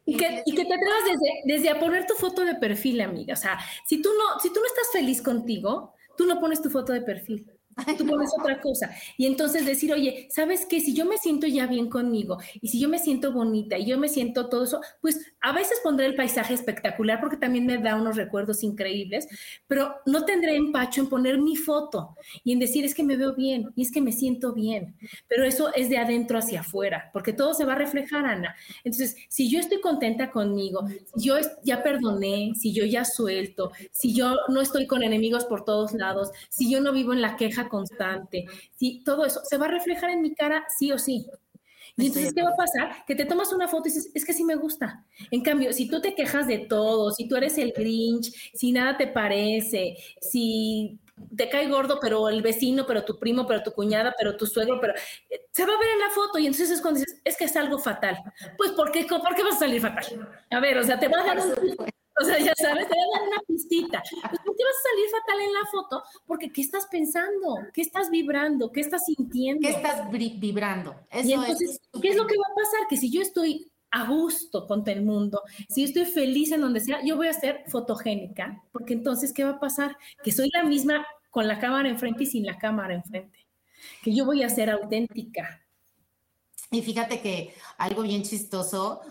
Y 0.06 0.16
que, 0.16 0.44
y 0.46 0.54
que 0.54 0.64
te 0.64 0.74
atrevas 0.74 1.04
desde, 1.06 1.56
desde 1.56 1.70
a 1.70 1.80
poner 1.80 2.06
tu 2.06 2.14
foto 2.14 2.46
de 2.46 2.54
perfil, 2.54 3.02
amiga. 3.02 3.34
O 3.34 3.38
sea, 3.38 3.58
si 3.84 4.00
tú 4.00 4.10
no, 4.16 4.40
si 4.40 4.50
tú 4.50 4.60
no 4.60 4.68
estás 4.68 4.92
feliz 4.94 5.24
contigo, 5.24 5.96
tú 6.16 6.28
no 6.28 6.40
pones 6.40 6.62
tu 6.62 6.70
foto 6.70 6.94
de 6.94 7.02
perfil 7.02 7.48
tú 7.98 8.06
pones 8.06 8.32
otra 8.40 8.62
cosa. 8.62 8.90
Y 9.18 9.26
entonces 9.26 9.66
decir, 9.66 9.94
oye, 9.94 10.28
¿sabes 10.30 10.66
qué? 10.66 10.80
Si 10.80 10.94
yo 10.94 11.06
me 11.06 11.18
siento 11.18 11.48
ya 11.48 11.68
bien 11.68 11.90
conmigo 11.90 12.38
y 12.62 12.70
si 12.70 12.80
yo 12.80 12.90
me 12.90 13.00
siento 13.00 13.32
bonita 13.32 13.78
y 13.78 13.86
yo 13.86 13.98
me 13.98 14.08
siento 14.08 14.48
todo 14.50 14.64
eso, 14.64 14.82
pues 15.02 15.34
a 15.42 15.52
veces 15.52 15.80
pondré 15.84 16.06
el 16.06 16.16
paisaje 16.16 16.54
espectacular 16.54 17.20
porque 17.20 17.38
también 17.38 17.66
me 17.66 17.78
da 17.78 17.96
unos 17.96 18.16
recuerdos 18.16 18.64
increíbles, 18.64 19.28
pero 19.68 19.96
no 20.06 20.26
tendré 20.26 20.56
empacho 20.56 21.02
en 21.02 21.10
poner 21.10 21.38
mi 21.38 21.56
foto 21.56 22.16
y 22.44 22.54
en 22.54 22.60
decir, 22.60 22.86
es 22.86 22.96
que 22.96 23.04
me 23.04 23.18
veo 23.18 23.36
bien 23.36 23.72
y 23.76 23.82
es 23.82 23.92
que 23.92 24.02
me 24.02 24.12
siento 24.12 24.54
bien. 24.54 24.96
Pero 25.28 25.44
eso 25.46 25.74
es 25.74 25.90
de 25.90 25.98
adentro 25.98 26.38
hacia 26.38 26.62
afuera, 26.62 27.10
porque 27.14 27.34
todo 27.34 27.54
se 27.54 27.66
va 27.66 27.74
a 27.74 27.78
reflejar, 27.78 28.26
Ana. 28.26 28.56
Entonces, 28.84 29.16
si 29.30 29.50
yo 29.50 29.60
estoy 29.60 29.82
contenta 29.82 30.32
conmigo, 30.32 30.88
si 31.16 31.28
yo 31.28 31.36
ya 31.64 31.84
perdoné, 31.84 32.54
si 32.56 32.74
yo 32.74 32.86
ya 32.86 33.06
suelto, 33.06 33.72
si 33.92 34.14
yo 34.14 34.36
no 34.48 34.62
estoy 34.62 34.88
con 34.88 35.04
enemigos 35.04 35.46
por 35.46 35.66
todos 35.66 35.94
lados, 35.94 36.32
si 36.50 36.72
yo 36.72 36.80
no 36.80 36.94
vivo 36.94 37.14
en 37.14 37.22
la 37.22 37.36
queja 37.36 37.65
constante, 37.68 38.46
si 38.76 39.04
todo 39.04 39.26
eso 39.26 39.42
se 39.44 39.58
va 39.58 39.66
a 39.66 39.70
reflejar 39.70 40.10
en 40.10 40.22
mi 40.22 40.34
cara 40.34 40.66
sí 40.78 40.92
o 40.92 40.98
sí. 40.98 41.26
Y 41.98 42.08
entonces, 42.08 42.34
¿qué 42.34 42.44
va 42.44 42.50
a 42.50 42.56
pasar? 42.56 43.06
Que 43.06 43.16
te 43.16 43.26
tomas 43.26 43.54
una 43.54 43.70
foto 43.70 43.88
y 43.88 43.92
dices, 43.92 44.12
es 44.14 44.26
que 44.26 44.34
sí 44.34 44.44
me 44.44 44.56
gusta. 44.56 45.06
En 45.32 45.42
cambio, 45.42 45.72
si 45.72 45.88
tú 45.88 46.02
te 46.02 46.14
quejas 46.14 46.46
de 46.46 46.60
todo, 46.60 47.12
si 47.12 47.28
tú 47.28 47.38
eres 47.38 47.58
el 47.58 47.72
Grinch, 47.72 48.34
si 48.54 48.74
nada 48.74 48.98
te 48.98 49.08
parece, 49.08 49.96
si 50.20 51.00
te 51.36 51.48
cae 51.48 51.70
gordo, 51.70 52.00
pero 52.02 52.28
el 52.28 52.42
vecino, 52.42 52.86
pero 52.86 53.06
tu 53.06 53.18
primo, 53.18 53.48
pero 53.48 53.64
tu 53.64 53.72
cuñada, 53.72 54.14
pero 54.18 54.36
tu 54.36 54.46
suegro, 54.46 54.80
pero 54.82 54.94
eh, 55.30 55.46
se 55.52 55.66
va 55.66 55.74
a 55.74 55.80
ver 55.80 55.90
en 55.94 56.00
la 56.00 56.10
foto 56.10 56.38
y 56.38 56.48
entonces 56.48 56.70
es 56.70 56.82
cuando 56.82 57.00
dices, 57.00 57.22
es 57.24 57.38
que 57.38 57.46
es 57.46 57.56
algo 57.56 57.80
fatal. 57.80 58.18
Pues, 58.58 58.72
¿por 58.72 58.92
qué, 58.92 59.06
¿por 59.06 59.34
qué 59.34 59.44
vas 59.44 59.56
a 59.56 59.60
salir 59.60 59.82
fatal? 59.82 60.30
A 60.50 60.60
ver, 60.60 60.78
o 60.78 60.84
sea, 60.84 61.00
te 61.00 61.08
va 61.08 61.22
a 61.22 61.26
dar 61.26 61.40
un 61.40 61.56
o 62.22 62.24
sea, 62.24 62.40
ya 62.40 62.54
sabes, 62.56 62.88
te 62.88 62.94
voy 62.94 63.04
a 63.04 63.20
dar 63.20 63.28
una 63.28 63.42
pistita. 63.48 64.02
Pues, 64.10 64.42
¿Por 64.42 64.56
qué 64.56 64.64
vas 64.64 64.76
a 64.76 64.90
salir 64.90 65.06
fatal 65.12 65.42
en 65.42 65.54
la 65.54 65.66
foto? 65.72 66.04
Porque 66.26 66.52
¿qué 66.52 66.62
estás 66.62 66.88
pensando? 66.88 67.58
¿Qué 67.74 67.82
estás 67.82 68.10
vibrando? 68.10 68.72
¿Qué 68.72 68.82
estás 68.82 69.06
sintiendo? 69.06 69.62
¿Qué 69.62 69.74
estás 69.74 70.10
vibrando? 70.12 70.96
y 71.12 71.34
entonces, 71.34 71.82
¿qué 72.02 72.10
es 72.10 72.16
lo 72.16 72.26
que 72.26 72.38
va 72.38 72.46
a 72.52 72.56
pasar? 72.56 72.88
Que 72.90 72.98
si 72.98 73.12
yo 73.12 73.22
estoy 73.22 73.70
a 73.92 74.08
gusto 74.08 74.66
con 74.68 74.88
el 74.88 75.04
mundo, 75.04 75.42
si 75.70 75.82
yo 75.82 75.88
estoy 75.88 76.06
feliz 76.06 76.52
en 76.52 76.62
donde 76.62 76.80
sea, 76.80 77.04
yo 77.04 77.18
voy 77.18 77.28
a 77.28 77.34
ser 77.34 77.64
fotogénica, 77.68 78.62
porque 78.72 78.94
entonces, 78.94 79.34
¿qué 79.34 79.44
va 79.44 79.52
a 79.52 79.60
pasar? 79.60 79.98
Que 80.24 80.32
soy 80.32 80.50
la 80.54 80.64
misma 80.64 81.06
con 81.30 81.48
la 81.48 81.60
cámara 81.60 81.90
enfrente 81.90 82.24
y 82.24 82.28
sin 82.28 82.46
la 82.46 82.58
cámara 82.58 82.94
enfrente. 82.94 83.46
Que 84.02 84.16
yo 84.16 84.26
voy 84.26 84.42
a 84.44 84.50
ser 84.50 84.70
auténtica. 84.70 85.62
Y 86.72 86.82
fíjate 86.82 87.22
que 87.22 87.54
algo 87.78 88.04
bien 88.04 88.24
chistoso, 88.24 89.02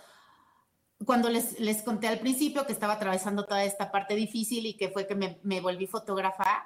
cuando 1.05 1.29
les, 1.29 1.59
les, 1.61 1.83
conté 1.83 2.09
al 2.09 2.21
principio 2.21 2.67
que 2.67 2.73
estaba 2.73 2.95
atravesando 2.95 3.45
toda 3.45 3.65
esta 3.65 3.91
parte 3.91 4.15
difícil 4.15 4.67
y 4.67 4.75
que 4.75 4.89
fue 4.89 5.07
que 5.07 5.15
me, 5.15 5.39
me 5.43 5.61
volví 5.61 5.87
fotógrafa, 5.87 6.65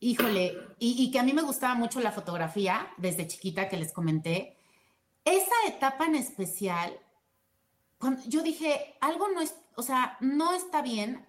híjole, 0.00 0.58
y, 0.78 1.02
y, 1.02 1.10
que 1.10 1.18
a 1.18 1.22
mí 1.22 1.32
me 1.32 1.42
gustaba 1.42 1.74
mucho 1.74 2.00
la 2.00 2.12
fotografía 2.12 2.88
desde 2.96 3.26
chiquita 3.26 3.68
que 3.68 3.76
les 3.76 3.92
comenté, 3.92 4.56
esa 5.24 5.54
etapa 5.66 6.06
en 6.06 6.16
especial, 6.16 6.98
cuando 7.98 8.22
yo 8.26 8.42
dije, 8.42 8.96
algo 9.00 9.28
no 9.28 9.40
es, 9.40 9.54
o 9.76 9.82
sea, 9.82 10.16
no 10.20 10.54
está 10.54 10.82
bien, 10.82 11.26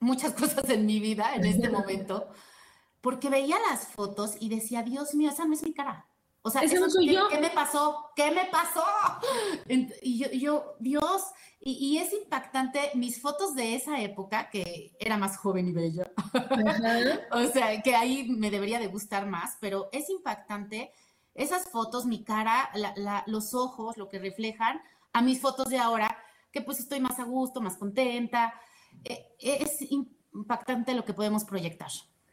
muchas 0.00 0.32
cosas 0.40 0.68
en 0.70 0.86
mi 0.86 1.00
vida 1.00 1.34
en 1.34 1.44
este 1.44 1.70
momento, 1.78 2.28
porque 3.00 3.30
veía 3.30 3.56
las 3.70 3.88
fotos 3.88 4.36
y 4.40 4.48
decía, 4.48 4.82
Dios 4.82 5.14
mío, 5.14 5.30
esa 5.30 5.44
no 5.44 5.54
es 5.54 5.62
mi 5.62 5.72
cara. 5.72 6.06
O 6.42 6.50
sea, 6.50 6.62
eso, 6.62 6.90
soy 6.90 7.06
¿qué, 7.06 7.14
yo. 7.14 7.28
¿qué 7.28 7.38
me 7.38 7.50
pasó? 7.50 8.10
¿Qué 8.16 8.30
me 8.30 8.46
pasó? 8.46 8.84
Y 10.02 10.18
yo, 10.18 10.30
yo 10.32 10.74
Dios, 10.80 11.22
y, 11.60 11.98
es 11.98 12.12
impactante 12.12 12.90
mis 12.94 13.20
fotos 13.20 13.54
de 13.54 13.76
esa 13.76 14.00
época, 14.00 14.50
que 14.50 14.96
era 14.98 15.16
más 15.16 15.36
joven 15.36 15.68
y 15.68 15.72
bella. 15.72 16.10
o 17.30 17.46
sea, 17.46 17.80
que 17.82 17.94
ahí 17.94 18.28
me 18.28 18.50
debería 18.50 18.80
de 18.80 18.88
gustar 18.88 19.26
más, 19.26 19.56
pero 19.60 19.88
es 19.92 20.10
impactante 20.10 20.92
esas 21.34 21.68
fotos, 21.70 22.04
mi 22.04 22.24
cara, 22.24 22.70
los 23.26 23.54
ojos, 23.54 23.96
lo 23.96 24.08
que 24.08 24.18
reflejan 24.18 24.82
a 25.12 25.22
mis 25.22 25.40
fotos 25.40 25.68
de 25.68 25.78
ahora, 25.78 26.18
que 26.50 26.60
pues 26.60 26.80
estoy 26.80 27.00
más 27.00 27.18
a 27.20 27.24
gusto, 27.24 27.60
más 27.60 27.76
contenta. 27.76 28.52
Eh, 29.04 29.36
es 29.38 29.78
impactante 30.32 30.94
lo 30.94 31.04
que 31.04 31.14
podemos 31.14 31.44
proyectar. 31.44 31.90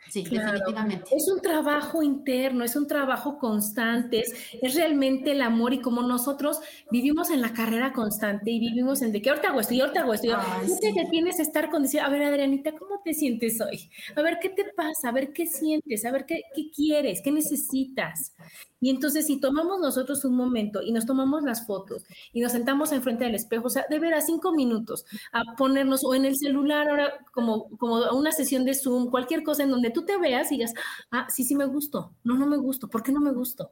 Sí, 0.08 0.24
definitivamente. 0.24 1.16
Es 1.16 1.30
un 1.30 1.41
trabajo 1.41 2.02
interno, 2.02 2.64
es 2.64 2.76
un 2.76 2.88
trabajo 2.88 3.38
constante, 3.38 4.22
es, 4.62 4.76
realmente 4.76 5.32
el 5.32 5.41
amor 5.41 5.74
y 5.74 5.82
como 5.82 6.02
nosotros 6.02 6.60
vivimos 6.89 7.30
en 7.30 7.41
la 7.41 7.54
carrera 7.54 7.93
constante 7.93 8.50
y 8.50 8.60
vivimos 8.60 9.02
en 9.02 9.12
de 9.12 9.22
que 9.22 9.30
ahorita 9.30 9.50
hago 9.50 9.60
esto 9.60 9.74
y 9.74 9.82
ahorita 9.82 10.02
hago 10.02 10.14
esto. 10.14 10.28
Y 10.28 10.93
te 10.93 11.06
tienes 11.12 11.38
que 11.38 11.41
estar 11.43 11.70
con 11.70 11.84
decir, 11.84 12.00
a 12.00 12.10
ver, 12.10 12.24
Adrianita, 12.24 12.72
¿cómo 12.72 13.02
te 13.04 13.14
sientes 13.14 13.60
hoy? 13.62 13.89
A 14.16 14.22
ver, 14.22 14.39
¿qué 14.41 14.50
te 14.50 14.66
pasa? 14.76 15.10
A 15.10 15.12
ver, 15.12 15.34
¿qué 15.34 15.45
sientes? 15.45 16.06
A 16.06 16.12
ver, 16.12 16.26
¿qué, 16.26 16.41
qué 16.56 16.72
quieres? 16.72 17.22
¿Qué 17.22 17.32
necesitas? 17.32 18.34
Y 18.82 18.89
entonces, 18.89 19.28
si 19.28 19.39
tomamos 19.39 19.80
nosotros 19.80 20.24
un 20.24 20.36
momento 20.36 20.82
y 20.82 20.91
nos 20.91 21.06
tomamos 21.06 21.43
las 21.43 21.66
fotos 21.68 22.06
y 22.32 22.39
nos 22.39 22.54
sentamos 22.54 22.91
enfrente 22.91 23.26
del 23.26 23.36
espejo, 23.36 23.68
o 23.68 23.70
sea, 23.70 23.86
de 23.89 24.00
ver 24.00 24.14
a 24.14 24.22
cinco 24.22 24.54
minutos 24.54 25.06
a 25.34 25.56
ponernos 25.58 26.04
o 26.04 26.16
en 26.16 26.26
el 26.26 26.38
celular, 26.38 26.88
ahora 26.88 27.14
como, 27.34 27.70
como 27.78 27.97
una 28.12 28.32
sesión 28.32 28.64
de 28.66 28.74
Zoom, 28.74 29.10
cualquier 29.10 29.43
cosa 29.43 29.64
en 29.64 29.72
donde 29.72 29.89
que 29.90 29.94
tú 29.94 30.06
te 30.06 30.18
veas 30.18 30.52
y 30.52 30.56
digas, 30.56 30.74
ah, 31.12 31.28
sí, 31.30 31.44
sí 31.44 31.56
me 31.56 31.66
gusto, 31.66 32.16
no, 32.24 32.38
no 32.38 32.46
me 32.46 32.58
gusto, 32.58 32.90
¿por 32.90 33.04
qué 33.04 33.12
no 33.12 33.20
me 33.20 33.32
gusto? 33.32 33.72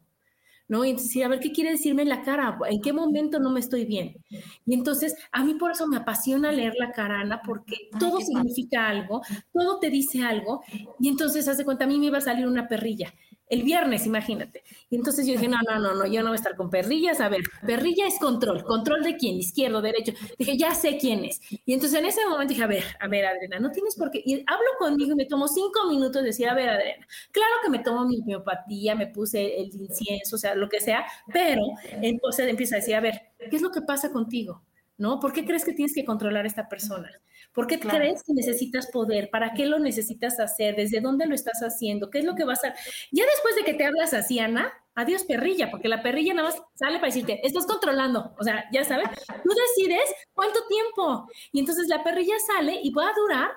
¿no? 0.68 0.84
Y 0.84 0.90
entonces, 0.90 1.24
a 1.24 1.28
ver, 1.28 1.40
¿qué 1.40 1.52
quiere 1.52 1.72
decirme 1.72 2.04
la 2.06 2.24
cara? 2.24 2.58
¿En 2.70 2.82
qué 2.82 2.92
momento 2.92 3.40
no 3.40 3.52
me 3.52 3.60
estoy 3.60 3.86
bien? 3.86 4.18
Y 4.66 4.74
entonces, 4.74 5.16
a 5.32 5.44
mí 5.44 5.54
por 5.54 5.72
eso 5.72 5.88
me 5.88 5.98
apasiona 5.98 6.52
leer 6.52 6.74
la 6.78 6.92
cara, 6.92 7.22
Ana, 7.22 7.42
porque 7.46 7.90
todo 8.00 8.20
significa 8.20 8.90
algo, 8.90 9.22
todo 9.54 9.80
te 9.80 9.90
dice 9.90 10.24
algo, 10.24 10.62
y 11.00 11.08
entonces, 11.08 11.48
hace 11.48 11.64
cuenta, 11.64 11.86
a 11.86 11.88
mí 11.88 11.98
me 12.00 12.08
iba 12.08 12.18
a 12.18 12.22
salir 12.22 12.48
una 12.48 12.68
perrilla 12.68 13.14
el 13.50 13.64
viernes, 13.64 14.06
imagínate. 14.06 14.64
Y 14.90 14.96
entonces 14.96 15.26
yo 15.26 15.34
dije, 15.34 15.48
no, 15.48 15.58
no, 15.68 15.80
no, 15.80 15.96
no, 15.96 16.06
yo 16.06 16.22
no 16.22 16.30
voy 16.30 16.36
a 16.36 16.42
estar 16.42 16.56
con 16.56 16.70
perrillas. 16.70 17.20
A 17.22 17.30
ver, 17.30 17.42
perrilla 17.66 18.08
es 18.08 18.20
control. 18.20 18.64
¿Control 18.64 19.04
de 19.04 19.16
quién? 19.16 19.36
Izquierdo, 19.36 19.82
derecho. 19.82 20.14
Dije, 20.38 20.58
ya 20.58 20.74
sé 20.74 20.98
quién 20.98 21.26
es. 21.26 21.42
Y 21.66 21.74
entonces 21.74 22.00
en 22.00 22.06
ese 22.06 22.26
momento 22.28 22.54
dije, 22.54 22.64
a 22.64 22.68
ver, 22.68 22.84
a 23.00 23.08
ver, 23.08 23.26
Adriana, 23.26 23.60
no 23.60 23.72
tienes 23.72 23.96
por 23.96 24.12
qué. 24.12 24.22
Y 24.26 24.44
hablo 24.48 24.68
conmigo 24.80 25.14
y 25.14 25.16
me 25.16 25.26
tomo 25.26 25.48
cinco 25.48 25.88
minutos 25.90 26.24
de 26.24 26.48
a 26.48 26.54
ver, 26.54 26.70
Adriana, 26.70 27.08
claro 27.32 27.54
que 27.64 27.70
me 27.70 27.80
tomo 27.80 28.06
mi 28.06 28.22
homeopatía, 28.22 28.96
me 28.96 29.08
puse 29.08 29.60
el 29.60 29.74
incienso, 29.74 30.36
o 30.36 30.40
sea, 30.40 30.56
lo 30.56 30.70
que 30.70 30.80
sea, 30.80 31.06
pero 31.34 31.62
entonces 32.02 32.48
empieza 32.48 32.76
a 32.76 32.80
decir, 32.80 32.96
a 32.96 33.02
ver, 33.02 33.22
¿qué 33.50 33.56
es 33.56 33.62
lo 33.62 33.72
que 33.72 33.82
pasa 33.82 34.12
contigo? 34.12 34.62
¿No? 34.98 35.20
¿Por 35.20 35.34
qué 35.34 35.46
crees 35.46 35.64
que 35.64 35.74
tienes 35.74 35.94
que 35.94 36.06
controlar 36.06 36.46
a 36.46 36.48
esta 36.48 36.68
persona? 36.70 37.10
¿Por 37.58 37.66
qué 37.66 37.80
crees 37.80 38.22
que 38.22 38.36
necesitas 38.36 38.86
poder? 38.92 39.32
¿Para 39.32 39.56
qué 39.56 39.66
lo 39.66 39.80
necesitas 39.80 40.40
hacer? 40.40 40.76
¿Desde 40.76 41.02
dónde 41.02 41.26
lo 41.26 41.34
estás 41.34 41.62
haciendo? 41.62 42.12
¿Qué 42.12 42.20
es 42.20 42.24
lo 42.24 42.36
que 42.36 42.46
vas 42.46 42.64
a 42.64 42.68
hacer? 42.68 42.80
Ya 43.12 43.26
después 43.26 43.56
de 43.56 43.64
que 43.64 43.74
te 43.74 43.84
hablas 43.84 44.14
así, 44.14 44.38
Ana, 44.38 44.72
adiós 44.94 45.24
perrilla, 45.24 45.72
porque 45.72 45.88
la 45.88 46.04
perrilla 46.04 46.36
nada 46.36 46.50
más 46.50 46.62
sale 46.76 47.00
para 47.00 47.08
decirte, 47.08 47.42
estás 47.44 47.66
controlando, 47.66 48.36
o 48.38 48.44
sea, 48.44 48.66
ya 48.72 48.84
sabes, 48.84 49.10
tú 49.44 49.50
decides 49.50 50.14
cuánto 50.36 50.60
tiempo. 50.68 51.28
Y 51.52 51.62
entonces 51.62 51.88
la 51.88 52.04
perrilla 52.04 52.36
sale 52.46 52.80
y 52.84 52.92
va 52.92 53.10
a 53.10 53.16
durar 53.16 53.50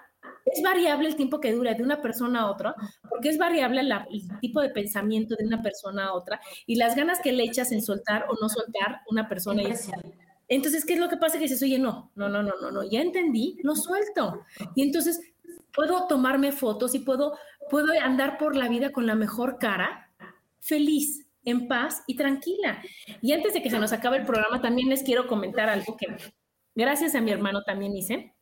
es 0.46 0.62
variable 0.62 1.08
el 1.08 1.16
tiempo 1.16 1.38
que 1.38 1.52
dura 1.52 1.74
de 1.74 1.82
una 1.82 2.00
persona 2.00 2.40
a 2.40 2.50
otra, 2.50 2.74
porque 3.06 3.28
es 3.28 3.36
variable 3.36 3.82
el 3.82 4.40
tipo 4.40 4.62
de 4.62 4.70
pensamiento 4.70 5.36
de 5.36 5.44
una 5.44 5.62
persona 5.62 6.06
a 6.06 6.14
otra 6.14 6.40
y 6.66 6.76
las 6.76 6.96
ganas 6.96 7.20
que 7.20 7.32
le 7.32 7.44
echas 7.44 7.70
en 7.70 7.82
soltar 7.82 8.24
o 8.30 8.34
no 8.40 8.48
soltar 8.48 9.02
una 9.10 9.28
persona. 9.28 9.62
Y 9.62 9.66
entonces, 10.50 10.84
¿qué 10.84 10.94
es 10.94 10.98
lo 10.98 11.08
que 11.08 11.16
pasa? 11.16 11.38
Que 11.38 11.44
dices, 11.44 11.62
oye, 11.62 11.78
no, 11.78 12.10
no, 12.16 12.28
no, 12.28 12.42
no, 12.42 12.52
no, 12.60 12.72
no, 12.72 12.82
ya 12.82 13.00
entendí, 13.00 13.56
lo 13.62 13.76
suelto. 13.76 14.44
Y 14.74 14.82
entonces 14.82 15.20
puedo 15.72 16.08
tomarme 16.08 16.50
fotos 16.50 16.94
y 16.96 16.98
puedo, 16.98 17.38
puedo 17.70 17.92
andar 18.02 18.36
por 18.36 18.56
la 18.56 18.68
vida 18.68 18.90
con 18.90 19.06
la 19.06 19.14
mejor 19.14 19.58
cara, 19.58 20.10
feliz, 20.58 21.24
en 21.44 21.68
paz 21.68 22.02
y 22.08 22.16
tranquila. 22.16 22.82
Y 23.22 23.32
antes 23.32 23.54
de 23.54 23.62
que 23.62 23.70
se 23.70 23.78
nos 23.78 23.92
acabe 23.92 24.18
el 24.18 24.26
programa, 24.26 24.60
también 24.60 24.88
les 24.88 25.04
quiero 25.04 25.28
comentar 25.28 25.68
algo 25.68 25.96
que 25.96 26.08
gracias 26.74 27.14
a 27.14 27.20
mi 27.20 27.30
hermano 27.30 27.62
también 27.62 27.96
hice. 27.96 28.34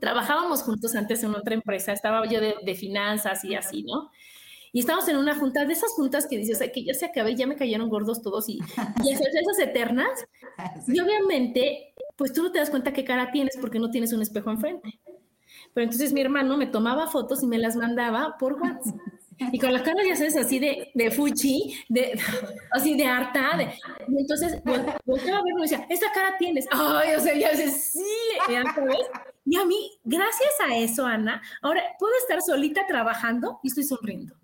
Trabajábamos 0.00 0.64
juntos 0.64 0.96
antes 0.96 1.22
en 1.22 1.32
otra 1.32 1.54
empresa, 1.54 1.92
estaba 1.92 2.26
yo 2.26 2.40
de, 2.40 2.56
de 2.64 2.74
finanzas 2.74 3.44
y 3.44 3.54
así, 3.54 3.84
¿no? 3.84 4.10
Y 4.76 4.80
estamos 4.80 5.08
en 5.08 5.16
una 5.16 5.34
junta, 5.34 5.64
de 5.64 5.72
esas 5.72 5.92
juntas 5.92 6.26
que 6.26 6.36
dices, 6.36 6.62
que 6.70 6.84
ya 6.84 6.92
se 6.92 7.06
acabé, 7.06 7.34
ya 7.34 7.46
me 7.46 7.56
cayeron 7.56 7.88
gordos 7.88 8.20
todos 8.20 8.46
y, 8.50 8.58
y 9.04 9.10
esas 9.10 9.58
eternas. 9.58 10.26
Y 10.86 11.00
obviamente, 11.00 11.94
pues 12.14 12.34
tú 12.34 12.42
no 12.42 12.52
te 12.52 12.58
das 12.58 12.68
cuenta 12.68 12.92
qué 12.92 13.02
cara 13.02 13.30
tienes 13.32 13.56
porque 13.58 13.78
no 13.78 13.90
tienes 13.90 14.12
un 14.12 14.20
espejo 14.20 14.50
enfrente. 14.50 15.00
Pero 15.72 15.84
entonces 15.84 16.12
mi 16.12 16.20
hermano 16.20 16.58
me 16.58 16.66
tomaba 16.66 17.06
fotos 17.06 17.42
y 17.42 17.46
me 17.46 17.56
las 17.56 17.74
mandaba 17.74 18.36
por 18.38 18.60
WhatsApp. 18.60 18.96
Y 19.52 19.58
con 19.58 19.72
la 19.72 19.82
cara, 19.82 20.02
ya 20.06 20.16
sabes, 20.16 20.36
así 20.36 20.58
de, 20.58 20.90
de 20.94 21.10
fuchi, 21.10 21.74
de, 21.90 22.18
así 22.72 22.96
de 22.96 23.06
harta. 23.06 23.50
y 24.08 24.18
entonces 24.18 24.62
volteaba 25.04 25.38
a 25.38 25.42
ver 25.42 25.52
y 25.52 25.54
me 25.54 25.60
decía, 25.62 25.86
esta 25.90 26.10
cara 26.12 26.36
tienes. 26.38 26.66
Ay, 26.70 27.14
o 27.16 27.20
sea, 27.20 27.34
ya 27.34 27.50
dices, 27.50 27.92
sí, 27.92 28.00
Y 29.44 29.56
a 29.56 29.64
mí, 29.66 29.90
gracias 30.04 30.52
a 30.66 30.76
eso, 30.76 31.04
Ana, 31.04 31.42
ahora 31.60 31.82
puedo 31.98 32.12
estar 32.22 32.40
solita 32.40 32.86
trabajando 32.86 33.60
y 33.62 33.68
estoy 33.68 33.84
sonriendo. 33.84 34.34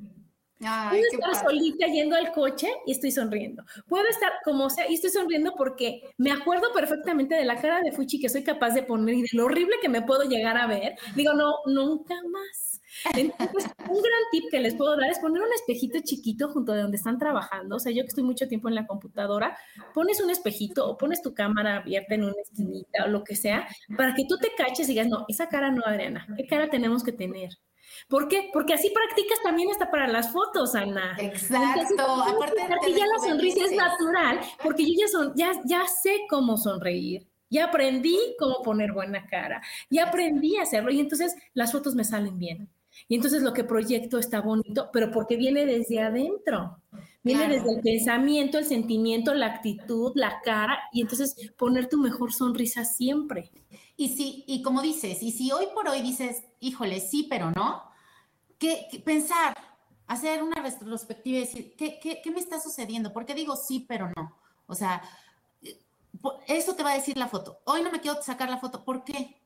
Puedo 0.62 1.02
estar 1.12 1.44
solita 1.44 1.86
yendo 1.86 2.16
al 2.16 2.32
coche 2.32 2.68
y 2.86 2.92
estoy 2.92 3.10
sonriendo. 3.10 3.64
Puedo 3.88 4.06
estar 4.08 4.30
como 4.44 4.70
sea 4.70 4.88
y 4.88 4.94
estoy 4.94 5.10
sonriendo 5.10 5.54
porque 5.56 6.02
me 6.18 6.30
acuerdo 6.30 6.72
perfectamente 6.72 7.34
de 7.34 7.44
la 7.44 7.60
cara 7.60 7.80
de 7.80 7.92
Fuchi 7.92 8.20
que 8.20 8.28
soy 8.28 8.44
capaz 8.44 8.70
de 8.70 8.82
poner 8.82 9.14
y 9.16 9.22
de 9.22 9.28
lo 9.32 9.46
horrible 9.46 9.76
que 9.80 9.88
me 9.88 10.02
puedo 10.02 10.22
llegar 10.22 10.56
a 10.56 10.66
ver. 10.66 10.94
Digo, 11.16 11.32
no, 11.32 11.54
nunca 11.66 12.14
más. 12.30 12.80
Entonces, 13.16 13.70
un 13.88 14.02
gran 14.02 14.22
tip 14.30 14.44
que 14.50 14.60
les 14.60 14.74
puedo 14.74 14.96
dar 14.96 15.10
es 15.10 15.18
poner 15.18 15.42
un 15.42 15.52
espejito 15.54 15.98
chiquito 16.04 16.48
junto 16.48 16.72
de 16.72 16.82
donde 16.82 16.96
están 16.96 17.18
trabajando. 17.18 17.76
O 17.76 17.78
sea, 17.78 17.90
yo 17.90 18.02
que 18.02 18.08
estoy 18.08 18.24
mucho 18.24 18.46
tiempo 18.48 18.68
en 18.68 18.74
la 18.74 18.86
computadora, 18.86 19.56
pones 19.94 20.20
un 20.20 20.30
espejito 20.30 20.88
o 20.88 20.96
pones 20.96 21.22
tu 21.22 21.34
cámara 21.34 21.78
abierta 21.78 22.14
en 22.14 22.24
una 22.24 22.40
esquinita 22.42 23.04
o 23.04 23.08
lo 23.08 23.24
que 23.24 23.34
sea, 23.34 23.66
para 23.96 24.14
que 24.14 24.26
tú 24.28 24.36
te 24.36 24.52
caches 24.56 24.86
y 24.88 24.92
digas, 24.92 25.08
no, 25.08 25.24
esa 25.28 25.48
cara 25.48 25.70
no, 25.70 25.82
Adriana, 25.84 26.26
¿qué 26.36 26.46
cara 26.46 26.68
tenemos 26.68 27.02
que 27.02 27.12
tener? 27.12 27.50
¿Por 28.09 28.28
qué? 28.28 28.50
Porque 28.53 28.74
así 28.74 28.90
practicas 28.90 29.40
también 29.42 29.70
hasta 29.70 29.90
para 29.90 30.09
las 30.09 30.32
fotos, 30.32 30.74
Ana. 30.74 31.16
Exacto. 31.18 32.03
Aparte 32.03 32.62
de 32.86 32.92
ya 32.92 33.07
la 33.07 33.18
sonrisa 33.18 33.64
es 33.64 33.72
natural, 33.72 34.40
porque 34.62 34.84
yo 34.84 34.92
ya, 34.98 35.09
son, 35.09 35.32
ya, 35.34 35.53
ya 35.64 35.86
sé 35.86 36.20
cómo 36.28 36.57
sonreír. 36.57 37.26
Ya 37.50 37.66
aprendí 37.66 38.18
cómo 38.38 38.62
poner 38.62 38.92
buena 38.92 39.26
cara. 39.26 39.62
Ya 39.90 40.05
aprendí 40.09 40.57
a 40.57 40.62
hacerlo 40.62 40.90
y 40.90 41.00
entonces 41.00 41.34
las 41.53 41.72
fotos 41.72 41.94
me 41.94 42.05
salen 42.05 42.38
bien. 42.38 42.70
Y 43.09 43.14
entonces 43.14 43.42
lo 43.42 43.53
que 43.53 43.64
proyecto 43.64 44.18
está 44.18 44.40
bonito, 44.40 44.90
pero 44.92 45.11
porque 45.11 45.36
viene 45.36 45.66
desde 45.66 46.00
adentro. 46.00 46.78
Viene 47.22 47.48
desde 47.48 47.70
el 47.70 47.80
pensamiento, 47.80 48.59
el 48.59 48.64
sentimiento, 48.64 49.32
la 49.34 49.46
actitud, 49.46 50.12
la 50.16 50.40
cara, 50.42 50.78
y 50.92 51.03
entonces 51.03 51.36
poner 51.57 51.88
tu 51.88 51.98
mejor 51.98 52.32
sonrisa 52.32 52.84
siempre. 52.84 53.50
Y 53.96 54.09
si, 54.16 54.44
y 54.48 54.62
como 54.62 54.82
dices, 54.82 55.22
y 55.22 55.30
si 55.30 55.53
hoy 55.53 55.66
por 55.74 55.88
hoy 55.88 56.03
dices, 56.03 56.42
híjole, 56.59 57.00
sí, 57.00 57.26
pero 57.30 57.53
no, 57.53 57.82
¿qué, 58.62 59.02
pensar, 59.04 59.56
hacer 60.06 60.42
una 60.42 60.62
retrospectiva 60.62 61.38
y 61.38 61.40
decir, 61.40 61.74
¿qué, 61.76 61.98
¿qué, 62.22 62.30
me 62.30 62.38
está 62.38 62.60
sucediendo? 62.60 63.12
¿Por 63.12 63.26
qué 63.26 63.34
digo 63.34 63.56
sí, 63.56 63.84
pero 63.88 64.08
no? 64.16 64.38
O 64.66 64.74
sea, 64.74 65.02
eso 66.46 66.74
te 66.76 66.84
va 66.84 66.92
a 66.92 66.94
decir 66.94 67.16
la 67.16 67.26
foto. 67.26 67.58
Hoy 67.64 67.82
no 67.82 67.90
me 67.90 68.00
quiero 68.00 68.22
sacar 68.22 68.48
la 68.48 68.58
foto, 68.58 68.84
¿por 68.84 69.02
qué? 69.02 69.42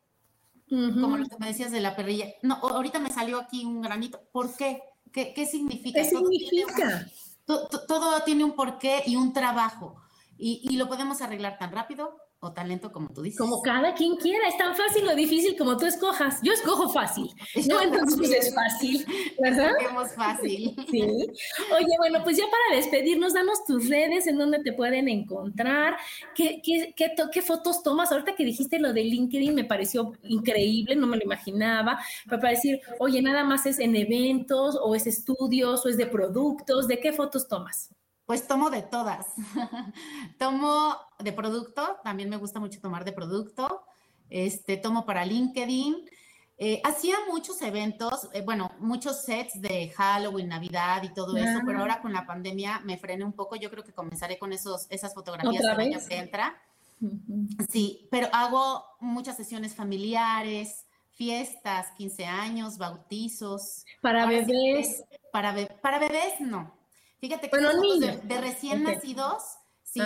Como 0.68 1.16
lo 1.16 1.26
que 1.26 1.38
me 1.38 1.46
decías 1.46 1.72
de 1.72 1.80
la 1.80 1.96
perrilla. 1.96 2.26
No, 2.42 2.56
ahorita 2.56 2.98
me 2.98 3.10
salió 3.10 3.38
aquí 3.38 3.64
un 3.64 3.80
granito, 3.80 4.20
¿por 4.32 4.54
qué? 4.54 4.82
¿Qué, 5.12 5.32
qué 5.32 5.46
significa? 5.46 6.02
¿Qué 6.02 6.08
significa? 6.08 7.06
todo, 7.46 8.22
tiene 8.24 8.44
un 8.44 8.52
porqué 8.52 9.02
y 9.06 9.16
un 9.16 9.32
trabajo. 9.32 9.96
Y, 10.36 10.60
y, 10.68 10.76
lo 10.76 10.88
podemos 10.88 11.22
arreglar 11.22 11.56
tan 11.58 11.72
rápido 11.72 12.18
o 12.40 12.52
talento 12.52 12.92
como 12.92 13.08
tú 13.08 13.22
dices. 13.22 13.38
Como 13.38 13.62
cada 13.62 13.94
quien 13.94 14.16
quiera, 14.16 14.46
es 14.48 14.56
tan 14.58 14.74
fácil 14.76 15.08
o 15.08 15.14
difícil 15.14 15.56
como 15.56 15.76
tú 15.76 15.86
escojas. 15.86 16.38
Yo 16.42 16.52
escojo 16.52 16.88
fácil. 16.90 17.28
No, 17.68 17.80
entonces 17.82 18.16
pues, 18.18 18.30
es 18.30 18.54
fácil, 18.54 19.06
¿verdad? 19.42 19.72
Fácil. 20.14 20.74
Sí. 20.86 21.00
Oye, 21.02 21.94
bueno, 21.98 22.20
pues 22.22 22.36
ya 22.36 22.44
para 22.44 22.76
despedirnos, 22.76 23.34
danos 23.34 23.64
tus 23.64 23.88
redes 23.88 24.26
en 24.26 24.38
donde 24.38 24.60
te 24.60 24.72
pueden 24.72 25.08
encontrar, 25.08 25.96
qué, 26.34 26.60
qué, 26.62 26.94
qué, 26.96 27.12
qué 27.32 27.42
fotos 27.42 27.82
tomas. 27.82 28.12
Ahorita 28.12 28.36
que 28.36 28.44
dijiste 28.44 28.78
lo 28.78 28.92
de 28.92 29.02
LinkedIn 29.02 29.54
me 29.54 29.64
pareció 29.64 30.12
increíble, 30.22 30.94
no 30.94 31.06
me 31.06 31.16
lo 31.16 31.24
imaginaba, 31.24 31.98
para 32.28 32.50
decir, 32.50 32.80
oye, 33.00 33.20
nada 33.20 33.42
más 33.44 33.66
es 33.66 33.78
en 33.78 33.96
eventos 33.96 34.78
o 34.80 34.94
es 34.94 35.06
estudios 35.06 35.84
o 35.84 35.88
es 35.88 35.96
de 35.96 36.06
productos, 36.06 36.86
¿de 36.86 37.00
qué 37.00 37.12
fotos 37.12 37.48
tomas? 37.48 37.90
Pues 38.26 38.46
tomo 38.48 38.70
de 38.70 38.82
todas. 38.82 39.26
tomo 40.38 40.96
de 41.18 41.32
producto, 41.32 41.98
también 42.02 42.28
me 42.28 42.36
gusta 42.36 42.58
mucho 42.58 42.80
tomar 42.80 43.04
de 43.04 43.12
producto. 43.12 43.84
Este, 44.28 44.76
tomo 44.76 45.06
para 45.06 45.24
LinkedIn. 45.24 46.10
Eh, 46.58 46.80
hacía 46.84 47.16
muchos 47.30 47.60
eventos, 47.62 48.30
eh, 48.32 48.40
bueno, 48.40 48.72
muchos 48.78 49.22
sets 49.22 49.60
de 49.60 49.90
Halloween, 49.90 50.48
Navidad 50.48 51.02
y 51.02 51.12
todo 51.12 51.36
eso, 51.36 51.60
pero 51.66 51.78
ah. 51.78 51.82
ahora 51.82 52.00
con 52.00 52.14
la 52.14 52.24
pandemia 52.24 52.80
me 52.80 52.96
frené 52.96 53.24
un 53.24 53.34
poco. 53.34 53.56
Yo 53.56 53.70
creo 53.70 53.84
que 53.84 53.92
comenzaré 53.92 54.38
con 54.38 54.52
esos, 54.52 54.86
esas 54.90 55.14
fotografías 55.14 55.62
el 55.62 55.80
año 55.80 55.98
que 56.08 56.16
entra. 56.16 56.60
Sí, 57.68 58.08
pero 58.10 58.28
hago 58.32 58.84
muchas 59.00 59.36
sesiones 59.36 59.74
familiares, 59.74 60.86
fiestas, 61.10 61.92
15 61.98 62.24
años, 62.24 62.78
bautizos. 62.78 63.84
Para 64.00 64.26
bebés. 64.26 65.04
para, 65.30 65.54
para 65.82 65.98
bebés, 65.98 66.40
no. 66.40 66.75
Fíjate 67.20 67.48
que 67.50 67.60
los 67.60 68.00
de, 68.00 68.40
recién 68.40 68.82
nacidos 68.82 69.42
sí 69.82 70.00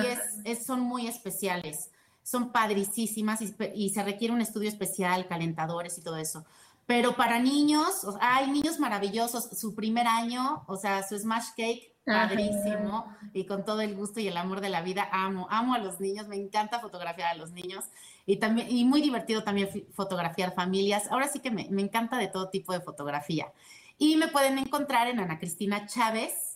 es, 0.44 0.64
son 0.64 0.80
muy 0.80 1.06
especiales, 1.06 1.90
son 2.22 2.52
padricísimas 2.52 3.40
y, 3.74 3.90
se 3.90 4.02
requiere 4.02 4.32
un 4.32 4.40
estudio 4.40 4.68
especial, 4.68 5.26
calentadores 5.26 5.98
y 5.98 6.02
todo 6.02 6.16
eso. 6.16 6.44
Pero 6.86 7.14
para 7.14 7.38
niños, 7.38 8.06
hay 8.20 8.50
niños 8.50 8.78
maravillosos, 8.78 9.48
su 9.58 9.74
primer 9.74 10.06
año, 10.06 10.64
o 10.66 10.76
sea, 10.76 11.06
su 11.06 11.18
smash 11.18 11.48
cake, 11.56 11.94
padrísimo, 12.04 13.06
y 13.32 13.46
con 13.46 13.64
todo 13.64 13.80
el 13.80 13.94
gusto 13.94 14.20
y 14.20 14.28
el 14.28 14.36
amor 14.36 14.60
de 14.60 14.70
la 14.70 14.82
vida, 14.82 15.08
amo, 15.12 15.46
amo 15.50 15.74
a 15.74 15.78
los 15.78 16.00
niños, 16.00 16.26
me 16.26 16.36
encanta 16.36 16.80
fotografiar 16.80 17.28
a 17.28 17.34
los 17.34 17.52
niños. 17.52 17.84
Y 18.26 18.36
también, 18.36 18.70
y 18.70 18.84
muy 18.84 19.02
divertido 19.02 19.44
también 19.44 19.86
fotografiar 19.92 20.54
familias. 20.54 21.08
Ahora 21.10 21.28
sí 21.28 21.40
que 21.40 21.50
me, 21.50 21.68
me 21.70 21.82
encanta 21.82 22.16
de 22.18 22.28
todo 22.28 22.48
tipo 22.48 22.72
de 22.72 22.80
fotografía. 22.80 23.52
Y 23.98 24.16
me 24.16 24.28
pueden 24.28 24.58
encontrar 24.58 25.08
en 25.08 25.20
Ana 25.20 25.38
Cristina 25.38 25.86
Chávez, 25.86 26.49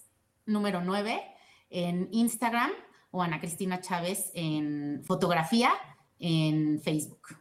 número 0.46 0.80
9 0.82 1.22
en 1.70 2.08
Instagram 2.12 2.70
o 3.10 3.22
Ana 3.22 3.40
Cristina 3.40 3.80
Chávez 3.80 4.30
en 4.34 5.02
fotografía 5.04 5.72
en 6.18 6.80
Facebook. 6.80 7.36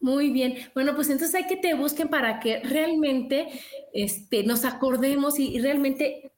Muy 0.00 0.30
bien. 0.30 0.56
Bueno, 0.74 0.94
pues 0.94 1.08
entonces 1.08 1.34
hay 1.34 1.46
que 1.46 1.56
te 1.56 1.74
busquen 1.74 2.08
para 2.08 2.38
que 2.38 2.60
realmente 2.60 3.48
este, 3.92 4.44
nos 4.44 4.64
acordemos 4.64 5.38
y, 5.38 5.58
realmente 5.58 6.32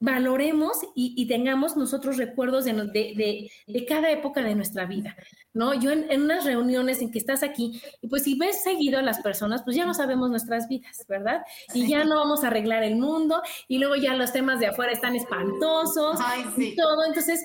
valoremos 0.00 0.78
y, 0.94 1.26
tengamos 1.26 1.76
nosotros 1.76 2.16
recuerdos 2.16 2.64
de, 2.64 3.50
cada 3.88 4.10
época 4.10 4.42
de 4.42 4.54
nuestra 4.54 4.84
vida, 4.84 5.16
¿no? 5.52 5.74
Yo 5.74 5.90
en, 5.92 6.22
unas 6.22 6.44
reuniones 6.44 7.00
en 7.00 7.10
que 7.10 7.18
estás 7.18 7.42
aquí, 7.42 7.80
y 8.02 8.08
pues 8.08 8.24
si 8.24 8.38
ves 8.38 8.62
seguido 8.62 8.98
a 8.98 9.02
las 9.02 9.20
personas, 9.20 9.62
pues 9.62 9.76
ya 9.76 9.86
no 9.86 9.94
sabemos 9.94 10.30
nuestras 10.30 10.68
vidas, 10.68 11.04
¿verdad? 11.08 11.42
Y 11.72 11.88
ya 11.88 12.04
no 12.04 12.16
vamos 12.16 12.44
a 12.44 12.48
arreglar 12.48 12.82
el 12.82 12.96
mundo, 12.96 13.42
y 13.68 13.78
luego 13.78 13.96
ya 13.96 14.14
los 14.14 14.32
temas 14.32 14.60
de 14.60 14.66
afuera 14.66 14.92
están 14.92 15.16
espantosos 15.16 16.18
y 16.56 16.76
todo, 16.76 17.06
entonces 17.06 17.44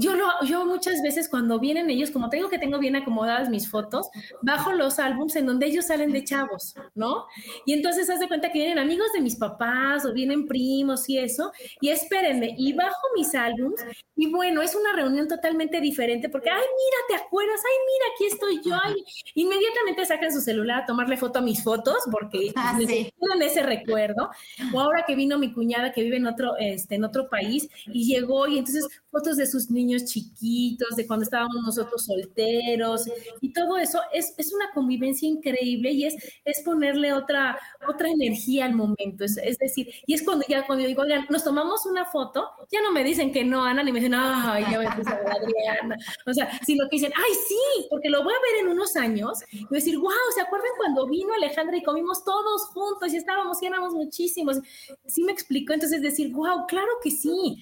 yo, 0.00 0.14
lo, 0.14 0.26
yo 0.46 0.64
muchas 0.64 1.02
veces 1.02 1.28
cuando 1.28 1.60
vienen 1.60 1.90
ellos, 1.90 2.10
como 2.10 2.30
tengo 2.30 2.48
que 2.48 2.58
tengo 2.58 2.78
bien 2.78 2.96
acomodadas 2.96 3.50
mis 3.50 3.68
fotos, 3.68 4.08
bajo 4.42 4.72
los 4.72 4.98
álbums 4.98 5.36
en 5.36 5.46
donde 5.46 5.66
ellos 5.66 5.86
salen 5.86 6.12
de 6.12 6.24
chavos, 6.24 6.74
¿no? 6.94 7.26
Y 7.66 7.74
entonces 7.74 8.08
haz 8.08 8.18
de 8.18 8.28
cuenta 8.28 8.50
que 8.50 8.58
vienen 8.58 8.78
amigos 8.78 9.12
de 9.12 9.20
mis 9.20 9.36
papás 9.36 10.06
o 10.06 10.12
vienen 10.12 10.46
primos 10.46 11.08
y 11.08 11.18
eso, 11.18 11.52
y 11.80 11.90
espérenme, 11.90 12.54
y 12.56 12.72
bajo 12.72 13.00
mis 13.14 13.34
álbums, 13.34 13.84
y 14.16 14.30
bueno, 14.30 14.62
es 14.62 14.74
una 14.74 14.92
reunión 14.94 15.28
totalmente 15.28 15.80
diferente 15.80 16.28
porque, 16.28 16.50
ay, 16.50 16.56
mira, 16.56 16.96
¿te 17.08 17.24
acuerdas? 17.24 17.60
Ay, 17.64 17.78
mira, 17.86 18.04
aquí 18.14 18.26
estoy 18.26 18.60
yo. 18.62 18.78
Ay, 18.82 19.04
inmediatamente 19.34 20.04
sacan 20.06 20.32
su 20.32 20.40
celular 20.40 20.82
a 20.82 20.86
tomarle 20.86 21.16
foto 21.16 21.38
a 21.38 21.42
mis 21.42 21.62
fotos 21.62 21.96
porque 22.10 22.52
ah, 22.56 22.74
necesitan 22.78 23.42
ese 23.42 23.62
recuerdo. 23.62 24.30
O 24.74 24.80
ahora 24.80 25.04
que 25.06 25.14
vino 25.14 25.38
mi 25.38 25.52
cuñada 25.52 25.92
que 25.92 26.02
vive 26.02 26.16
en 26.18 26.26
otro, 26.26 26.56
este, 26.58 26.96
en 26.96 27.04
otro 27.04 27.28
país 27.28 27.68
y 27.86 28.06
llegó 28.06 28.46
y 28.46 28.58
entonces 28.58 28.86
fotos 29.10 29.36
de 29.36 29.46
sus 29.46 29.70
niños 29.70 29.89
chiquitos, 29.98 30.96
de 30.96 31.06
cuando 31.06 31.24
estábamos 31.24 31.56
nosotros 31.64 32.04
solteros 32.04 33.04
y 33.40 33.52
todo 33.52 33.76
eso 33.76 34.00
es, 34.12 34.34
es 34.38 34.52
una 34.52 34.70
convivencia 34.72 35.28
increíble 35.28 35.90
y 35.92 36.06
es, 36.06 36.16
es 36.44 36.62
ponerle 36.64 37.12
otra, 37.12 37.58
otra 37.88 38.08
energía 38.08 38.64
al 38.64 38.74
momento. 38.74 39.24
Es, 39.24 39.36
es 39.38 39.58
decir, 39.58 39.88
y 40.06 40.14
es 40.14 40.22
cuando 40.22 40.44
ya 40.48 40.66
cuando 40.66 40.86
digo, 40.86 41.02
oigan, 41.02 41.26
nos 41.30 41.44
tomamos 41.44 41.86
una 41.86 42.04
foto, 42.04 42.48
ya 42.70 42.80
no 42.82 42.92
me 42.92 43.04
dicen 43.04 43.32
que 43.32 43.44
no, 43.44 43.64
Ana, 43.64 43.82
ni 43.82 43.92
me 43.92 44.00
dicen, 44.00 44.14
ay, 44.14 44.64
ya 44.70 44.78
me 44.78 44.90
puse 44.90 45.10
Adriana. 45.10 45.96
O 46.26 46.32
sea, 46.32 46.50
sino 46.64 46.84
que 46.88 46.96
dicen, 46.96 47.12
ay, 47.16 47.32
sí, 47.48 47.86
porque 47.90 48.08
lo 48.08 48.22
voy 48.22 48.32
a 48.32 48.40
ver 48.40 48.64
en 48.64 48.72
unos 48.72 48.96
años 48.96 49.38
y 49.52 49.64
voy 49.64 49.78
a 49.78 49.80
decir, 49.80 49.98
wow, 49.98 50.10
¿se 50.34 50.40
acuerdan 50.40 50.70
cuando 50.76 51.06
vino 51.06 51.32
Alejandra 51.34 51.76
y 51.76 51.82
comimos 51.82 52.24
todos 52.24 52.66
juntos 52.66 53.12
y 53.12 53.16
estábamos 53.16 53.62
y 53.62 53.66
éramos 53.66 53.94
muchísimos? 53.94 54.58
Sí 55.06 55.22
me 55.24 55.32
explicó, 55.32 55.72
entonces 55.72 56.02
decir, 56.02 56.32
wow, 56.32 56.66
claro 56.66 56.90
que 57.02 57.10
sí. 57.10 57.58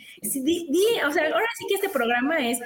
o 1.06 1.12
sea, 1.12 1.24
ahora 1.24 1.46
sí 1.58 1.66
que 1.68 1.74
este 1.74 1.88
programa 1.88 2.07
es, 2.38 2.58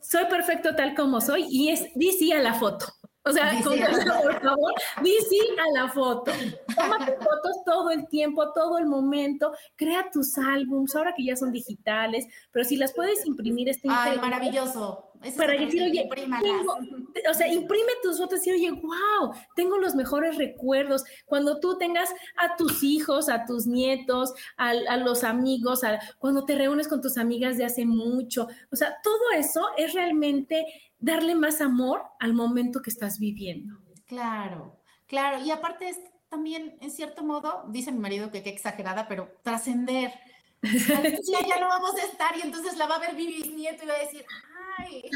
soy 0.00 0.24
perfecto 0.26 0.74
tal 0.74 0.94
como 0.94 1.20
soy 1.20 1.46
y 1.50 1.70
es, 1.70 1.86
di 1.94 2.12
sí 2.12 2.32
a 2.32 2.40
la 2.40 2.54
foto. 2.54 2.86
O 3.28 3.32
sea, 3.32 3.52
por 4.22 4.40
favor, 4.40 4.72
di 5.02 5.14
sí 5.28 5.40
a 5.58 5.80
la 5.80 5.88
foto. 5.90 6.32
Tómate 6.74 7.12
fotos 7.16 7.64
todo 7.66 7.90
el 7.90 8.08
tiempo, 8.08 8.52
todo 8.52 8.78
el 8.78 8.86
momento. 8.86 9.52
Crea 9.76 10.10
tus 10.10 10.38
álbums, 10.38 10.96
ahora 10.96 11.12
que 11.14 11.24
ya 11.24 11.36
son 11.36 11.52
digitales, 11.52 12.26
pero 12.52 12.64
si 12.64 12.76
las 12.76 12.92
puedes 12.94 13.26
imprimir, 13.26 13.68
está 13.68 14.04
Ay, 14.04 14.18
maravilloso. 14.18 15.12
para 15.36 15.52
decir, 15.52 15.82
oye, 15.82 16.08
o 17.28 17.34
sea, 17.34 17.48
imprime 17.48 17.92
tus 18.02 18.18
fotos 18.18 18.46
y 18.46 18.52
oye, 18.52 18.70
wow, 18.70 19.34
tengo 19.56 19.76
los 19.76 19.94
mejores 19.94 20.36
recuerdos. 20.36 21.04
Cuando 21.26 21.60
tú 21.60 21.76
tengas 21.76 22.08
a 22.36 22.56
tus 22.56 22.82
hijos, 22.82 23.28
a 23.28 23.44
tus 23.44 23.66
nietos, 23.66 24.32
a, 24.56 24.70
a 24.70 24.96
los 24.96 25.24
amigos, 25.24 25.84
a, 25.84 25.98
cuando 26.18 26.44
te 26.44 26.54
reúnes 26.54 26.88
con 26.88 27.02
tus 27.02 27.18
amigas 27.18 27.58
de 27.58 27.64
hace 27.64 27.84
mucho, 27.84 28.48
o 28.72 28.76
sea, 28.76 28.96
todo 29.02 29.30
eso 29.36 29.66
es 29.76 29.92
realmente 29.92 30.64
darle 30.98 31.34
más 31.34 31.60
amor 31.60 32.02
al 32.20 32.34
momento 32.34 32.82
que 32.82 32.90
estás 32.90 33.18
viviendo. 33.18 33.78
Claro, 34.06 34.80
claro. 35.06 35.44
Y 35.44 35.50
aparte 35.50 35.88
es 35.88 35.98
también, 36.28 36.76
en 36.80 36.90
cierto 36.90 37.24
modo, 37.24 37.64
dice 37.68 37.92
mi 37.92 37.98
marido 37.98 38.30
que 38.30 38.42
qué 38.42 38.50
exagerada, 38.50 39.08
pero 39.08 39.30
trascender. 39.42 40.12
ya 40.62 41.60
no 41.60 41.68
vamos 41.68 41.94
a 41.94 42.04
estar 42.04 42.36
y 42.36 42.42
entonces 42.42 42.76
la 42.76 42.86
va 42.86 42.96
a 42.96 43.00
ver 43.00 43.14
mi 43.14 43.26
bisnieto 43.26 43.84
y 43.84 43.86
va 43.86 43.94
a 43.94 43.98
decir, 43.98 44.24
ay, 44.78 45.02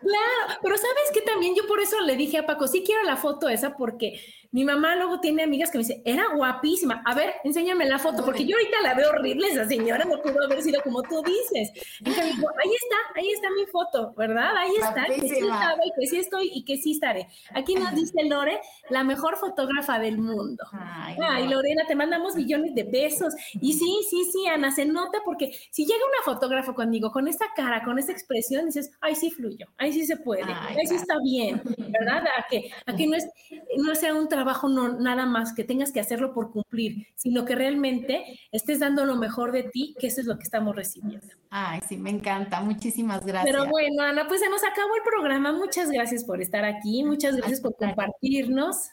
Claro, 0.00 0.60
pero 0.62 0.76
sabes 0.76 1.10
que 1.12 1.22
también 1.22 1.54
yo 1.54 1.66
por 1.66 1.80
eso 1.80 2.00
le 2.00 2.16
dije 2.16 2.38
a 2.38 2.46
Paco, 2.46 2.68
sí 2.68 2.82
quiero 2.84 3.02
la 3.04 3.16
foto 3.16 3.48
esa 3.48 3.76
porque 3.76 4.22
mi 4.56 4.64
mamá 4.64 4.96
luego 4.96 5.20
tiene 5.20 5.42
amigas 5.42 5.70
que 5.70 5.76
me 5.76 5.84
dicen, 5.84 6.00
era 6.02 6.28
guapísima. 6.34 7.02
A 7.04 7.14
ver, 7.14 7.34
enséñame 7.44 7.84
la 7.84 7.98
foto, 7.98 8.24
porque 8.24 8.46
yo 8.46 8.56
ahorita 8.56 8.80
la 8.80 8.94
veo 8.94 9.10
horrible, 9.10 9.48
esa 9.48 9.68
señora 9.68 10.06
no 10.06 10.22
pudo 10.22 10.42
haber 10.44 10.62
sido 10.62 10.80
como 10.80 11.02
tú 11.02 11.22
dices. 11.22 11.72
Entonces 11.98 12.34
digo, 12.34 12.48
ahí 12.64 12.70
está, 12.70 12.96
ahí 13.20 13.30
está 13.32 13.48
mi 13.50 13.66
foto, 13.66 14.14
¿verdad? 14.16 14.56
Ahí 14.56 14.76
está, 14.76 15.04
que 15.04 15.20
sí 15.20 15.40
estaba 15.40 15.76
y 15.84 16.00
que 16.00 16.06
sí 16.06 16.16
estoy 16.16 16.50
y 16.54 16.64
que 16.64 16.78
sí 16.78 16.92
estaré. 16.92 17.28
Aquí 17.52 17.74
nos 17.74 17.94
dice 17.94 18.24
Lore, 18.24 18.58
la 18.88 19.04
mejor 19.04 19.36
fotógrafa 19.36 19.98
del 19.98 20.16
mundo. 20.16 20.64
Ay, 20.72 21.48
Lorena, 21.48 21.82
te 21.86 21.94
mandamos 21.94 22.34
millones 22.34 22.74
de 22.74 22.84
besos. 22.84 23.34
Y 23.60 23.74
sí, 23.74 24.06
sí, 24.08 24.24
sí, 24.32 24.46
Ana, 24.46 24.70
se 24.70 24.86
nota 24.86 25.18
porque 25.26 25.52
si 25.70 25.84
llega 25.84 25.98
una 25.98 26.32
fotógrafa 26.32 26.72
conmigo 26.72 27.12
con 27.12 27.28
esta 27.28 27.44
cara, 27.54 27.84
con 27.84 27.98
esta 27.98 28.12
expresión, 28.12 28.64
dices, 28.64 28.90
ay, 29.02 29.16
sí 29.16 29.30
fluyo, 29.30 29.66
ahí 29.76 29.92
sí 29.92 30.06
se 30.06 30.16
puede, 30.16 30.50
ahí 30.50 30.86
sí 30.86 30.94
está 30.94 31.16
bien, 31.22 31.60
¿verdad? 31.76 32.24
A 32.38 32.46
que, 32.48 32.70
a 32.86 32.96
que 32.96 33.06
no, 33.06 33.16
es, 33.16 33.28
no 33.76 33.94
sea 33.94 34.14
un 34.14 34.26
trabajo 34.30 34.45
trabajo 34.46 34.68
no 34.68 35.00
nada 35.00 35.26
más 35.26 35.52
que 35.52 35.64
tengas 35.64 35.90
que 35.90 35.98
hacerlo 35.98 36.32
por 36.32 36.52
cumplir, 36.52 37.08
sino 37.16 37.44
que 37.44 37.56
realmente 37.56 38.38
estés 38.52 38.78
dando 38.78 39.04
lo 39.04 39.16
mejor 39.16 39.50
de 39.50 39.64
ti, 39.64 39.96
que 39.98 40.06
eso 40.06 40.20
es 40.20 40.26
lo 40.28 40.38
que 40.38 40.44
estamos 40.44 40.76
recibiendo. 40.76 41.26
Ay, 41.50 41.80
sí, 41.88 41.96
me 41.96 42.10
encanta. 42.10 42.60
Muchísimas 42.60 43.26
gracias. 43.26 43.52
Pero 43.52 43.68
bueno, 43.68 44.04
Ana, 44.04 44.28
pues 44.28 44.40
se 44.40 44.48
nos 44.48 44.62
acabó 44.62 44.94
el 44.94 45.02
programa. 45.02 45.52
Muchas 45.52 45.90
gracias 45.90 46.22
por 46.22 46.40
estar 46.40 46.64
aquí. 46.64 47.02
Muchas 47.02 47.34
gracias 47.36 47.60
por 47.60 47.74
compartirnos. 47.74 48.90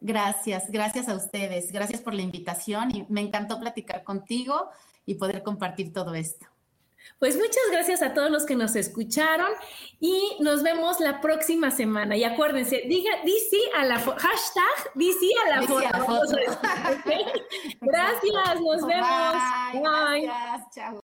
Gracias, 0.00 0.70
gracias 0.72 1.08
a 1.08 1.14
ustedes. 1.14 1.70
Gracias 1.70 2.00
por 2.00 2.14
la 2.14 2.22
invitación 2.22 2.94
y 2.94 3.06
me 3.08 3.20
encantó 3.20 3.60
platicar 3.60 4.02
contigo 4.02 4.70
y 5.06 5.14
poder 5.14 5.44
compartir 5.44 5.92
todo 5.92 6.16
esto. 6.16 6.46
Pues 7.18 7.36
muchas 7.36 7.64
gracias 7.72 8.02
a 8.02 8.14
todos 8.14 8.30
los 8.30 8.46
que 8.46 8.54
nos 8.54 8.76
escucharon 8.76 9.48
y 9.98 10.36
nos 10.40 10.62
vemos 10.62 11.00
la 11.00 11.20
próxima 11.20 11.70
semana. 11.70 12.16
Y 12.16 12.22
acuérdense, 12.22 12.82
diga, 12.86 13.10
di 13.24 13.36
sí 13.50 13.60
a 13.76 13.84
la 13.84 13.98
hashtag, 13.98 14.92
di 14.94 15.12
sí 15.12 15.32
a 15.46 15.58
la 15.58 15.66
foto. 15.66 15.88
Gracias, 17.80 18.60
nos 18.60 18.86
vemos. 18.86 19.32
Bye. 19.72 20.22
Gracias, 20.22 20.74
chao. 20.74 21.07